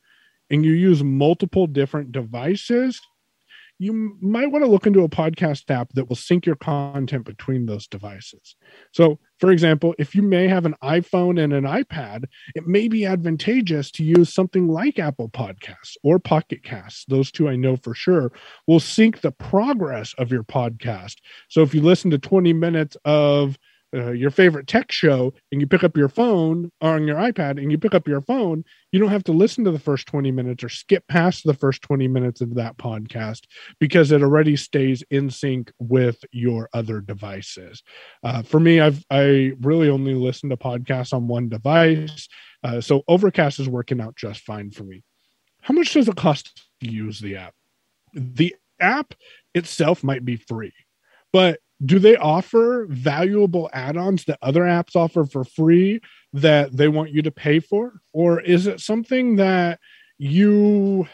and 0.51 0.65
you 0.65 0.73
use 0.73 1.03
multiple 1.05 1.67
different 1.67 2.13
devices, 2.13 3.01
you 3.83 4.17
might 4.21 4.53
want 4.53 4.65
to 4.65 4.71
look 4.71 4.87
into 4.87 5.03
a 5.03 5.09
podcast 5.09 5.69
app 5.69 5.93
that 5.95 6.09
will 6.09 6.15
sync 6.15 6.47
your 6.47 6.55
content 6.55 7.25
between 7.25 7.67
those 7.67 7.89
devices. 7.89 8.55
So, 8.93 9.19
for 9.41 9.51
example, 9.51 9.93
if 9.99 10.15
you 10.15 10.23
may 10.23 10.47
have 10.47 10.67
an 10.67 10.77
iPhone 10.85 11.43
and 11.43 11.53
an 11.53 11.65
iPad, 11.65 12.27
it 12.55 12.65
may 12.65 12.87
be 12.87 13.05
advantageous 13.05 13.91
to 13.93 14.05
use 14.05 14.33
something 14.33 14.69
like 14.69 15.01
Apple 15.01 15.29
Podcasts 15.31 15.97
or 16.05 16.21
Pocket 16.21 16.63
Casts. 16.63 17.05
Those 17.07 17.33
two 17.33 17.49
I 17.49 17.57
know 17.57 17.75
for 17.75 17.93
sure 17.93 18.31
will 18.69 18.79
sync 18.79 19.21
the 19.21 19.33
progress 19.33 20.15
of 20.17 20.31
your 20.31 20.45
podcast. 20.45 21.17
So, 21.49 21.63
if 21.63 21.75
you 21.75 21.83
listen 21.83 22.13
to 22.13 22.19
20 22.19 22.53
minutes 22.53 22.97
of 23.05 23.59
uh, 23.95 24.11
your 24.11 24.31
favorite 24.31 24.67
tech 24.67 24.91
show 24.91 25.33
and 25.51 25.61
you 25.61 25.67
pick 25.67 25.85
up 25.85 25.97
your 25.97 26.09
phone 26.09 26.71
or 26.81 26.91
on 26.91 27.07
your 27.07 27.17
iPad 27.17 27.59
and 27.59 27.71
you 27.71 27.79
pick 27.79 27.95
up 27.95 28.09
your 28.09 28.21
phone, 28.21 28.65
you 28.91 28.99
don't 28.99 29.11
have 29.11 29.25
to 29.25 29.33
listen 29.33 29.65
to 29.65 29.71
the 29.71 29.79
first 29.79 30.07
20 30.07 30.31
minutes 30.31 30.65
or 30.65 30.69
skip 30.69 31.07
past 31.09 31.45
the 31.45 31.55
first 31.55 31.83
20 31.83 32.09
minutes 32.09 32.41
of 32.41 32.55
that 32.55 32.77
podcast 32.79 33.43
because 33.79 34.13
it 34.13 34.23
already 34.23 34.57
stays 34.57 35.03
in 35.11 35.31
sync 35.31 35.71
with 35.79 36.25
your 36.33 36.69
other 36.73 37.01
devices. 37.01 37.83
Uh, 38.23 38.43
for 38.43 38.61
me, 38.61 38.81
I've 38.81 39.05
I 39.11 39.53
really 39.61 39.89
only 39.89 40.15
listen 40.15 40.51
to 40.51 40.57
podcasts 40.57 41.13
on 41.13 41.29
one 41.29 41.49
device, 41.49 42.29
uh, 42.63 42.81
so 42.81 43.03
Overcast 43.09 43.59
is 43.61 43.69
working 43.69 44.01
out 44.01 44.17
just 44.17 44.41
fine 44.41 44.71
for 44.71 44.85
me. 44.85 45.03
How 45.61 45.75
much 45.75 45.93
does 45.93 46.09
it 46.09 46.17
cost 46.17 46.63
to 46.81 46.91
use 46.91 47.21
the 47.21 47.37
app? 47.37 47.55
The 48.15 48.55
app 48.81 49.15
itself 49.55 50.03
might 50.03 50.25
be 50.25 50.37
free, 50.37 50.73
but 51.33 51.61
do 51.85 51.99
they 51.99 52.17
offer 52.17 52.87
valuable 52.89 53.69
add-ons 53.73 54.25
that 54.25 54.39
other 54.43 54.63
apps 54.63 54.95
offer 54.95 55.25
for 55.25 55.45
free 55.45 56.01
that 56.33 56.77
they 56.77 56.89
want 56.89 57.11
you 57.11 57.23
to 57.23 57.31
pay 57.31 57.61
for 57.61 58.01
or 58.13 58.41
is 58.41 58.67
it 58.67 58.81
something 58.81 59.37
that 59.37 59.81
you 60.19 61.07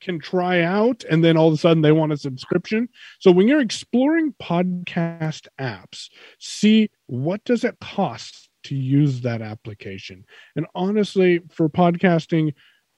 can 0.00 0.18
try 0.18 0.62
out 0.62 1.04
and 1.10 1.24
then 1.24 1.36
all 1.36 1.48
of 1.48 1.54
a 1.54 1.56
sudden 1.56 1.82
they 1.82 1.92
want 1.92 2.12
a 2.12 2.16
subscription 2.16 2.88
so 3.18 3.30
when 3.30 3.48
you're 3.48 3.60
exploring 3.60 4.34
podcast 4.42 5.46
apps 5.60 6.08
see 6.38 6.88
what 7.06 7.42
does 7.44 7.64
it 7.64 7.76
cost 7.80 8.48
to 8.64 8.74
use 8.74 9.20
that 9.20 9.42
application 9.42 10.24
and 10.56 10.66
honestly 10.74 11.40
for 11.50 11.68
podcasting 11.68 12.52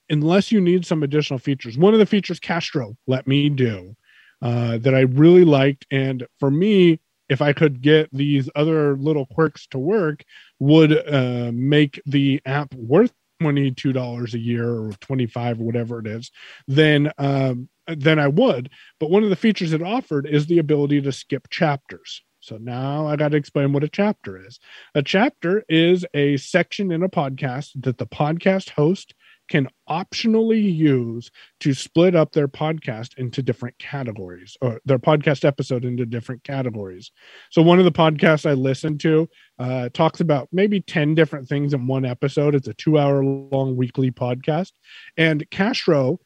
unless 0.09 0.51
you 0.51 0.61
need 0.61 0.85
some 0.85 1.03
additional 1.03 1.39
features 1.39 1.77
one 1.77 1.93
of 1.93 1.99
the 1.99 2.05
features 2.05 2.39
castro 2.39 2.95
let 3.07 3.27
me 3.27 3.49
do 3.49 3.95
uh, 4.41 4.77
that 4.79 4.93
I 4.93 5.01
really 5.01 5.45
liked. 5.45 5.87
And 5.89 6.25
for 6.39 6.51
me, 6.51 6.99
if 7.29 7.41
I 7.41 7.53
could 7.53 7.81
get 7.81 8.09
these 8.11 8.49
other 8.55 8.95
little 8.95 9.25
quirks 9.25 9.67
to 9.67 9.79
work, 9.79 10.23
would 10.59 10.91
uh, 10.91 11.51
make 11.53 12.01
the 12.05 12.41
app 12.45 12.73
worth 12.73 13.13
twenty-two 13.41 13.93
dollars 13.93 14.33
a 14.33 14.39
year 14.39 14.69
or 14.69 14.91
twenty-five 15.01 15.59
or 15.59 15.63
whatever 15.63 15.99
it 15.99 16.07
is, 16.07 16.31
then 16.67 17.11
um, 17.17 17.67
then 17.87 18.19
I 18.19 18.27
would. 18.27 18.69
But 18.99 19.09
one 19.09 19.23
of 19.23 19.29
the 19.29 19.35
features 19.35 19.73
it 19.73 19.83
offered 19.83 20.25
is 20.25 20.45
the 20.45 20.59
ability 20.59 21.01
to 21.01 21.11
skip 21.11 21.49
chapters. 21.49 22.21
So 22.39 22.57
now 22.57 23.07
I 23.07 23.15
got 23.15 23.29
to 23.29 23.37
explain 23.37 23.73
what 23.73 23.83
a 23.83 23.89
chapter 23.89 24.37
is. 24.45 24.59
A 24.93 25.01
chapter 25.01 25.63
is 25.67 26.05
a 26.13 26.37
section 26.37 26.91
in 26.91 27.01
a 27.01 27.09
podcast 27.09 27.71
that 27.83 27.97
the 27.97 28.05
podcast 28.05 28.69
host 28.69 29.15
can 29.47 29.67
optionally 29.89 30.73
use 30.73 31.29
to 31.59 31.73
split 31.73 32.15
up 32.15 32.31
their 32.31 32.47
podcast 32.47 33.17
into 33.17 33.41
different 33.41 33.77
categories 33.77 34.57
or 34.61 34.81
their 34.85 34.99
podcast 34.99 35.45
episode 35.45 35.85
into 35.85 36.05
different 36.05 36.43
categories. 36.43 37.11
So, 37.51 37.61
one 37.61 37.79
of 37.79 37.85
the 37.85 37.91
podcasts 37.91 38.49
I 38.49 38.53
listen 38.53 38.97
to 38.99 39.29
uh, 39.59 39.89
talks 39.89 40.19
about 40.19 40.49
maybe 40.51 40.81
10 40.81 41.15
different 41.15 41.47
things 41.47 41.73
in 41.73 41.87
one 41.87 42.05
episode. 42.05 42.55
It's 42.55 42.67
a 42.67 42.73
two 42.73 42.97
hour 42.97 43.23
long 43.23 43.75
weekly 43.75 44.11
podcast. 44.11 44.71
And 45.17 45.49
Castro, 45.51 46.19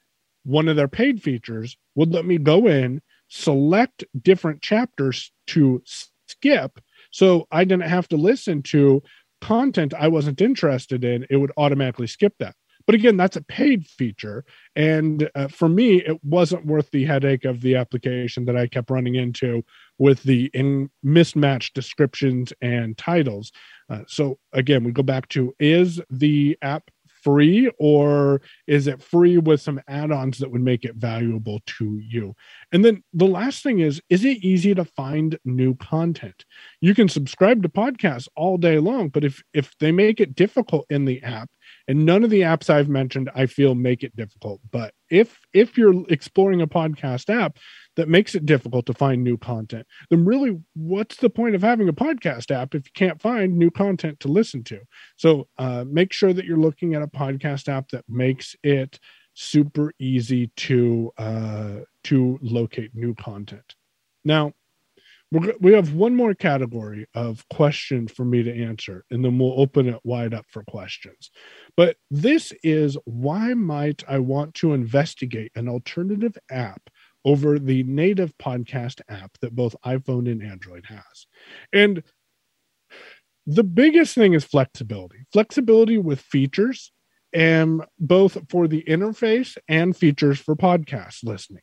one 0.43 0.67
of 0.67 0.75
their 0.75 0.87
paid 0.87 1.21
features, 1.21 1.77
would 1.95 2.13
let 2.13 2.25
me 2.25 2.37
go 2.37 2.67
in, 2.67 3.01
select 3.27 4.03
different 4.21 4.61
chapters 4.61 5.31
to 5.47 5.81
skip. 6.27 6.79
So 7.11 7.47
I 7.51 7.63
didn't 7.63 7.89
have 7.89 8.07
to 8.09 8.17
listen 8.17 8.61
to 8.63 9.01
content 9.41 9.93
I 9.93 10.07
wasn't 10.07 10.41
interested 10.41 11.03
in. 11.03 11.25
It 11.29 11.37
would 11.37 11.51
automatically 11.57 12.07
skip 12.07 12.33
that. 12.39 12.55
But 12.89 12.95
again, 12.95 13.17
that's 13.17 13.35
a 13.35 13.43
paid 13.43 13.85
feature. 13.85 14.43
And 14.75 15.29
uh, 15.35 15.47
for 15.47 15.69
me, 15.69 16.01
it 16.01 16.23
wasn't 16.23 16.65
worth 16.65 16.89
the 16.89 17.05
headache 17.05 17.45
of 17.45 17.61
the 17.61 17.75
application 17.75 18.45
that 18.45 18.57
I 18.57 18.65
kept 18.65 18.89
running 18.89 19.13
into 19.13 19.63
with 19.99 20.23
the 20.23 20.49
in 20.55 20.89
mismatched 21.03 21.75
descriptions 21.75 22.51
and 22.63 22.97
titles. 22.97 23.51
Uh, 23.91 23.99
so 24.07 24.39
again, 24.53 24.83
we 24.83 24.91
go 24.91 25.03
back 25.03 25.29
to 25.29 25.53
is 25.59 26.01
the 26.09 26.57
app 26.63 26.89
free 27.23 27.69
or 27.77 28.41
is 28.65 28.87
it 28.87 29.03
free 29.03 29.37
with 29.37 29.61
some 29.61 29.79
add-ons 29.87 30.37
that 30.37 30.49
would 30.49 30.61
make 30.61 30.85
it 30.85 30.95
valuable 30.95 31.59
to 31.65 31.99
you 31.99 32.33
and 32.71 32.85
then 32.85 33.03
the 33.13 33.25
last 33.25 33.61
thing 33.61 33.79
is 33.79 34.01
is 34.09 34.23
it 34.23 34.37
easy 34.37 34.73
to 34.73 34.85
find 34.85 35.37
new 35.43 35.75
content 35.75 36.45
you 36.81 36.95
can 36.95 37.09
subscribe 37.09 37.61
to 37.61 37.69
podcasts 37.69 38.27
all 38.35 38.57
day 38.57 38.79
long 38.79 39.09
but 39.09 39.23
if 39.23 39.43
if 39.53 39.77
they 39.79 39.91
make 39.91 40.19
it 40.21 40.35
difficult 40.35 40.85
in 40.89 41.03
the 41.03 41.21
app 41.23 41.49
and 41.89 42.05
none 42.05 42.23
of 42.23 42.29
the 42.29 42.41
apps 42.41 42.69
i've 42.69 42.87
mentioned 42.87 43.29
i 43.35 43.45
feel 43.45 43.75
make 43.75 44.03
it 44.03 44.15
difficult. 44.15 44.61
But 44.71 44.93
if 45.09 45.39
if 45.53 45.77
you're 45.77 46.05
exploring 46.07 46.61
a 46.61 46.67
podcast 46.67 47.29
app 47.29 47.57
that 47.95 48.07
makes 48.07 48.35
it 48.35 48.45
difficult 48.45 48.85
to 48.85 48.93
find 48.93 49.23
new 49.23 49.37
content 49.37 49.85
then 50.09 50.23
really 50.23 50.57
what's 50.75 51.17
the 51.17 51.29
point 51.29 51.55
of 51.55 51.61
having 51.61 51.89
a 51.89 51.93
podcast 51.93 52.51
app 52.51 52.75
if 52.75 52.85
you 52.85 52.91
can't 52.93 53.21
find 53.21 53.57
new 53.57 53.71
content 53.71 54.19
to 54.21 54.27
listen 54.27 54.63
to? 54.65 54.79
So 55.17 55.47
uh, 55.57 55.83
make 55.87 56.13
sure 56.13 56.31
that 56.31 56.45
you're 56.45 56.57
looking 56.57 56.95
at 56.95 57.01
a 57.01 57.07
podcast 57.07 57.67
app 57.67 57.89
that 57.89 58.05
makes 58.07 58.55
it 58.63 58.99
super 59.33 59.93
easy 59.99 60.51
to 60.57 61.11
uh, 61.17 61.75
to 62.03 62.39
locate 62.41 62.91
new 62.93 63.15
content. 63.15 63.75
Now 64.23 64.53
we're, 65.31 65.53
we 65.59 65.73
have 65.73 65.93
one 65.93 66.15
more 66.15 66.33
category 66.33 67.07
of 67.13 67.47
question 67.49 68.07
for 68.07 68.25
me 68.25 68.43
to 68.43 68.63
answer, 68.63 69.05
and 69.11 69.23
then 69.23 69.37
we'll 69.37 69.59
open 69.59 69.87
it 69.87 69.99
wide 70.03 70.33
up 70.33 70.45
for 70.49 70.63
questions. 70.63 71.29
But 71.77 71.97
this 72.09 72.51
is 72.63 72.97
why 73.05 73.53
might 73.53 74.03
I 74.07 74.19
want 74.19 74.55
to 74.55 74.73
investigate 74.73 75.51
an 75.55 75.69
alternative 75.69 76.37
app 76.49 76.89
over 77.25 77.59
the 77.59 77.83
native 77.83 78.35
podcast 78.37 79.01
app 79.09 79.37
that 79.41 79.55
both 79.55 79.75
iPhone 79.85 80.31
and 80.31 80.41
Android 80.41 80.85
has? 80.87 81.27
And 81.71 82.03
the 83.45 83.63
biggest 83.63 84.15
thing 84.15 84.33
is 84.33 84.43
flexibility 84.43 85.25
flexibility 85.33 85.97
with 85.97 86.19
features 86.19 86.91
and 87.33 87.83
both 87.99 88.37
for 88.49 88.67
the 88.67 88.83
interface 88.87 89.57
and 89.67 89.95
features 89.95 90.39
for 90.39 90.55
podcast 90.55 91.23
listening 91.23 91.61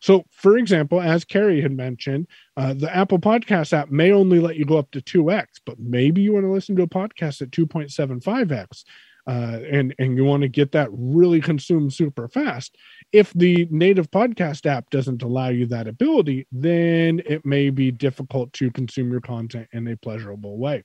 so, 0.00 0.24
for 0.30 0.58
example, 0.58 1.00
as 1.00 1.24
Carrie 1.24 1.60
had 1.60 1.72
mentioned, 1.72 2.26
uh, 2.56 2.74
the 2.74 2.94
Apple 2.94 3.18
Podcast 3.18 3.72
app 3.72 3.90
may 3.90 4.12
only 4.12 4.40
let 4.40 4.56
you 4.56 4.64
go 4.64 4.78
up 4.78 4.90
to 4.92 5.00
2x, 5.00 5.46
but 5.64 5.78
maybe 5.78 6.22
you 6.22 6.32
want 6.32 6.44
to 6.44 6.52
listen 6.52 6.76
to 6.76 6.82
a 6.82 6.88
podcast 6.88 7.42
at 7.42 7.50
2.75x. 7.50 8.84
Uh, 9.28 9.58
and 9.72 9.92
and 9.98 10.16
you 10.16 10.24
want 10.24 10.42
to 10.42 10.48
get 10.48 10.70
that 10.70 10.88
really 10.92 11.40
consumed 11.40 11.92
super 11.92 12.28
fast. 12.28 12.76
If 13.10 13.32
the 13.32 13.66
native 13.72 14.08
podcast 14.12 14.66
app 14.66 14.88
doesn't 14.90 15.20
allow 15.20 15.48
you 15.48 15.66
that 15.66 15.88
ability, 15.88 16.46
then 16.52 17.20
it 17.26 17.44
may 17.44 17.70
be 17.70 17.90
difficult 17.90 18.52
to 18.52 18.70
consume 18.70 19.10
your 19.10 19.20
content 19.20 19.66
in 19.72 19.88
a 19.88 19.96
pleasurable 19.96 20.58
way. 20.58 20.84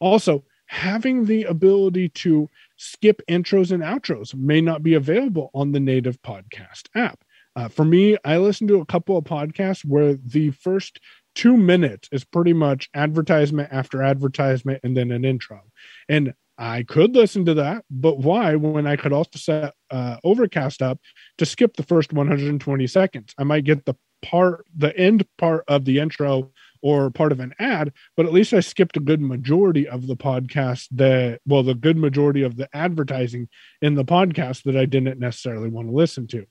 Also, 0.00 0.44
having 0.66 1.24
the 1.24 1.44
ability 1.44 2.10
to 2.10 2.48
skip 2.76 3.22
intros 3.28 3.72
and 3.72 3.82
outros 3.82 4.34
may 4.34 4.60
not 4.60 4.82
be 4.82 4.94
available 4.94 5.50
on 5.54 5.72
the 5.72 5.80
native 5.80 6.20
podcast 6.20 6.88
app. 6.94 7.24
Uh, 7.54 7.68
for 7.68 7.84
me, 7.84 8.16
I 8.24 8.38
listen 8.38 8.66
to 8.68 8.80
a 8.80 8.86
couple 8.86 9.16
of 9.16 9.24
podcasts 9.24 9.84
where 9.84 10.14
the 10.14 10.50
first 10.52 11.00
two 11.34 11.56
minutes 11.56 12.08
is 12.12 12.24
pretty 12.24 12.52
much 12.52 12.88
advertisement 12.94 13.68
after 13.72 14.02
advertisement 14.02 14.80
and 14.82 14.96
then 14.96 15.10
an 15.10 15.24
intro. 15.24 15.60
And 16.08 16.34
I 16.58 16.82
could 16.82 17.14
listen 17.14 17.44
to 17.46 17.54
that, 17.54 17.84
but 17.90 18.18
why 18.18 18.56
when 18.56 18.86
I 18.86 18.96
could 18.96 19.12
also 19.12 19.38
set 19.38 19.74
uh, 19.90 20.18
Overcast 20.22 20.82
up 20.82 21.00
to 21.38 21.46
skip 21.46 21.76
the 21.76 21.82
first 21.82 22.12
120 22.12 22.86
seconds? 22.86 23.34
I 23.38 23.44
might 23.44 23.64
get 23.64 23.84
the 23.84 23.96
part, 24.22 24.64
the 24.76 24.96
end 24.96 25.26
part 25.38 25.64
of 25.66 25.84
the 25.84 25.98
intro 25.98 26.52
or 26.82 27.10
part 27.10 27.32
of 27.32 27.40
an 27.40 27.54
ad, 27.58 27.92
but 28.16 28.26
at 28.26 28.32
least 28.32 28.52
I 28.52 28.60
skipped 28.60 28.96
a 28.96 29.00
good 29.00 29.20
majority 29.20 29.88
of 29.88 30.06
the 30.06 30.16
podcast 30.16 30.88
that, 30.92 31.40
well, 31.46 31.62
the 31.62 31.74
good 31.74 31.96
majority 31.96 32.42
of 32.42 32.56
the 32.56 32.68
advertising 32.74 33.48
in 33.80 33.94
the 33.94 34.04
podcast 34.04 34.64
that 34.64 34.76
I 34.76 34.84
didn't 34.84 35.18
necessarily 35.18 35.68
want 35.68 35.88
to 35.88 35.94
listen 35.94 36.26
to. 36.28 36.46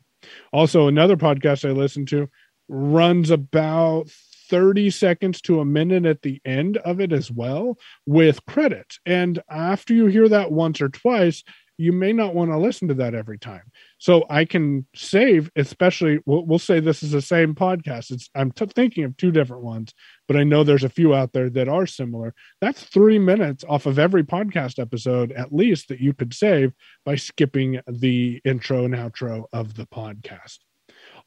Also, 0.52 0.88
another 0.88 1.18
podcast 1.18 1.68
I 1.68 1.72
listen 1.72 2.06
to 2.08 2.30
runs 2.68 3.30
about 3.30 4.10
30 4.50 4.90
seconds 4.90 5.42
to 5.42 5.60
a 5.60 5.66
minute 5.66 6.06
at 6.06 6.22
the 6.22 6.42
end 6.46 6.78
of 6.78 7.00
it 7.00 7.14
as 7.14 7.32
well 7.32 7.78
with 8.06 8.46
credits. 8.46 9.00
And 9.06 9.42
after 9.50 9.94
you 9.94 10.08
hear 10.08 10.28
that 10.30 10.52
once 10.52 10.82
or 10.82 10.90
twice, 10.90 11.44
you 11.78 11.94
may 11.94 12.14
not 12.14 12.36
want 12.36 12.52
to 12.52 12.58
listen 12.58 12.90
to 12.90 12.94
that 12.96 13.16
every 13.16 13.40
time. 13.40 13.72
So 14.02 14.26
I 14.32 14.46
can 14.46 14.88
save, 14.96 15.52
especially 15.56 16.22
we'll, 16.26 16.44
we'll 16.44 16.58
say 16.58 16.80
this 16.80 17.04
is 17.04 17.12
the 17.12 17.22
same 17.22 17.54
podcast. 17.54 18.10
It's 18.10 18.32
I'm 18.34 18.52
t- 18.52 18.66
thinking 18.66 19.04
of 19.04 19.16
two 19.16 19.32
different 19.32 19.62
ones, 19.62 19.94
but 20.28 20.36
I 20.36 20.44
know 20.44 20.64
there's 20.64 20.84
a 20.84 20.90
few 20.90 21.14
out 21.14 21.34
there 21.34 21.52
that 21.52 21.70
are 21.70 21.86
similar. 21.86 22.34
That's 22.62 22.82
three 22.82 23.20
minutes 23.20 23.64
off 23.70 23.86
of 23.86 24.00
every 24.00 24.24
podcast 24.24 24.80
episode, 24.80 25.32
at 25.34 25.54
least 25.54 25.88
that 25.90 26.00
you 26.00 26.14
could 26.14 26.34
save 26.34 26.74
by 27.06 27.16
skipping 27.16 27.80
the 27.88 28.42
intro 28.44 28.86
and 28.86 28.96
outro 28.96 29.46
of 29.54 29.76
the 29.76 29.86
podcast. 29.86 30.58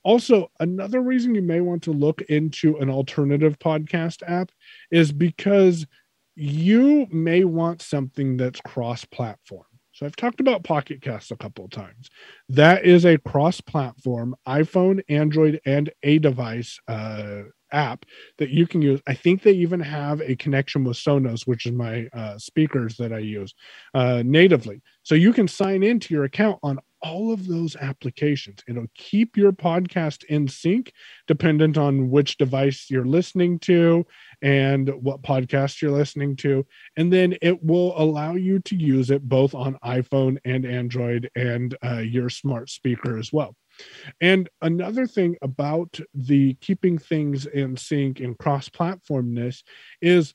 Also, 0.03 0.51
another 0.59 1.01
reason 1.01 1.37
you 1.37 1.43
may 1.43 1.61
want 1.61 1.85
to 1.85 1.93
look 1.93 2.22
into 2.22 2.77
an 2.79 2.91
alternative 2.91 3.57
podcast 3.61 4.25
app 4.27 4.51
is 4.91 5.12
because 5.12 5.87
you 6.35 7.07
may 7.12 7.45
want 7.45 7.83
something 7.83 8.37
that's 8.37 8.61
cross 8.62 9.05
platform. 9.05 9.62
I've 10.05 10.16
talked 10.16 10.40
about 10.40 10.64
Pocket 10.64 11.02
Cast 11.02 11.30
a 11.30 11.36
couple 11.36 11.64
of 11.64 11.70
times. 11.70 12.11
That 12.48 12.84
is 12.84 13.05
a 13.05 13.18
cross-platform 13.18 14.36
iPhone, 14.46 15.02
Android, 15.09 15.61
and 15.64 15.90
a 16.02 16.18
device 16.18 16.78
uh, 16.88 17.42
app 17.72 18.07
that 18.38 18.50
you 18.50 18.66
can 18.66 18.80
use. 18.82 19.00
I 19.07 19.14
think 19.14 19.42
they 19.42 19.52
even 19.52 19.80
have 19.80 20.20
a 20.20 20.36
connection 20.36 20.84
with 20.84 20.96
Sonos, 20.96 21.46
which 21.46 21.66
is 21.66 21.72
my 21.72 22.07
uh, 22.12 22.38
speakers 22.38 22.96
that 22.96 23.12
I 23.12 23.18
use 23.18 23.55
uh, 23.94 24.22
natively. 24.24 24.80
So 25.02 25.14
you 25.14 25.32
can 25.32 25.48
sign 25.48 25.82
into 25.82 26.14
your 26.14 26.24
account 26.24 26.59
on 26.62 26.78
all 27.05 27.32
of 27.32 27.46
those 27.46 27.76
applications. 27.76 28.61
It'll 28.66 28.86
keep 28.94 29.36
your 29.36 29.52
podcast 29.52 30.24
in 30.24 30.48
sync, 30.48 30.92
dependent 31.28 31.76
on 31.76 32.11
which 32.11 32.38
device 32.38 32.86
you're 32.88 33.05
listening 33.05 33.59
to 33.61 34.07
and 34.40 34.88
what 35.02 35.22
podcast 35.22 35.82
you're 35.82 35.90
listening 35.90 36.34
to. 36.36 36.66
And 36.96 37.12
then 37.12 37.36
it 37.42 37.62
will 37.62 37.92
allow 38.00 38.34
you 38.34 38.59
to 38.61 38.74
use 38.74 39.11
it 39.11 39.28
both 39.28 39.55
on 39.55 39.78
iPhone 39.84 40.38
and 40.46 40.64
Android 40.64 41.30
and 41.36 41.76
uh, 41.84 41.98
your 41.98 42.30
smart 42.30 42.70
speaker 42.70 43.18
as 43.18 43.30
well. 43.32 43.55
And 44.20 44.48
another 44.62 45.07
thing 45.07 45.36
about 45.42 46.00
the 46.14 46.55
keeping 46.55 46.96
things 46.96 47.44
in 47.44 47.76
sync 47.76 48.20
and 48.20 48.38
cross 48.38 48.70
platformness 48.70 49.62
is 50.00 50.32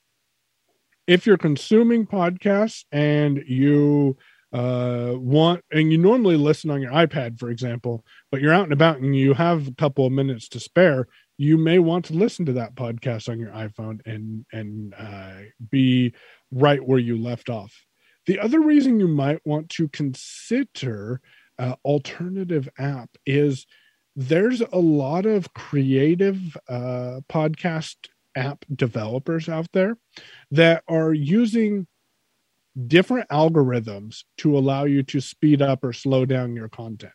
if 1.07 1.25
you're 1.25 1.37
consuming 1.37 2.05
podcasts 2.05 2.83
and 2.91 3.41
you 3.47 4.15
uh 4.51 5.13
want 5.15 5.63
and 5.71 5.91
you 5.91 5.97
normally 5.97 6.35
listen 6.35 6.71
on 6.71 6.81
your 6.81 6.91
ipad 6.91 7.37
for 7.37 7.51
example 7.51 8.03
but 8.31 8.41
you're 8.41 8.53
out 8.53 8.63
and 8.63 8.73
about 8.73 8.97
and 8.97 9.15
you 9.15 9.33
have 9.35 9.67
a 9.67 9.75
couple 9.75 10.07
of 10.07 10.11
minutes 10.11 10.49
to 10.49 10.59
spare 10.59 11.07
you 11.39 11.57
may 11.57 11.79
want 11.79 12.03
to 12.03 12.13
listen 12.13 12.45
to 12.45 12.51
that 12.51 12.75
podcast 12.75 13.29
on 13.29 13.39
your 13.39 13.51
iphone 13.51 13.99
and 14.05 14.45
and 14.51 14.93
uh, 14.99 15.35
be 15.69 16.13
right 16.51 16.85
where 16.85 16.99
you 16.99 17.17
left 17.17 17.49
off. 17.49 17.73
The 18.25 18.39
other 18.39 18.59
reason 18.59 18.99
you 18.99 19.07
might 19.07 19.39
want 19.45 19.69
to 19.69 19.87
consider 19.87 21.21
uh, 21.57 21.75
alternative 21.85 22.67
app 22.77 23.09
is 23.25 23.65
there's 24.17 24.61
a 24.61 24.77
lot 24.77 25.25
of 25.25 25.53
creative 25.53 26.57
uh, 26.67 27.21
podcast 27.29 27.95
app 28.35 28.65
developers 28.75 29.47
out 29.47 29.67
there 29.71 29.97
that 30.51 30.83
are 30.89 31.13
using 31.13 31.87
different 32.87 33.27
algorithms 33.29 34.23
to 34.37 34.57
allow 34.57 34.85
you 34.85 35.03
to 35.03 35.19
speed 35.19 35.61
up 35.61 35.83
or 35.83 35.93
slow 35.93 36.25
down 36.25 36.55
your 36.55 36.69
content. 36.69 37.11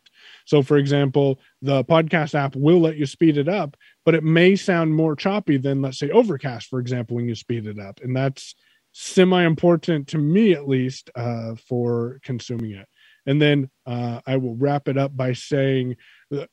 So, 0.46 0.62
for 0.62 0.76
example, 0.76 1.40
the 1.62 1.84
podcast 1.84 2.34
app 2.34 2.57
will 2.57 2.80
let 2.80 2.96
you 2.96 3.07
speed 3.07 3.38
it 3.38 3.48
up, 3.48 3.76
but 4.05 4.14
it 4.14 4.24
may 4.24 4.57
sound 4.57 4.94
more 4.94 5.16
choppy 5.16 5.57
than, 5.57 5.82
let's 5.82 5.98
say, 5.98 6.11
Overcast, 6.11 6.68
for 6.68 6.80
example, 6.80 7.16
when 7.16 7.28
you 7.28 7.34
speed 7.34 7.66
it 7.66 7.78
up. 7.78 8.00
And 8.02 8.16
that's 8.16 8.55
semi 8.92 9.44
important 9.44 10.09
to 10.09 10.18
me, 10.18 10.52
at 10.52 10.68
least, 10.68 11.11
uh, 11.14 11.55
for 11.68 12.20
consuming 12.22 12.72
it. 12.72 12.86
And 13.26 13.40
then 13.40 13.70
uh, 13.86 14.20
I 14.26 14.36
will 14.36 14.57
wrap 14.57 14.88
it 14.88 14.98
up 14.98 15.16
by 15.16 15.32
saying, 15.32 15.96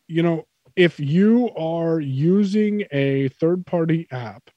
you 0.08 0.24
know, 0.24 0.48
if 0.76 1.00
you 1.00 1.50
are 1.56 2.00
using 2.00 2.86
a 2.92 3.28
third 3.28 3.66
party 3.66 4.08
app, 4.12 4.50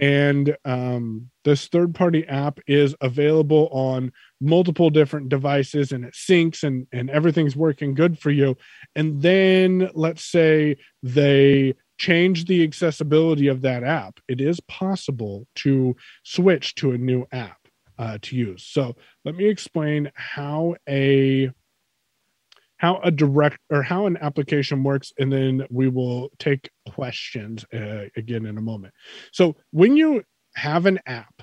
and 0.00 0.56
um, 0.64 1.30
this 1.44 1.68
third 1.68 1.94
party 1.94 2.26
app 2.26 2.58
is 2.66 2.94
available 3.00 3.68
on 3.70 4.12
multiple 4.40 4.90
different 4.90 5.28
devices 5.28 5.92
and 5.92 6.04
it 6.04 6.14
syncs 6.14 6.62
and, 6.62 6.86
and 6.92 7.10
everything's 7.10 7.56
working 7.56 7.94
good 7.94 8.18
for 8.18 8.30
you. 8.30 8.56
And 8.96 9.20
then 9.20 9.90
let's 9.94 10.24
say 10.24 10.76
they 11.02 11.74
change 11.98 12.46
the 12.46 12.64
accessibility 12.64 13.48
of 13.48 13.60
that 13.60 13.84
app 13.84 14.20
it 14.26 14.40
is 14.40 14.58
possible 14.60 15.46
to 15.54 15.94
switch 16.22 16.74
to 16.76 16.92
a 16.92 16.98
new 16.98 17.26
app 17.30 17.58
uh, 17.98 18.16
to 18.22 18.34
use. 18.34 18.64
So 18.64 18.96
let 19.26 19.34
me 19.34 19.46
explain 19.46 20.10
how 20.14 20.76
a 20.88 21.50
how 22.80 22.98
a 23.04 23.10
direct 23.10 23.58
or 23.68 23.82
how 23.82 24.06
an 24.06 24.16
application 24.22 24.82
works 24.82 25.12
and 25.18 25.30
then 25.30 25.66
we 25.70 25.86
will 25.86 26.30
take 26.38 26.70
questions 26.88 27.62
uh, 27.74 28.06
again 28.16 28.46
in 28.46 28.56
a 28.56 28.62
moment. 28.62 28.94
So 29.32 29.54
when 29.70 29.98
you 29.98 30.22
have 30.56 30.86
an 30.86 30.98
app 31.06 31.42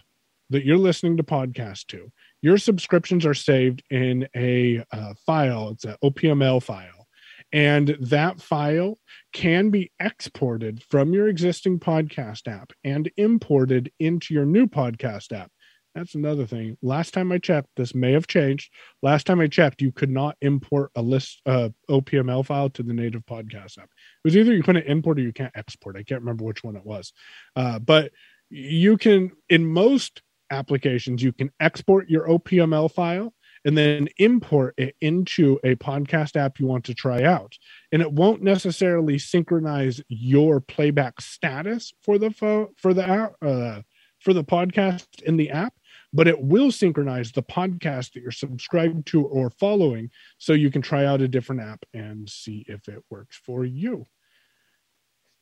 that 0.50 0.66
you're 0.66 0.78
listening 0.78 1.16
to 1.18 1.24
podcast 1.24 1.88
to 1.88 2.12
your 2.42 2.58
subscriptions 2.58 3.24
are 3.24 3.36
saved 3.36 3.84
in 3.92 4.28
a 4.36 4.84
uh, 4.92 5.14
file. 5.26 5.70
It's 5.70 5.86
an 5.86 5.96
opml 6.04 6.62
file. 6.62 7.08
And 7.54 7.96
that 8.02 8.42
file 8.42 8.98
can 9.32 9.70
be 9.70 9.92
exported 10.00 10.84
from 10.90 11.14
your 11.14 11.28
existing 11.28 11.80
podcast 11.80 12.48
app 12.48 12.74
and 12.84 13.10
imported 13.16 13.92
into 14.00 14.34
your 14.34 14.46
new 14.46 14.68
podcast 14.68 15.32
app 15.32 15.52
that's 15.98 16.14
another 16.14 16.46
thing. 16.46 16.78
Last 16.84 17.14
time 17.14 17.32
I 17.32 17.40
checked, 17.40 17.70
this 17.76 17.96
may 17.96 18.12
have 18.12 18.28
changed. 18.28 18.72
Last 19.02 19.26
time 19.26 19.40
I 19.40 19.48
checked, 19.48 19.82
you 19.82 19.92
could 19.92 20.12
not 20.12 20.38
import 20.42 20.92
a 20.96 21.02
list 21.02 21.42
uh, 21.48 21.70
OPML 21.90 22.46
file 22.46 22.70
to 22.72 22.84
the 22.84 22.94
native 22.94 23.26
podcast 23.26 23.80
app. 23.80 23.90
It 23.90 24.24
was 24.24 24.38
either 24.38 24.54
you 24.54 24.62
couldn't 24.62 24.86
import 24.86 25.18
or 25.18 25.24
you 25.24 25.34
can't 25.34 25.56
export. 25.56 25.96
I 25.98 26.04
can't 26.04 26.22
remember 26.22 26.44
which 26.44 26.64
one 26.64 26.76
it 26.76 26.86
was. 26.86 27.14
Uh, 27.56 27.80
but 27.80 28.12
you 28.50 28.98
can, 28.98 29.32
in 29.50 29.66
most 29.66 30.22
applications, 30.52 31.24
you 31.24 31.34
can 31.34 31.52
export 31.60 32.10
your 32.10 32.28
OPML 32.28 32.92
file 32.92 33.34
and 33.66 33.76
then 33.76 34.08
import 34.18 34.76
it 34.78 34.96
into 35.02 35.60
a 35.64 35.76
podcast 35.76 36.36
app 36.36 36.60
you 36.60 36.68
want 36.68 36.86
to 36.86 36.94
try 36.94 37.24
out. 37.24 37.58
And 37.92 38.04
it 38.04 38.12
won't 38.12 38.44
necessarily 38.44 39.18
synchronize 39.18 40.00
your 40.10 40.62
playback 40.62 41.22
status 41.22 41.92
for 42.04 42.20
the 42.20 42.30
fo- 42.30 42.70
for 42.78 42.94
the 42.94 43.08
app. 43.08 43.34
Uh, 43.42 43.82
for 44.20 44.34
the 44.34 44.44
podcast 44.44 45.06
in 45.24 45.38
the 45.38 45.52
app, 45.52 45.74
but 46.18 46.28
it 46.28 46.42
will 46.42 46.72
synchronize 46.72 47.32
the 47.32 47.44
podcast 47.44 48.14
that 48.14 48.22
you're 48.22 48.32
subscribed 48.32 49.06
to 49.06 49.24
or 49.28 49.52
following 49.52 50.10
so 50.40 50.52
you 50.52 50.72
can 50.72 50.82
try 50.82 51.06
out 51.06 51.22
a 51.22 51.28
different 51.28 51.62
app 51.62 51.86
and 51.94 52.28
see 52.28 52.66
if 52.68 52.88
it 52.88 53.04
works 53.12 53.40
for 53.46 53.64
you. 53.64 54.08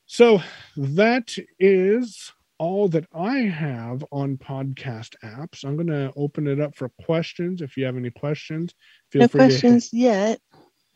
So 0.05 0.41
that 0.75 1.33
is 1.57 2.33
all 2.57 2.89
that 2.89 3.05
I 3.15 3.37
have 3.37 4.03
on 4.11 4.35
podcast 4.35 5.15
apps. 5.23 5.63
I'm 5.63 5.77
going 5.77 5.87
to 5.87 6.11
open 6.17 6.45
it 6.45 6.59
up 6.59 6.75
for 6.75 6.89
questions. 7.03 7.61
If 7.61 7.77
you 7.77 7.85
have 7.85 7.95
any 7.95 8.11
questions, 8.11 8.75
feel 9.13 9.21
no 9.21 9.27
free 9.29 9.39
questions 9.39 9.91
to 9.91 9.95
hit, 9.95 10.03
yet. 10.03 10.39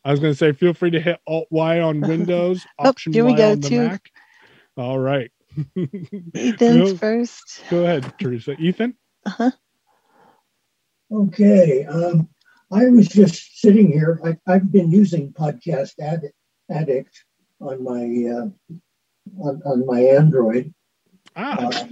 I 0.04 0.12
was 0.12 0.20
going 0.20 0.34
to 0.34 0.38
say, 0.38 0.52
feel 0.52 0.74
free 0.74 0.92
to 0.92 1.00
hit 1.00 1.22
Alt 1.26 1.48
Y 1.52 1.80
on 1.80 2.02
Windows, 2.08 2.66
oh, 2.80 2.90
Option 2.90 3.14
here 3.14 3.24
we 3.24 3.34
go, 3.34 3.52
on 3.52 3.62
the 3.62 3.70
too. 3.70 3.88
Mac. 3.88 4.12
All 4.76 5.00
right. 5.00 5.32
Ethan's 6.36 6.92
go, 6.92 6.98
first. 6.98 7.62
Go 7.70 7.84
ahead, 7.84 8.14
Teresa. 8.20 8.58
Ethan? 8.60 8.98
Uh-huh. 9.26 9.52
Okay. 11.12 11.86
Um, 11.86 12.30
I 12.72 12.88
was 12.89 13.07
just 13.07 13.60
sitting 13.60 13.91
here. 13.91 14.22
I, 14.24 14.51
have 14.51 14.72
been 14.72 14.91
using 14.91 15.34
Podcast 15.34 15.93
Addict, 15.99 16.36
Addict 16.70 17.24
on 17.60 17.84
my 17.84 18.03
uh, 18.32 18.49
on, 19.41 19.62
on 19.66 19.86
my 19.86 20.01
Android. 20.01 20.74
Ah. 21.36 21.68
Uh, 21.68 21.88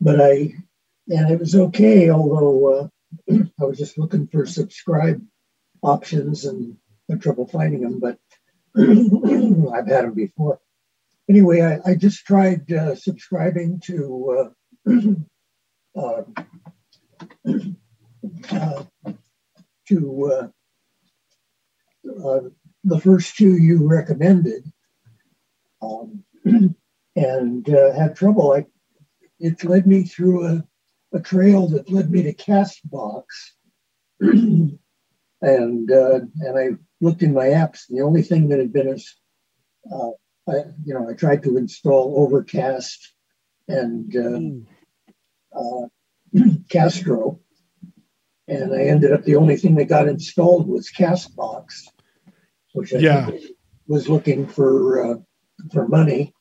but 0.00 0.20
I 0.20 0.54
and 1.08 1.30
it 1.30 1.40
was 1.40 1.56
okay, 1.56 2.10
although 2.10 2.90
uh, 3.28 3.34
I 3.60 3.64
was 3.64 3.78
just 3.78 3.98
looking 3.98 4.28
for 4.28 4.46
subscribe 4.46 5.20
options 5.82 6.44
and 6.44 6.76
had 7.08 7.20
trouble 7.20 7.48
finding 7.48 7.80
them, 7.80 7.98
but 7.98 8.18
I've 8.76 9.88
had 9.88 10.04
them 10.04 10.14
before. 10.14 10.60
Anyway, 11.28 11.60
I, 11.60 11.90
I 11.90 11.94
just 11.96 12.24
tried 12.24 12.72
uh, 12.72 12.94
subscribing 12.94 13.80
to 13.86 14.52
uh, 18.52 18.56
uh, 18.56 18.84
uh 19.06 19.12
to 19.88 20.32
uh, 20.32 22.28
uh, 22.28 22.40
the 22.84 23.00
first 23.00 23.36
two 23.36 23.56
you 23.56 23.88
recommended, 23.88 24.64
um, 25.82 26.24
and 27.16 27.66
had 27.66 28.16
trouble. 28.16 28.52
I, 28.52 28.66
it 29.38 29.64
led 29.64 29.86
me 29.86 30.04
through 30.04 30.46
a, 30.46 30.64
a 31.12 31.20
trail 31.20 31.68
that 31.68 31.90
led 31.90 32.10
me 32.10 32.22
to 32.22 32.34
Castbox. 32.34 33.24
and 35.42 35.90
uh, 35.90 36.20
and 36.40 36.58
I 36.58 36.68
looked 37.00 37.22
in 37.22 37.32
my 37.32 37.46
apps. 37.46 37.86
The 37.88 38.02
only 38.02 38.22
thing 38.22 38.48
that 38.48 38.58
had 38.58 38.72
been 38.72 38.88
is, 38.88 39.16
uh, 39.90 40.10
I, 40.48 40.52
you 40.84 40.94
know, 40.94 41.08
I 41.08 41.14
tried 41.14 41.42
to 41.44 41.56
install 41.56 42.14
Overcast 42.18 43.14
and 43.68 44.66
uh, 45.54 45.58
uh 45.58 45.86
Castro, 46.68 47.40
and 48.50 48.74
I 48.74 48.82
ended 48.82 49.12
up 49.12 49.24
the 49.24 49.36
only 49.36 49.56
thing 49.56 49.76
that 49.76 49.86
got 49.86 50.08
installed 50.08 50.66
was 50.66 50.90
Castbox, 50.90 51.84
which 52.72 52.92
I 52.92 52.98
yeah. 52.98 53.30
was 53.86 54.08
looking 54.08 54.46
for 54.46 55.12
uh, 55.12 55.16
for 55.72 55.88
money. 55.88 56.34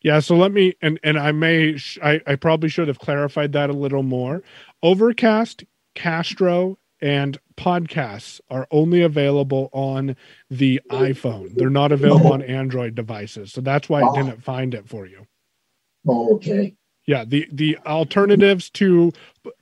Yeah, 0.00 0.20
so 0.20 0.36
let 0.36 0.52
me 0.52 0.74
and 0.80 1.00
and 1.02 1.18
I 1.18 1.32
may 1.32 1.76
I, 2.02 2.20
I 2.24 2.36
probably 2.36 2.68
should 2.68 2.86
have 2.86 3.00
clarified 3.00 3.52
that 3.52 3.68
a 3.68 3.72
little 3.72 4.04
more. 4.04 4.44
Overcast, 4.80 5.64
Castro, 5.96 6.78
and 7.00 7.36
podcasts 7.56 8.40
are 8.48 8.68
only 8.70 9.02
available 9.02 9.70
on 9.72 10.14
the 10.48 10.80
iPhone. 10.90 11.56
They're 11.56 11.68
not 11.68 11.90
available 11.90 12.32
on 12.32 12.42
Android 12.42 12.94
devices. 12.94 13.52
So 13.52 13.60
that's 13.60 13.88
why 13.88 14.02
I 14.02 14.14
didn't 14.14 14.42
find 14.44 14.72
it 14.72 14.88
for 14.88 15.04
you. 15.04 15.26
Oh, 16.06 16.36
okay. 16.36 16.76
Yeah, 17.08 17.24
the 17.24 17.48
the 17.50 17.78
alternatives 17.86 18.68
to 18.70 19.12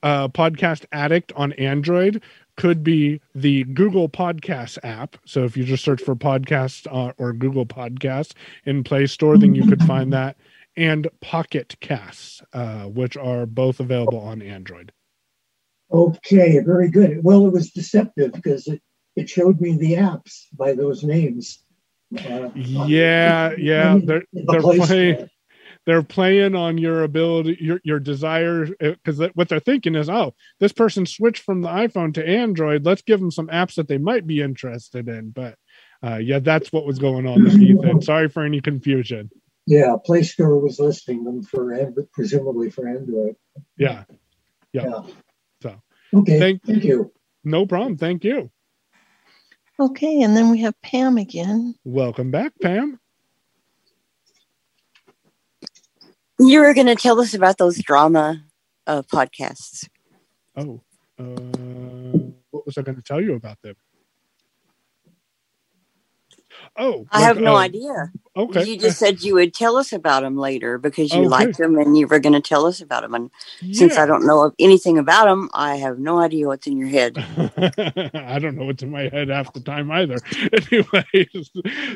uh, 0.03 0.27
Podcast 0.27 0.85
Addict 0.91 1.33
on 1.37 1.53
Android 1.53 2.21
could 2.57 2.83
be 2.83 3.21
the 3.37 3.63
Google 3.63 4.09
Podcasts 4.09 4.79
app. 4.83 5.17
So 5.27 5.45
if 5.45 5.57
you 5.57 5.63
just 5.63 5.85
search 5.85 6.03
for 6.03 6.17
podcasts 6.17 6.89
uh, 6.93 7.13
or 7.19 7.33
Google 7.33 7.65
Podcasts 7.65 8.33
in 8.65 8.83
Play 8.83 9.07
Store, 9.07 9.39
then 9.39 9.55
you 9.55 9.65
could 9.69 9.81
find 9.85 10.13
that, 10.13 10.37
and 10.77 11.07
Pocket 11.21 11.77
Casts, 11.79 12.43
uh, 12.53 12.87
which 12.87 13.17
are 13.17 13.47
both 13.47 13.79
available 13.79 14.19
on 14.19 14.43
Android. 14.43 14.91
Okay, 15.93 16.59
very 16.59 16.91
good. 16.91 17.23
Well, 17.23 17.47
it 17.47 17.53
was 17.53 17.71
deceptive 17.71 18.33
because 18.33 18.67
it, 18.67 18.83
it 19.15 19.29
showed 19.29 19.61
me 19.61 19.77
the 19.77 19.93
apps 19.93 20.47
by 20.53 20.73
those 20.73 21.05
names. 21.05 21.61
Uh, 22.13 22.49
yeah, 22.57 23.53
yeah, 23.57 24.01
they're 24.05 24.25
they're 24.33 24.63
playing 24.63 25.29
they're 25.87 26.03
playing 26.03 26.55
on 26.55 26.77
your 26.77 27.05
ability 27.05 27.57
your 27.61 27.81
your 27.85 27.99
desire 27.99 28.67
because 28.67 29.21
uh, 29.21 29.29
what 29.35 29.49
they're 29.49 29.61
thinking 29.61 29.95
is 29.95 30.11
oh 30.11 30.35
this 30.61 30.73
person 30.73 31.07
switched 31.07 31.43
from 31.43 31.63
the 31.63 31.69
iphone 31.69 32.13
to 32.15 32.27
android. 32.27 32.85
Let's 32.85 33.03
give 33.03 33.21
them 33.21 33.31
some 33.31 33.47
apps 33.47 33.77
that 33.77 33.89
they 33.89 33.99
might 33.99 34.27
be 34.27 34.43
interested 34.43 35.09
in. 35.09 35.31
But 35.31 35.57
uh, 36.03 36.17
yeah 36.17 36.41
that's 36.41 36.73
what 36.73 36.85
was 36.85 36.99
going 36.99 37.27
on 37.27 37.43
with 37.43 37.55
ethan. 37.55 38.03
Sorry 38.03 38.29
for 38.29 38.45
any 38.45 38.61
confusion. 38.61 39.31
Yeah 39.65 39.95
play 40.05 40.23
store 40.23 40.59
was 40.59 40.79
listing 40.79 41.25
them 41.25 41.43
for 41.43 41.73
presumably 42.13 42.71
for 42.71 42.89
android. 42.89 43.37
Yeah. 43.79 44.05
Yeah, 44.73 44.83
yeah. 44.83 45.03
so 45.63 45.81
okay 46.15 46.39
thank, 46.39 46.65
thank 46.65 46.85
you. 46.85 47.13
No 47.45 47.65
problem. 47.65 47.97
Thank 47.97 48.25
you. 48.25 48.51
Okay 49.79 50.23
and 50.23 50.37
then 50.37 50.51
we 50.51 50.61
have 50.63 50.75
pam 50.83 51.17
again. 51.17 51.75
Welcome 51.85 52.31
back 52.31 52.53
pam 52.61 52.99
You 56.41 56.61
were 56.61 56.75
going 56.75 56.87
to 56.89 56.97
tell 56.97 57.21
us 57.21 57.35
about 57.35 57.59
those 57.59 57.79
drama 57.83 58.43
uh, 58.87 59.03
podcasts. 59.13 59.89
Oh, 60.57 60.83
uh, 61.19 61.25
what 62.51 62.67
was 62.67 62.79
I 62.79 62.83
going 62.83 62.97
to 62.97 63.03
tell 63.03 63.21
you 63.23 63.35
about 63.35 63.61
them? 63.63 63.75
Oh, 66.79 67.07
I 67.13 67.23
have 67.23 67.41
no 67.41 67.55
uh, 67.55 67.57
idea. 67.57 68.13
Okay. 68.37 68.65
You 68.65 68.77
just 68.77 68.99
said 68.99 69.23
you 69.23 69.35
would 69.35 69.55
tell 69.55 69.77
us 69.77 69.95
about 69.95 70.23
them 70.23 70.37
later 70.37 70.77
because 70.77 71.11
you 71.13 71.21
okay. 71.21 71.29
liked 71.29 71.57
them 71.57 71.79
and 71.79 71.97
you 71.97 72.07
were 72.07 72.19
going 72.19 72.35
to 72.35 72.41
tell 72.41 72.67
us 72.67 72.83
about 72.83 73.01
them. 73.01 73.15
And 73.15 73.31
yeah. 73.63 73.79
since 73.79 73.97
I 73.97 74.05
don't 74.05 74.27
know 74.27 74.53
anything 74.59 74.99
about 74.99 75.25
them, 75.25 75.49
I 75.55 75.77
have 75.77 75.99
no 75.99 76.21
idea 76.21 76.47
what's 76.47 76.67
in 76.67 76.77
your 76.77 76.89
head. 76.89 77.17
I 78.15 78.39
don't 78.39 78.57
know 78.57 78.67
what's 78.67 78.83
in 78.83 78.91
my 78.91 79.09
head 79.09 79.29
half 79.29 79.55
the 79.55 79.61
time 79.61 79.91
either. 79.91 80.19
Anyways, 80.53 81.51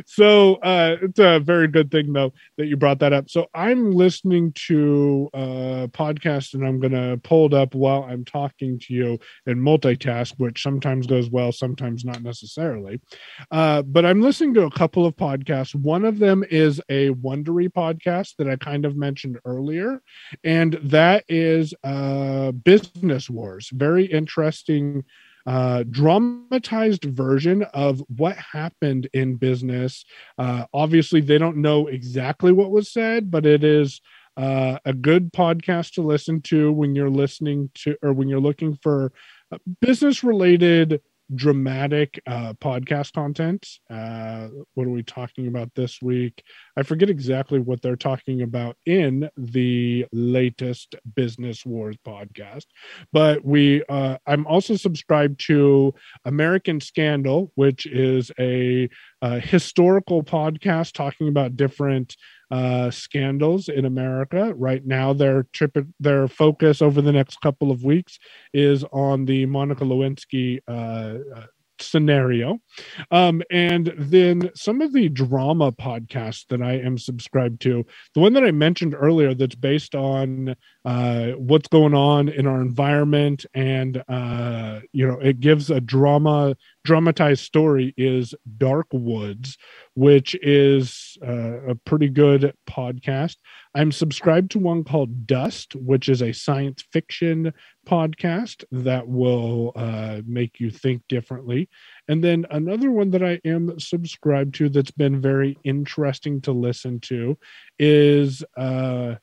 so 0.07 0.55
uh, 0.57 0.97
it's 1.03 1.19
a 1.19 1.41
very 1.41 1.69
good 1.69 1.91
thing 1.91 2.15
though 2.15 2.33
that 2.57 2.67
you 2.67 2.77
brought 2.79 3.01
that 3.01 3.13
up. 3.13 3.29
So 3.29 3.49
I'm 3.53 3.91
listening 3.91 4.53
to 4.69 5.29
a 5.35 5.91
podcast 5.93 6.55
and 6.55 6.67
I'm 6.67 6.81
going 6.81 6.93
to 6.93 7.21
pull 7.23 7.47
it 7.47 7.55
up 7.55 7.75
while 7.75 8.05
I'm 8.05 8.25
talking 8.25 8.79
to 8.79 8.95
you 8.95 9.19
and 9.45 9.61
multitask, 9.61 10.33
which 10.39 10.63
sometimes 10.63 11.07
goes 11.07 11.29
well, 11.29 11.53
sometimes 11.53 12.03
not 12.03 12.23
necessarily. 12.23 12.99
Uh, 13.51 13.83
but 13.83 14.07
I'm 14.07 14.23
listening 14.23 14.55
to 14.55 14.63
a 14.63 14.71
couple 14.71 15.05
of 15.05 15.17
podcasts. 15.17 15.75
One 15.75 16.07
of 16.07 16.19
them 16.19 16.30
them 16.31 16.45
is 16.49 16.81
a 16.89 17.11
Wondery 17.11 17.69
podcast 17.69 18.37
that 18.37 18.49
I 18.49 18.57
kind 18.57 18.85
of 18.85 18.97
mentioned 18.97 19.39
earlier, 19.45 20.01
and 20.45 20.75
that 20.85 21.25
is 21.29 21.75
uh, 21.83 22.53
Business 22.53 23.29
Wars. 23.29 23.69
Very 23.73 24.05
interesting 24.05 25.05
uh, 25.47 25.85
dramatized 25.91 27.05
version 27.05 27.63
of 27.75 28.03
what 28.17 28.37
happened 28.37 29.09
in 29.13 29.37
business. 29.37 30.05
Uh, 30.39 30.67
obviously, 30.73 31.21
they 31.21 31.39
don't 31.39 31.57
know 31.57 31.89
exactly 31.89 32.53
what 32.53 32.71
was 32.71 32.93
said, 32.93 33.31
but 33.31 33.47
it 33.47 33.65
is 33.65 34.01
uh, 34.37 34.79
a 34.85 34.93
good 34.93 35.33
podcast 35.33 35.95
to 35.95 36.03
listen 36.03 36.41
to 36.43 36.71
when 36.73 36.95
you're 36.95 37.11
listening 37.11 37.71
to 37.75 37.97
or 38.03 38.13
when 38.13 38.29
you're 38.29 38.39
looking 38.41 38.77
for 38.77 39.13
business 39.81 40.23
related 40.23 41.01
dramatic 41.35 42.21
uh, 42.27 42.53
podcast 42.55 43.13
content. 43.13 43.67
Uh, 43.89 44.49
what 44.75 44.87
are 44.87 44.91
we 44.91 45.03
talking 45.03 45.47
about 45.47 45.75
this 45.75 46.01
week? 46.03 46.43
I 46.77 46.83
forget 46.83 47.11
exactly 47.11 47.59
what 47.59 47.83
they're 47.83 47.97
talking 47.97 48.43
about 48.43 48.77
in 48.87 49.29
the 49.37 50.07
latest 50.13 50.97
Business 51.15 51.65
Wars 51.65 51.97
podcast, 52.07 52.67
but 53.13 53.45
we. 53.45 53.83
Uh, 53.89 54.19
I'm 54.27 54.47
also 54.47 54.77
subscribed 54.77 55.41
to 55.47 55.95
American 56.25 56.81
Scandal, 56.81 57.53
which 57.55 57.87
is 57.87 58.31
a, 58.39 58.89
a 59.23 59.41
historical 59.41 60.23
podcast 60.23 60.93
talking 60.93 61.29
about 61.29 61.57
different 61.57 62.17
uh, 62.51 62.91
scandals 62.91 63.69
in 63.69 63.85
America. 63.85 64.53
Right 64.55 64.85
now, 64.85 65.13
their 65.13 65.45
trip, 65.53 65.77
their 65.99 66.29
focus 66.29 66.83
over 66.83 67.01
the 67.01 67.13
next 67.13 67.41
couple 67.41 67.71
of 67.71 67.85
weeks 67.85 68.19
is 68.53 68.85
on 68.93 69.25
the 69.25 69.47
Monica 69.47 69.85
Lewinsky 69.85 70.61
uh, 70.69 71.39
uh 71.39 71.47
scenario. 71.83 72.59
Um, 73.11 73.43
and 73.51 73.93
then 73.97 74.51
some 74.55 74.81
of 74.81 74.93
the 74.93 75.09
drama 75.09 75.73
podcasts 75.73 76.47
that 76.49 76.63
I 76.63 76.75
am 76.75 76.99
subscribed 76.99 77.61
to, 77.63 77.85
the 78.15 78.21
one 78.21 78.33
that 78.35 78.45
I 78.45 78.51
mentioned 78.51 78.95
earlier 78.99 79.35
that's 79.35 79.55
based 79.55 79.95
on 79.95 80.57
uh, 80.85 81.29
what's 81.33 81.69
going 81.69 81.95
on 81.95 82.29
in 82.29 82.47
our 82.47 82.61
environment 82.61 83.47
and, 83.55 84.03
uh, 84.09 84.81
you 84.93 85.07
know, 85.07 85.19
it 85.21 85.41
gives 85.41 85.71
a 85.71 85.81
drama, 85.81 86.57
dramatized 86.85 87.45
story 87.45 87.95
is 87.97 88.35
Dark 88.59 88.87
Woods, 88.93 89.59
which 89.95 90.35
is 90.43 91.19
uh, 91.27 91.61
a 91.69 91.75
pretty 91.75 92.09
good 92.09 92.55
podcast. 92.69 93.37
I'm 93.75 93.93
subscribed 93.93 94.51
to 94.53 94.59
one 94.59 94.83
called 94.85 95.27
Dust, 95.27 95.77
which 95.77 96.09
is 96.09 96.23
a 96.23 96.33
science 96.33 96.83
fiction 96.93 97.53
podcast 97.87 98.65
that 98.71 99.07
will 99.07 99.73
uh, 99.77 100.21
make 100.27 100.61
you 100.61 100.71
think 100.71 101.03
differently. 101.09 101.69
And 102.09 102.23
then 102.23 102.47
another 102.51 102.91
one 102.91 103.11
that 103.11 103.23
I 103.23 103.41
am 103.45 103.79
subscribed 103.79 104.55
to 104.57 104.69
that's 104.69 104.91
been 104.91 105.21
very 105.21 105.59
interesting 105.65 106.41
to 106.43 106.53
listen 106.53 107.01
to 107.01 107.39
is 107.79 108.45
uh, 108.57 109.17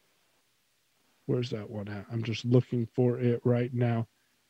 where's 1.25 1.49
that 1.51 1.69
one 1.69 1.87
at? 1.87 2.05
I'm 2.11 2.23
just 2.23 2.45
looking 2.45 2.87
for 2.95 3.19
it 3.19 3.41
right 3.43 3.73
now. 3.73 4.07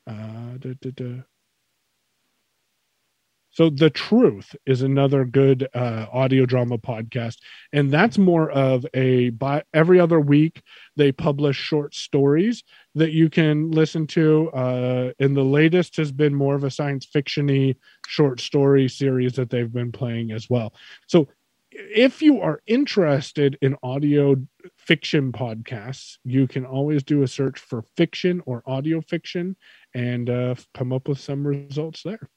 Uh, 0.08 0.58
da, 0.60 0.74
da, 0.80 0.92
da. 0.92 1.24
So 3.58 3.72
the 3.72 3.90
truth 3.90 4.56
is 4.68 4.84
another 4.84 5.26
good 5.26 5.68
uh, 5.74 6.06
audio 6.14 6.46
drama 6.46 6.78
podcast, 6.78 7.38
and 7.74 7.90
that's 7.92 8.20
more 8.20 8.52
of 8.52 8.86
a 8.94 9.32
by 9.32 9.64
every 9.74 10.00
other 10.00 10.20
week 10.20 10.62
they 10.96 11.12
publish 11.12 11.58
short 11.58 11.96
stories 11.96 12.62
that 12.94 13.14
you 13.14 13.32
can 13.32 13.72
listen 13.72 14.06
to. 14.10 14.52
Uh, 14.52 15.12
and 15.20 15.36
the 15.36 15.42
latest 15.42 15.98
has 15.98 16.12
been 16.12 16.36
more 16.36 16.54
of 16.54 16.66
a 16.66 16.70
science 16.70 17.08
fictiony 17.08 17.78
short 18.06 18.42
story 18.42 18.88
series 18.88 19.34
that 19.38 19.50
they've 19.50 19.74
been 19.74 19.92
playing 19.92 20.32
as 20.32 20.48
well. 20.48 20.76
So 21.08 21.28
if 21.72 22.22
you 22.22 22.42
are 22.42 22.62
interested 22.68 23.58
in 23.64 23.76
audio 23.82 24.36
fiction 24.78 25.32
podcasts, 25.32 26.20
you 26.24 26.48
can 26.48 26.64
always 26.64 27.02
do 27.02 27.24
a 27.24 27.28
search 27.28 27.58
for 27.58 27.82
fiction 27.96 28.44
or 28.46 28.62
audio 28.68 29.02
fiction 29.02 29.56
and 29.96 30.30
uh, 30.30 30.54
come 30.76 30.94
up 30.94 31.08
with 31.08 31.20
some 31.20 31.48
results 31.48 32.04
there. 32.04 32.30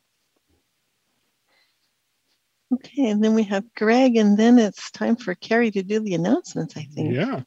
Okay, 2.72 3.08
and 3.08 3.22
then 3.22 3.34
we 3.34 3.42
have 3.44 3.64
Greg, 3.74 4.16
and 4.16 4.38
then 4.38 4.58
it's 4.58 4.90
time 4.92 5.16
for 5.16 5.34
Carrie 5.34 5.72
to 5.72 5.82
do 5.82 6.00
the 6.00 6.14
announcements, 6.14 6.76
I 6.76 6.82
think. 6.82 7.14
Yeah. 7.14 7.42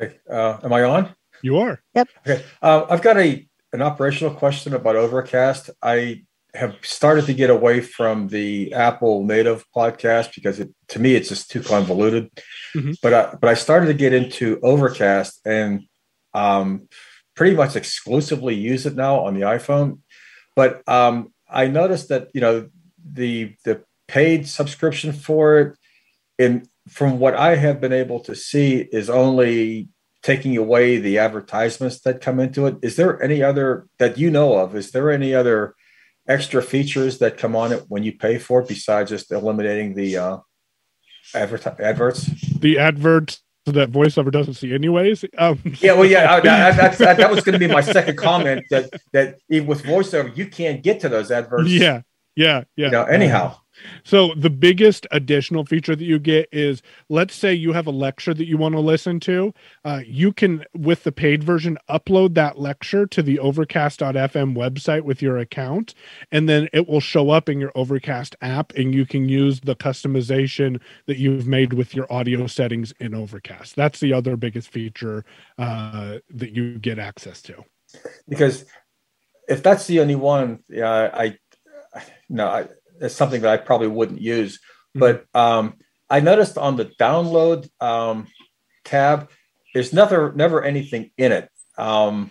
Okay. 0.00 0.18
Uh, 0.28 0.58
am 0.62 0.72
I 0.72 0.82
on? 0.82 1.14
You 1.42 1.58
are. 1.58 1.80
Yep. 1.94 2.08
Okay. 2.26 2.44
Uh, 2.60 2.86
I've 2.90 3.02
got 3.02 3.16
a 3.18 3.46
an 3.72 3.82
operational 3.82 4.34
question 4.34 4.74
about 4.74 4.96
Overcast. 4.96 5.70
I 5.82 6.24
have 6.54 6.74
started 6.82 7.26
to 7.26 7.34
get 7.34 7.50
away 7.50 7.80
from 7.80 8.28
the 8.28 8.72
Apple 8.72 9.24
native 9.24 9.64
podcast 9.74 10.34
because 10.34 10.58
it, 10.58 10.70
to 10.88 10.98
me 10.98 11.14
it's 11.14 11.28
just 11.28 11.50
too 11.50 11.62
convoluted. 11.62 12.30
Mm-hmm. 12.74 12.92
But 13.02 13.14
I, 13.14 13.34
but 13.40 13.50
I 13.50 13.54
started 13.54 13.86
to 13.86 13.94
get 13.94 14.12
into 14.12 14.58
Overcast 14.62 15.40
and 15.44 15.84
um, 16.34 16.88
pretty 17.34 17.54
much 17.54 17.76
exclusively 17.76 18.54
use 18.54 18.86
it 18.86 18.96
now 18.96 19.20
on 19.20 19.34
the 19.34 19.42
iPhone. 19.42 20.00
But 20.54 20.86
um, 20.88 21.32
I 21.48 21.68
noticed 21.68 22.08
that 22.08 22.28
you 22.34 22.40
know 22.40 22.68
the 23.12 23.54
the 23.64 23.82
paid 24.08 24.48
subscription 24.48 25.12
for 25.12 25.58
it, 25.58 25.78
and 26.38 26.68
from 26.88 27.18
what 27.18 27.34
I 27.34 27.56
have 27.56 27.80
been 27.80 27.92
able 27.92 28.20
to 28.20 28.34
see, 28.34 28.88
is 28.92 29.10
only 29.10 29.88
taking 30.22 30.56
away 30.56 30.98
the 30.98 31.18
advertisements 31.18 32.00
that 32.00 32.20
come 32.20 32.40
into 32.40 32.66
it. 32.66 32.76
Is 32.82 32.96
there 32.96 33.22
any 33.22 33.42
other 33.42 33.86
that 33.98 34.18
you 34.18 34.30
know 34.30 34.58
of? 34.58 34.74
Is 34.74 34.90
there 34.90 35.10
any 35.10 35.34
other 35.34 35.74
extra 36.28 36.62
features 36.62 37.18
that 37.18 37.38
come 37.38 37.54
on 37.54 37.72
it 37.72 37.84
when 37.88 38.02
you 38.02 38.12
pay 38.12 38.38
for 38.38 38.60
it 38.60 38.68
besides 38.68 39.10
just 39.10 39.30
eliminating 39.30 39.94
the 39.94 40.16
uh, 40.16 40.38
advert- 41.34 41.80
adverts? 41.80 42.28
The 42.58 42.78
adverts 42.78 43.42
that 43.66 43.90
voiceover 43.90 44.30
doesn't 44.30 44.54
see 44.54 44.72
anyways. 44.72 45.24
Um. 45.38 45.60
Yeah, 45.80 45.92
well, 45.92 46.04
yeah, 46.04 46.32
I, 46.32 46.38
I, 46.38 46.68
I, 46.68 46.88
that 47.14 47.30
was 47.30 47.42
going 47.44 47.54
to 47.54 47.58
be 47.58 47.72
my 47.72 47.80
second 47.80 48.16
comment 48.16 48.64
that 48.70 48.90
that 49.12 49.38
even 49.50 49.66
with 49.66 49.82
voiceover 49.82 50.36
you 50.36 50.46
can't 50.46 50.82
get 50.82 51.00
to 51.00 51.08
those 51.08 51.30
adverts. 51.30 51.70
Yeah, 51.70 52.02
yeah, 52.36 52.64
yeah. 52.76 52.86
You 52.86 52.90
know, 52.92 53.04
anyhow. 53.04 53.56
So 54.04 54.32
the 54.34 54.50
biggest 54.50 55.06
additional 55.10 55.64
feature 55.64 55.94
that 55.94 56.04
you 56.04 56.18
get 56.18 56.48
is 56.52 56.82
let's 57.08 57.34
say 57.34 57.52
you 57.52 57.72
have 57.72 57.86
a 57.86 57.90
lecture 57.90 58.34
that 58.34 58.46
you 58.46 58.56
want 58.56 58.74
to 58.74 58.80
listen 58.80 59.20
to. 59.20 59.52
Uh, 59.84 60.00
you 60.06 60.32
can, 60.32 60.64
with 60.74 61.04
the 61.04 61.12
paid 61.12 61.42
version, 61.44 61.78
upload 61.88 62.34
that 62.34 62.58
lecture 62.58 63.06
to 63.06 63.22
the 63.22 63.38
overcast.fm 63.38 64.56
website 64.56 65.02
with 65.02 65.20
your 65.20 65.38
account, 65.38 65.94
and 66.30 66.48
then 66.48 66.68
it 66.72 66.88
will 66.88 67.00
show 67.00 67.30
up 67.30 67.48
in 67.48 67.60
your 67.60 67.72
Overcast 67.74 68.34
app, 68.40 68.72
and 68.74 68.94
you 68.94 69.04
can 69.04 69.28
use 69.28 69.60
the 69.60 69.76
customization 69.76 70.80
that 71.06 71.18
you've 71.18 71.46
made 71.46 71.72
with 71.72 71.94
your 71.94 72.10
audio 72.10 72.46
settings 72.46 72.92
in 72.98 73.14
Overcast. 73.14 73.76
That's 73.76 74.00
the 74.00 74.12
other 74.12 74.36
biggest 74.36 74.70
feature 74.70 75.24
uh, 75.58 76.18
that 76.30 76.52
you 76.52 76.78
get 76.78 76.98
access 76.98 77.42
to. 77.42 77.64
Because 78.28 78.64
if 79.48 79.62
that's 79.62 79.86
the 79.86 80.00
only 80.00 80.16
one, 80.16 80.60
yeah, 80.68 81.10
I 81.12 81.38
no, 82.28 82.48
I 82.48 82.68
is 83.00 83.14
something 83.14 83.42
that 83.42 83.52
I 83.52 83.56
probably 83.56 83.88
wouldn't 83.88 84.20
use. 84.20 84.58
Mm-hmm. 84.96 85.00
But 85.00 85.24
um, 85.34 85.74
I 86.08 86.20
noticed 86.20 86.58
on 86.58 86.76
the 86.76 86.86
download 86.86 87.68
um, 87.80 88.26
tab, 88.84 89.30
there's 89.74 89.92
never 89.92 90.32
never 90.32 90.62
anything 90.62 91.10
in 91.16 91.32
it. 91.32 91.50
Um, 91.76 92.30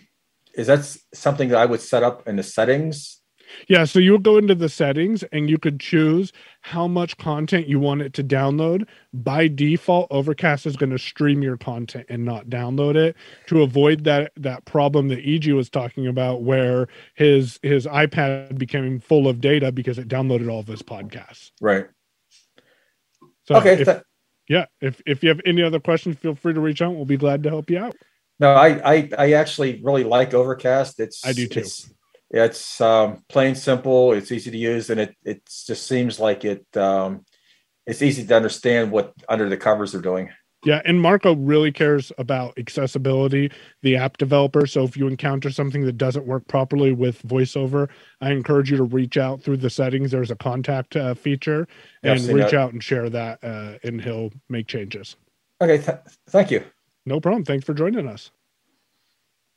is 0.55 0.67
that 0.67 0.85
something 1.13 1.49
that 1.49 1.57
I 1.57 1.65
would 1.65 1.81
set 1.81 2.03
up 2.03 2.27
in 2.27 2.37
the 2.37 2.43
settings? 2.43 3.21
Yeah, 3.67 3.85
so 3.85 3.99
you'll 3.99 4.19
go 4.19 4.37
into 4.37 4.55
the 4.55 4.69
settings 4.69 5.23
and 5.31 5.49
you 5.49 5.57
could 5.57 5.79
choose 5.79 6.31
how 6.61 6.87
much 6.87 7.17
content 7.17 7.67
you 7.67 7.79
want 7.79 8.01
it 8.01 8.13
to 8.13 8.23
download. 8.23 8.87
By 9.13 9.47
default, 9.47 10.07
Overcast 10.11 10.65
is 10.65 10.75
going 10.75 10.91
to 10.91 10.99
stream 10.99 11.41
your 11.41 11.57
content 11.57 12.05
and 12.09 12.25
not 12.25 12.47
download 12.47 12.95
it 12.95 13.15
to 13.47 13.61
avoid 13.61 14.03
that 14.05 14.31
that 14.37 14.65
problem 14.65 15.07
that 15.09 15.19
EG 15.25 15.51
was 15.53 15.69
talking 15.69 16.07
about 16.07 16.43
where 16.43 16.87
his 17.13 17.59
his 17.61 17.85
iPad 17.85 18.57
became 18.57 18.99
full 18.99 19.27
of 19.27 19.41
data 19.41 19.71
because 19.71 19.97
it 19.97 20.07
downloaded 20.07 20.51
all 20.51 20.59
of 20.59 20.67
his 20.67 20.81
podcasts. 20.81 21.51
Right. 21.61 21.87
So 23.43 23.55
okay. 23.55 23.81
If, 23.81 24.01
yeah, 24.47 24.65
if 24.81 25.01
if 25.05 25.23
you 25.23 25.29
have 25.29 25.41
any 25.45 25.63
other 25.63 25.79
questions, 25.79 26.17
feel 26.17 26.35
free 26.35 26.53
to 26.53 26.59
reach 26.59 26.81
out. 26.81 26.95
We'll 26.95 27.05
be 27.05 27.17
glad 27.17 27.43
to 27.43 27.49
help 27.49 27.69
you 27.69 27.79
out. 27.79 27.95
No, 28.39 28.53
I 28.53 28.93
I, 28.93 29.09
I 29.17 29.31
actually 29.33 29.81
really 29.83 30.03
like 30.03 30.33
Overcast. 30.33 30.99
It's 30.99 31.25
I 31.25 31.33
do 31.33 31.47
too. 31.47 31.63
It's, 32.35 32.59
it's 32.59 32.81
um, 32.81 33.23
plain 33.29 33.55
simple. 33.55 34.11
It's 34.11 34.31
easy 34.31 34.51
to 34.51 34.57
use, 34.57 34.89
and 34.89 34.99
it 34.99 35.15
it 35.23 35.41
just 35.45 35.87
seems 35.87 36.19
like 36.19 36.43
it 36.43 36.65
um, 36.75 37.23
it's 37.87 38.01
easy 38.01 38.25
to 38.25 38.35
understand 38.35 38.91
what 38.91 39.13
under 39.29 39.47
the 39.47 39.55
covers 39.55 39.93
they're 39.93 40.01
doing. 40.01 40.29
Yeah, 40.65 40.81
and 40.83 40.99
Marco 40.99 41.35
really 41.35 41.71
cares 41.71 42.11
about 42.17 42.57
accessibility, 42.57 43.51
the 43.83 43.95
app 43.95 44.17
developer. 44.17 44.65
So 44.65 44.83
if 44.83 44.97
you 44.97 45.07
encounter 45.07 45.51
something 45.51 45.85
that 45.85 45.97
doesn't 45.97 46.25
work 46.25 46.47
properly 46.47 46.91
with 46.91 47.21
VoiceOver, 47.21 47.87
I 48.19 48.31
encourage 48.31 48.71
you 48.71 48.77
to 48.77 48.83
reach 48.83 49.15
out 49.15 49.41
through 49.41 49.57
the 49.57 49.69
settings. 49.69 50.11
There's 50.11 50.31
a 50.31 50.35
contact 50.35 50.95
uh, 50.95 51.13
feature, 51.13 51.67
and 52.03 52.19
reach 52.27 52.51
that. 52.51 52.53
out 52.55 52.73
and 52.73 52.83
share 52.83 53.09
that, 53.11 53.43
uh, 53.43 53.77
and 53.83 54.01
he'll 54.01 54.31
make 54.49 54.67
changes. 54.67 55.15
Okay, 55.61 55.77
th- 55.77 55.99
thank 56.29 56.51
you. 56.51 56.65
No 57.05 57.21
problem. 57.21 57.45
Thanks 57.45 57.63
for 57.63 57.73
joining 57.73 58.07
us. 58.07 58.31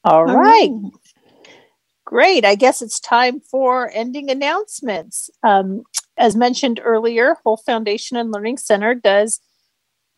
All 0.04 0.26
right. 0.26 0.70
Great. 2.08 2.42
I 2.46 2.54
guess 2.54 2.80
it's 2.80 2.98
time 3.00 3.38
for 3.38 3.90
ending 3.92 4.30
announcements. 4.30 5.28
Um, 5.42 5.82
as 6.16 6.34
mentioned 6.34 6.80
earlier, 6.82 7.36
Hull 7.44 7.58
Foundation 7.58 8.16
and 8.16 8.32
Learning 8.32 8.56
Center 8.56 8.94
does 8.94 9.40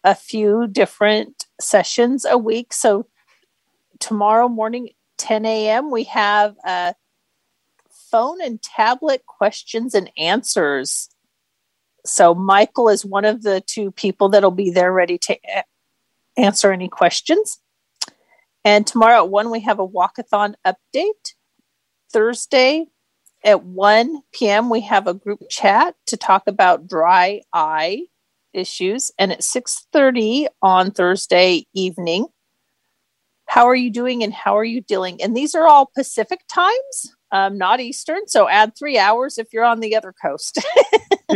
a 0.04 0.14
few 0.14 0.68
different 0.68 1.46
sessions 1.60 2.24
a 2.24 2.38
week. 2.38 2.72
So 2.72 3.08
tomorrow 3.98 4.46
morning, 4.46 4.90
10 5.18 5.44
a.m., 5.44 5.90
we 5.90 6.04
have 6.04 6.54
a 6.64 6.94
phone 8.08 8.40
and 8.40 8.62
tablet 8.62 9.26
questions 9.26 9.92
and 9.92 10.12
answers. 10.16 11.08
So 12.06 12.36
Michael 12.36 12.88
is 12.88 13.04
one 13.04 13.24
of 13.24 13.42
the 13.42 13.62
two 13.66 13.90
people 13.90 14.28
that'll 14.28 14.52
be 14.52 14.70
there 14.70 14.92
ready 14.92 15.18
to 15.18 15.36
answer 16.36 16.70
any 16.70 16.88
questions. 16.88 17.58
And 18.64 18.86
tomorrow 18.86 19.24
at 19.24 19.28
1, 19.28 19.50
we 19.50 19.58
have 19.62 19.80
a 19.80 19.88
walkathon 19.88 20.54
update. 20.64 21.34
Thursday 22.12 22.86
at 23.44 23.64
1 23.64 24.20
p.m., 24.32 24.68
we 24.68 24.80
have 24.82 25.06
a 25.06 25.14
group 25.14 25.40
chat 25.48 25.94
to 26.06 26.16
talk 26.16 26.42
about 26.46 26.86
dry 26.86 27.42
eye 27.52 28.06
issues. 28.52 29.10
And 29.18 29.32
at 29.32 29.40
6.30 29.40 30.46
on 30.62 30.90
Thursday 30.90 31.66
evening, 31.74 32.26
how 33.46 33.66
are 33.66 33.74
you 33.74 33.90
doing 33.90 34.22
and 34.22 34.32
how 34.32 34.56
are 34.56 34.64
you 34.64 34.80
dealing? 34.80 35.20
And 35.22 35.36
these 35.36 35.54
are 35.54 35.66
all 35.66 35.90
Pacific 35.94 36.40
times, 36.48 37.14
um, 37.32 37.58
not 37.58 37.80
Eastern. 37.80 38.28
So 38.28 38.48
add 38.48 38.74
three 38.78 38.96
hours 38.98 39.38
if 39.38 39.48
you're 39.52 39.64
on 39.64 39.80
the 39.80 39.96
other 39.96 40.14
coast. 40.22 40.64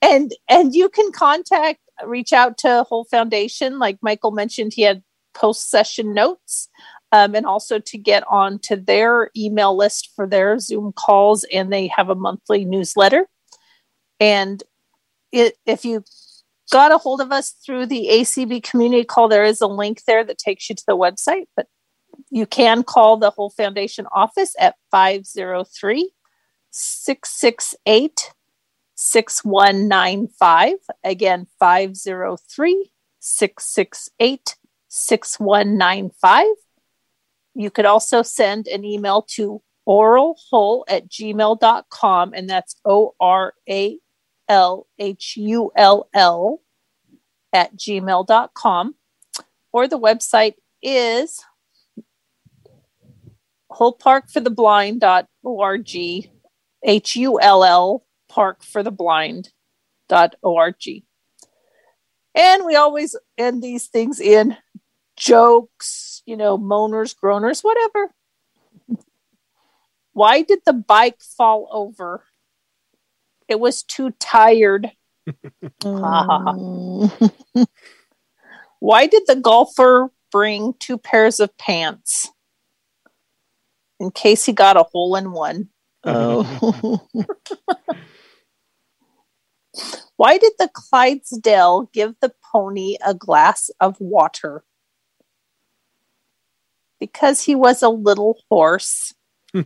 and 0.00 0.32
and 0.48 0.74
you 0.74 0.88
can 0.88 1.12
contact, 1.12 1.80
reach 2.06 2.32
out 2.32 2.56
to 2.58 2.86
Hull 2.88 3.04
Foundation. 3.10 3.78
Like 3.78 3.98
Michael 4.00 4.30
mentioned, 4.30 4.72
he 4.74 4.82
had 4.82 5.02
post 5.34 5.68
session 5.68 6.14
notes 6.14 6.68
um, 7.14 7.36
and 7.36 7.46
also 7.46 7.78
to 7.78 7.96
get 7.96 8.24
on 8.28 8.58
to 8.58 8.74
their 8.74 9.30
email 9.36 9.76
list 9.76 10.10
for 10.16 10.26
their 10.26 10.58
Zoom 10.58 10.92
calls. 10.92 11.44
And 11.44 11.72
they 11.72 11.86
have 11.86 12.10
a 12.10 12.16
monthly 12.16 12.64
newsletter. 12.64 13.28
And 14.18 14.60
it, 15.30 15.56
if 15.64 15.84
you 15.84 16.02
got 16.72 16.90
a 16.90 16.98
hold 16.98 17.20
of 17.20 17.30
us 17.30 17.52
through 17.64 17.86
the 17.86 18.08
ACB 18.10 18.64
community 18.64 19.04
call, 19.04 19.28
there 19.28 19.44
is 19.44 19.60
a 19.60 19.68
link 19.68 20.02
there 20.08 20.24
that 20.24 20.38
takes 20.38 20.68
you 20.68 20.74
to 20.74 20.82
the 20.88 20.96
website. 20.96 21.44
But 21.54 21.68
you 22.32 22.46
can 22.46 22.82
call 22.82 23.16
the 23.16 23.30
Hull 23.30 23.50
Foundation 23.50 24.08
office 24.10 24.56
at 24.58 24.74
503 24.90 26.10
668 26.72 28.32
6195. 28.96 30.72
Again, 31.04 31.46
503 31.60 32.90
668 33.20 34.56
6195. 34.88 36.46
You 37.54 37.70
could 37.70 37.86
also 37.86 38.22
send 38.22 38.66
an 38.66 38.84
email 38.84 39.22
to 39.34 39.62
oralhull 39.86 40.82
at 40.88 41.08
gmail.com, 41.08 42.34
and 42.34 42.50
that's 42.50 42.74
O 42.84 43.14
R 43.20 43.54
A 43.68 44.00
L 44.48 44.88
H 44.98 45.36
U 45.36 45.70
L 45.76 46.08
L 46.14 46.62
at 47.52 47.76
gmail.com. 47.76 48.94
Or 49.72 49.86
the 49.88 49.98
website 49.98 50.54
is 50.82 51.42
hullparkfortheblind.org, 53.72 55.96
H 56.84 57.16
U 57.16 57.40
L 57.40 57.64
L 57.64 58.04
parkfortheblind.org. 58.30 61.02
And 62.36 62.64
we 62.64 62.74
always 62.74 63.14
end 63.38 63.62
these 63.62 63.86
things 63.86 64.18
in 64.20 64.56
jokes, 65.16 66.22
you 66.26 66.36
know, 66.36 66.58
moaners, 66.58 67.14
groaners, 67.14 67.62
whatever. 67.62 68.14
Why 70.12 70.42
did 70.42 70.60
the 70.64 70.72
bike 70.72 71.20
fall 71.20 71.68
over? 71.72 72.24
It 73.48 73.58
was 73.60 73.82
too 73.82 74.12
tired. 74.20 74.92
Oh. 75.84 77.34
Why 78.80 79.06
did 79.06 79.22
the 79.26 79.36
golfer 79.36 80.10
bring 80.30 80.74
two 80.78 80.98
pairs 80.98 81.40
of 81.40 81.56
pants? 81.58 82.30
In 83.98 84.10
case 84.10 84.44
he 84.44 84.52
got 84.52 84.76
a 84.76 84.82
hole 84.82 85.16
in 85.16 85.32
one. 85.32 85.70
oh. 86.04 87.08
Why 90.16 90.38
did 90.38 90.52
the 90.58 90.70
Clydesdale 90.72 91.90
give 91.92 92.14
the 92.20 92.32
pony 92.52 92.96
a 93.04 93.14
glass 93.14 93.68
of 93.80 93.96
water? 93.98 94.62
Because 97.12 97.42
he 97.42 97.54
was 97.54 97.82
a 97.82 97.88
little 97.88 98.38
horse. 98.50 99.14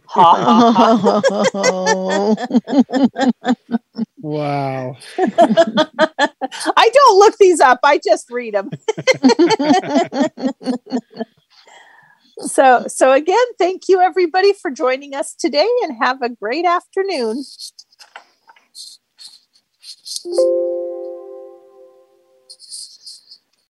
ha 0.07 0.73
ha 0.73 1.23
ha. 1.53 2.35
Wow. 4.21 4.97
I 5.19 6.91
don't 6.93 7.19
look 7.19 7.37
these 7.39 7.61
up. 7.61 7.81
I 7.85 7.99
just 8.05 8.31
read 8.31 8.55
them. 8.55 8.71
so 12.41 12.85
so 12.89 13.13
again, 13.13 13.47
thank 13.59 13.89
you 13.89 14.01
everybody 14.01 14.53
for 14.53 14.71
joining 14.71 15.15
us 15.15 15.35
today 15.35 15.69
and 15.83 15.97
have 16.03 16.23
a 16.23 16.29
great 16.29 16.65
afternoon. 16.65 17.45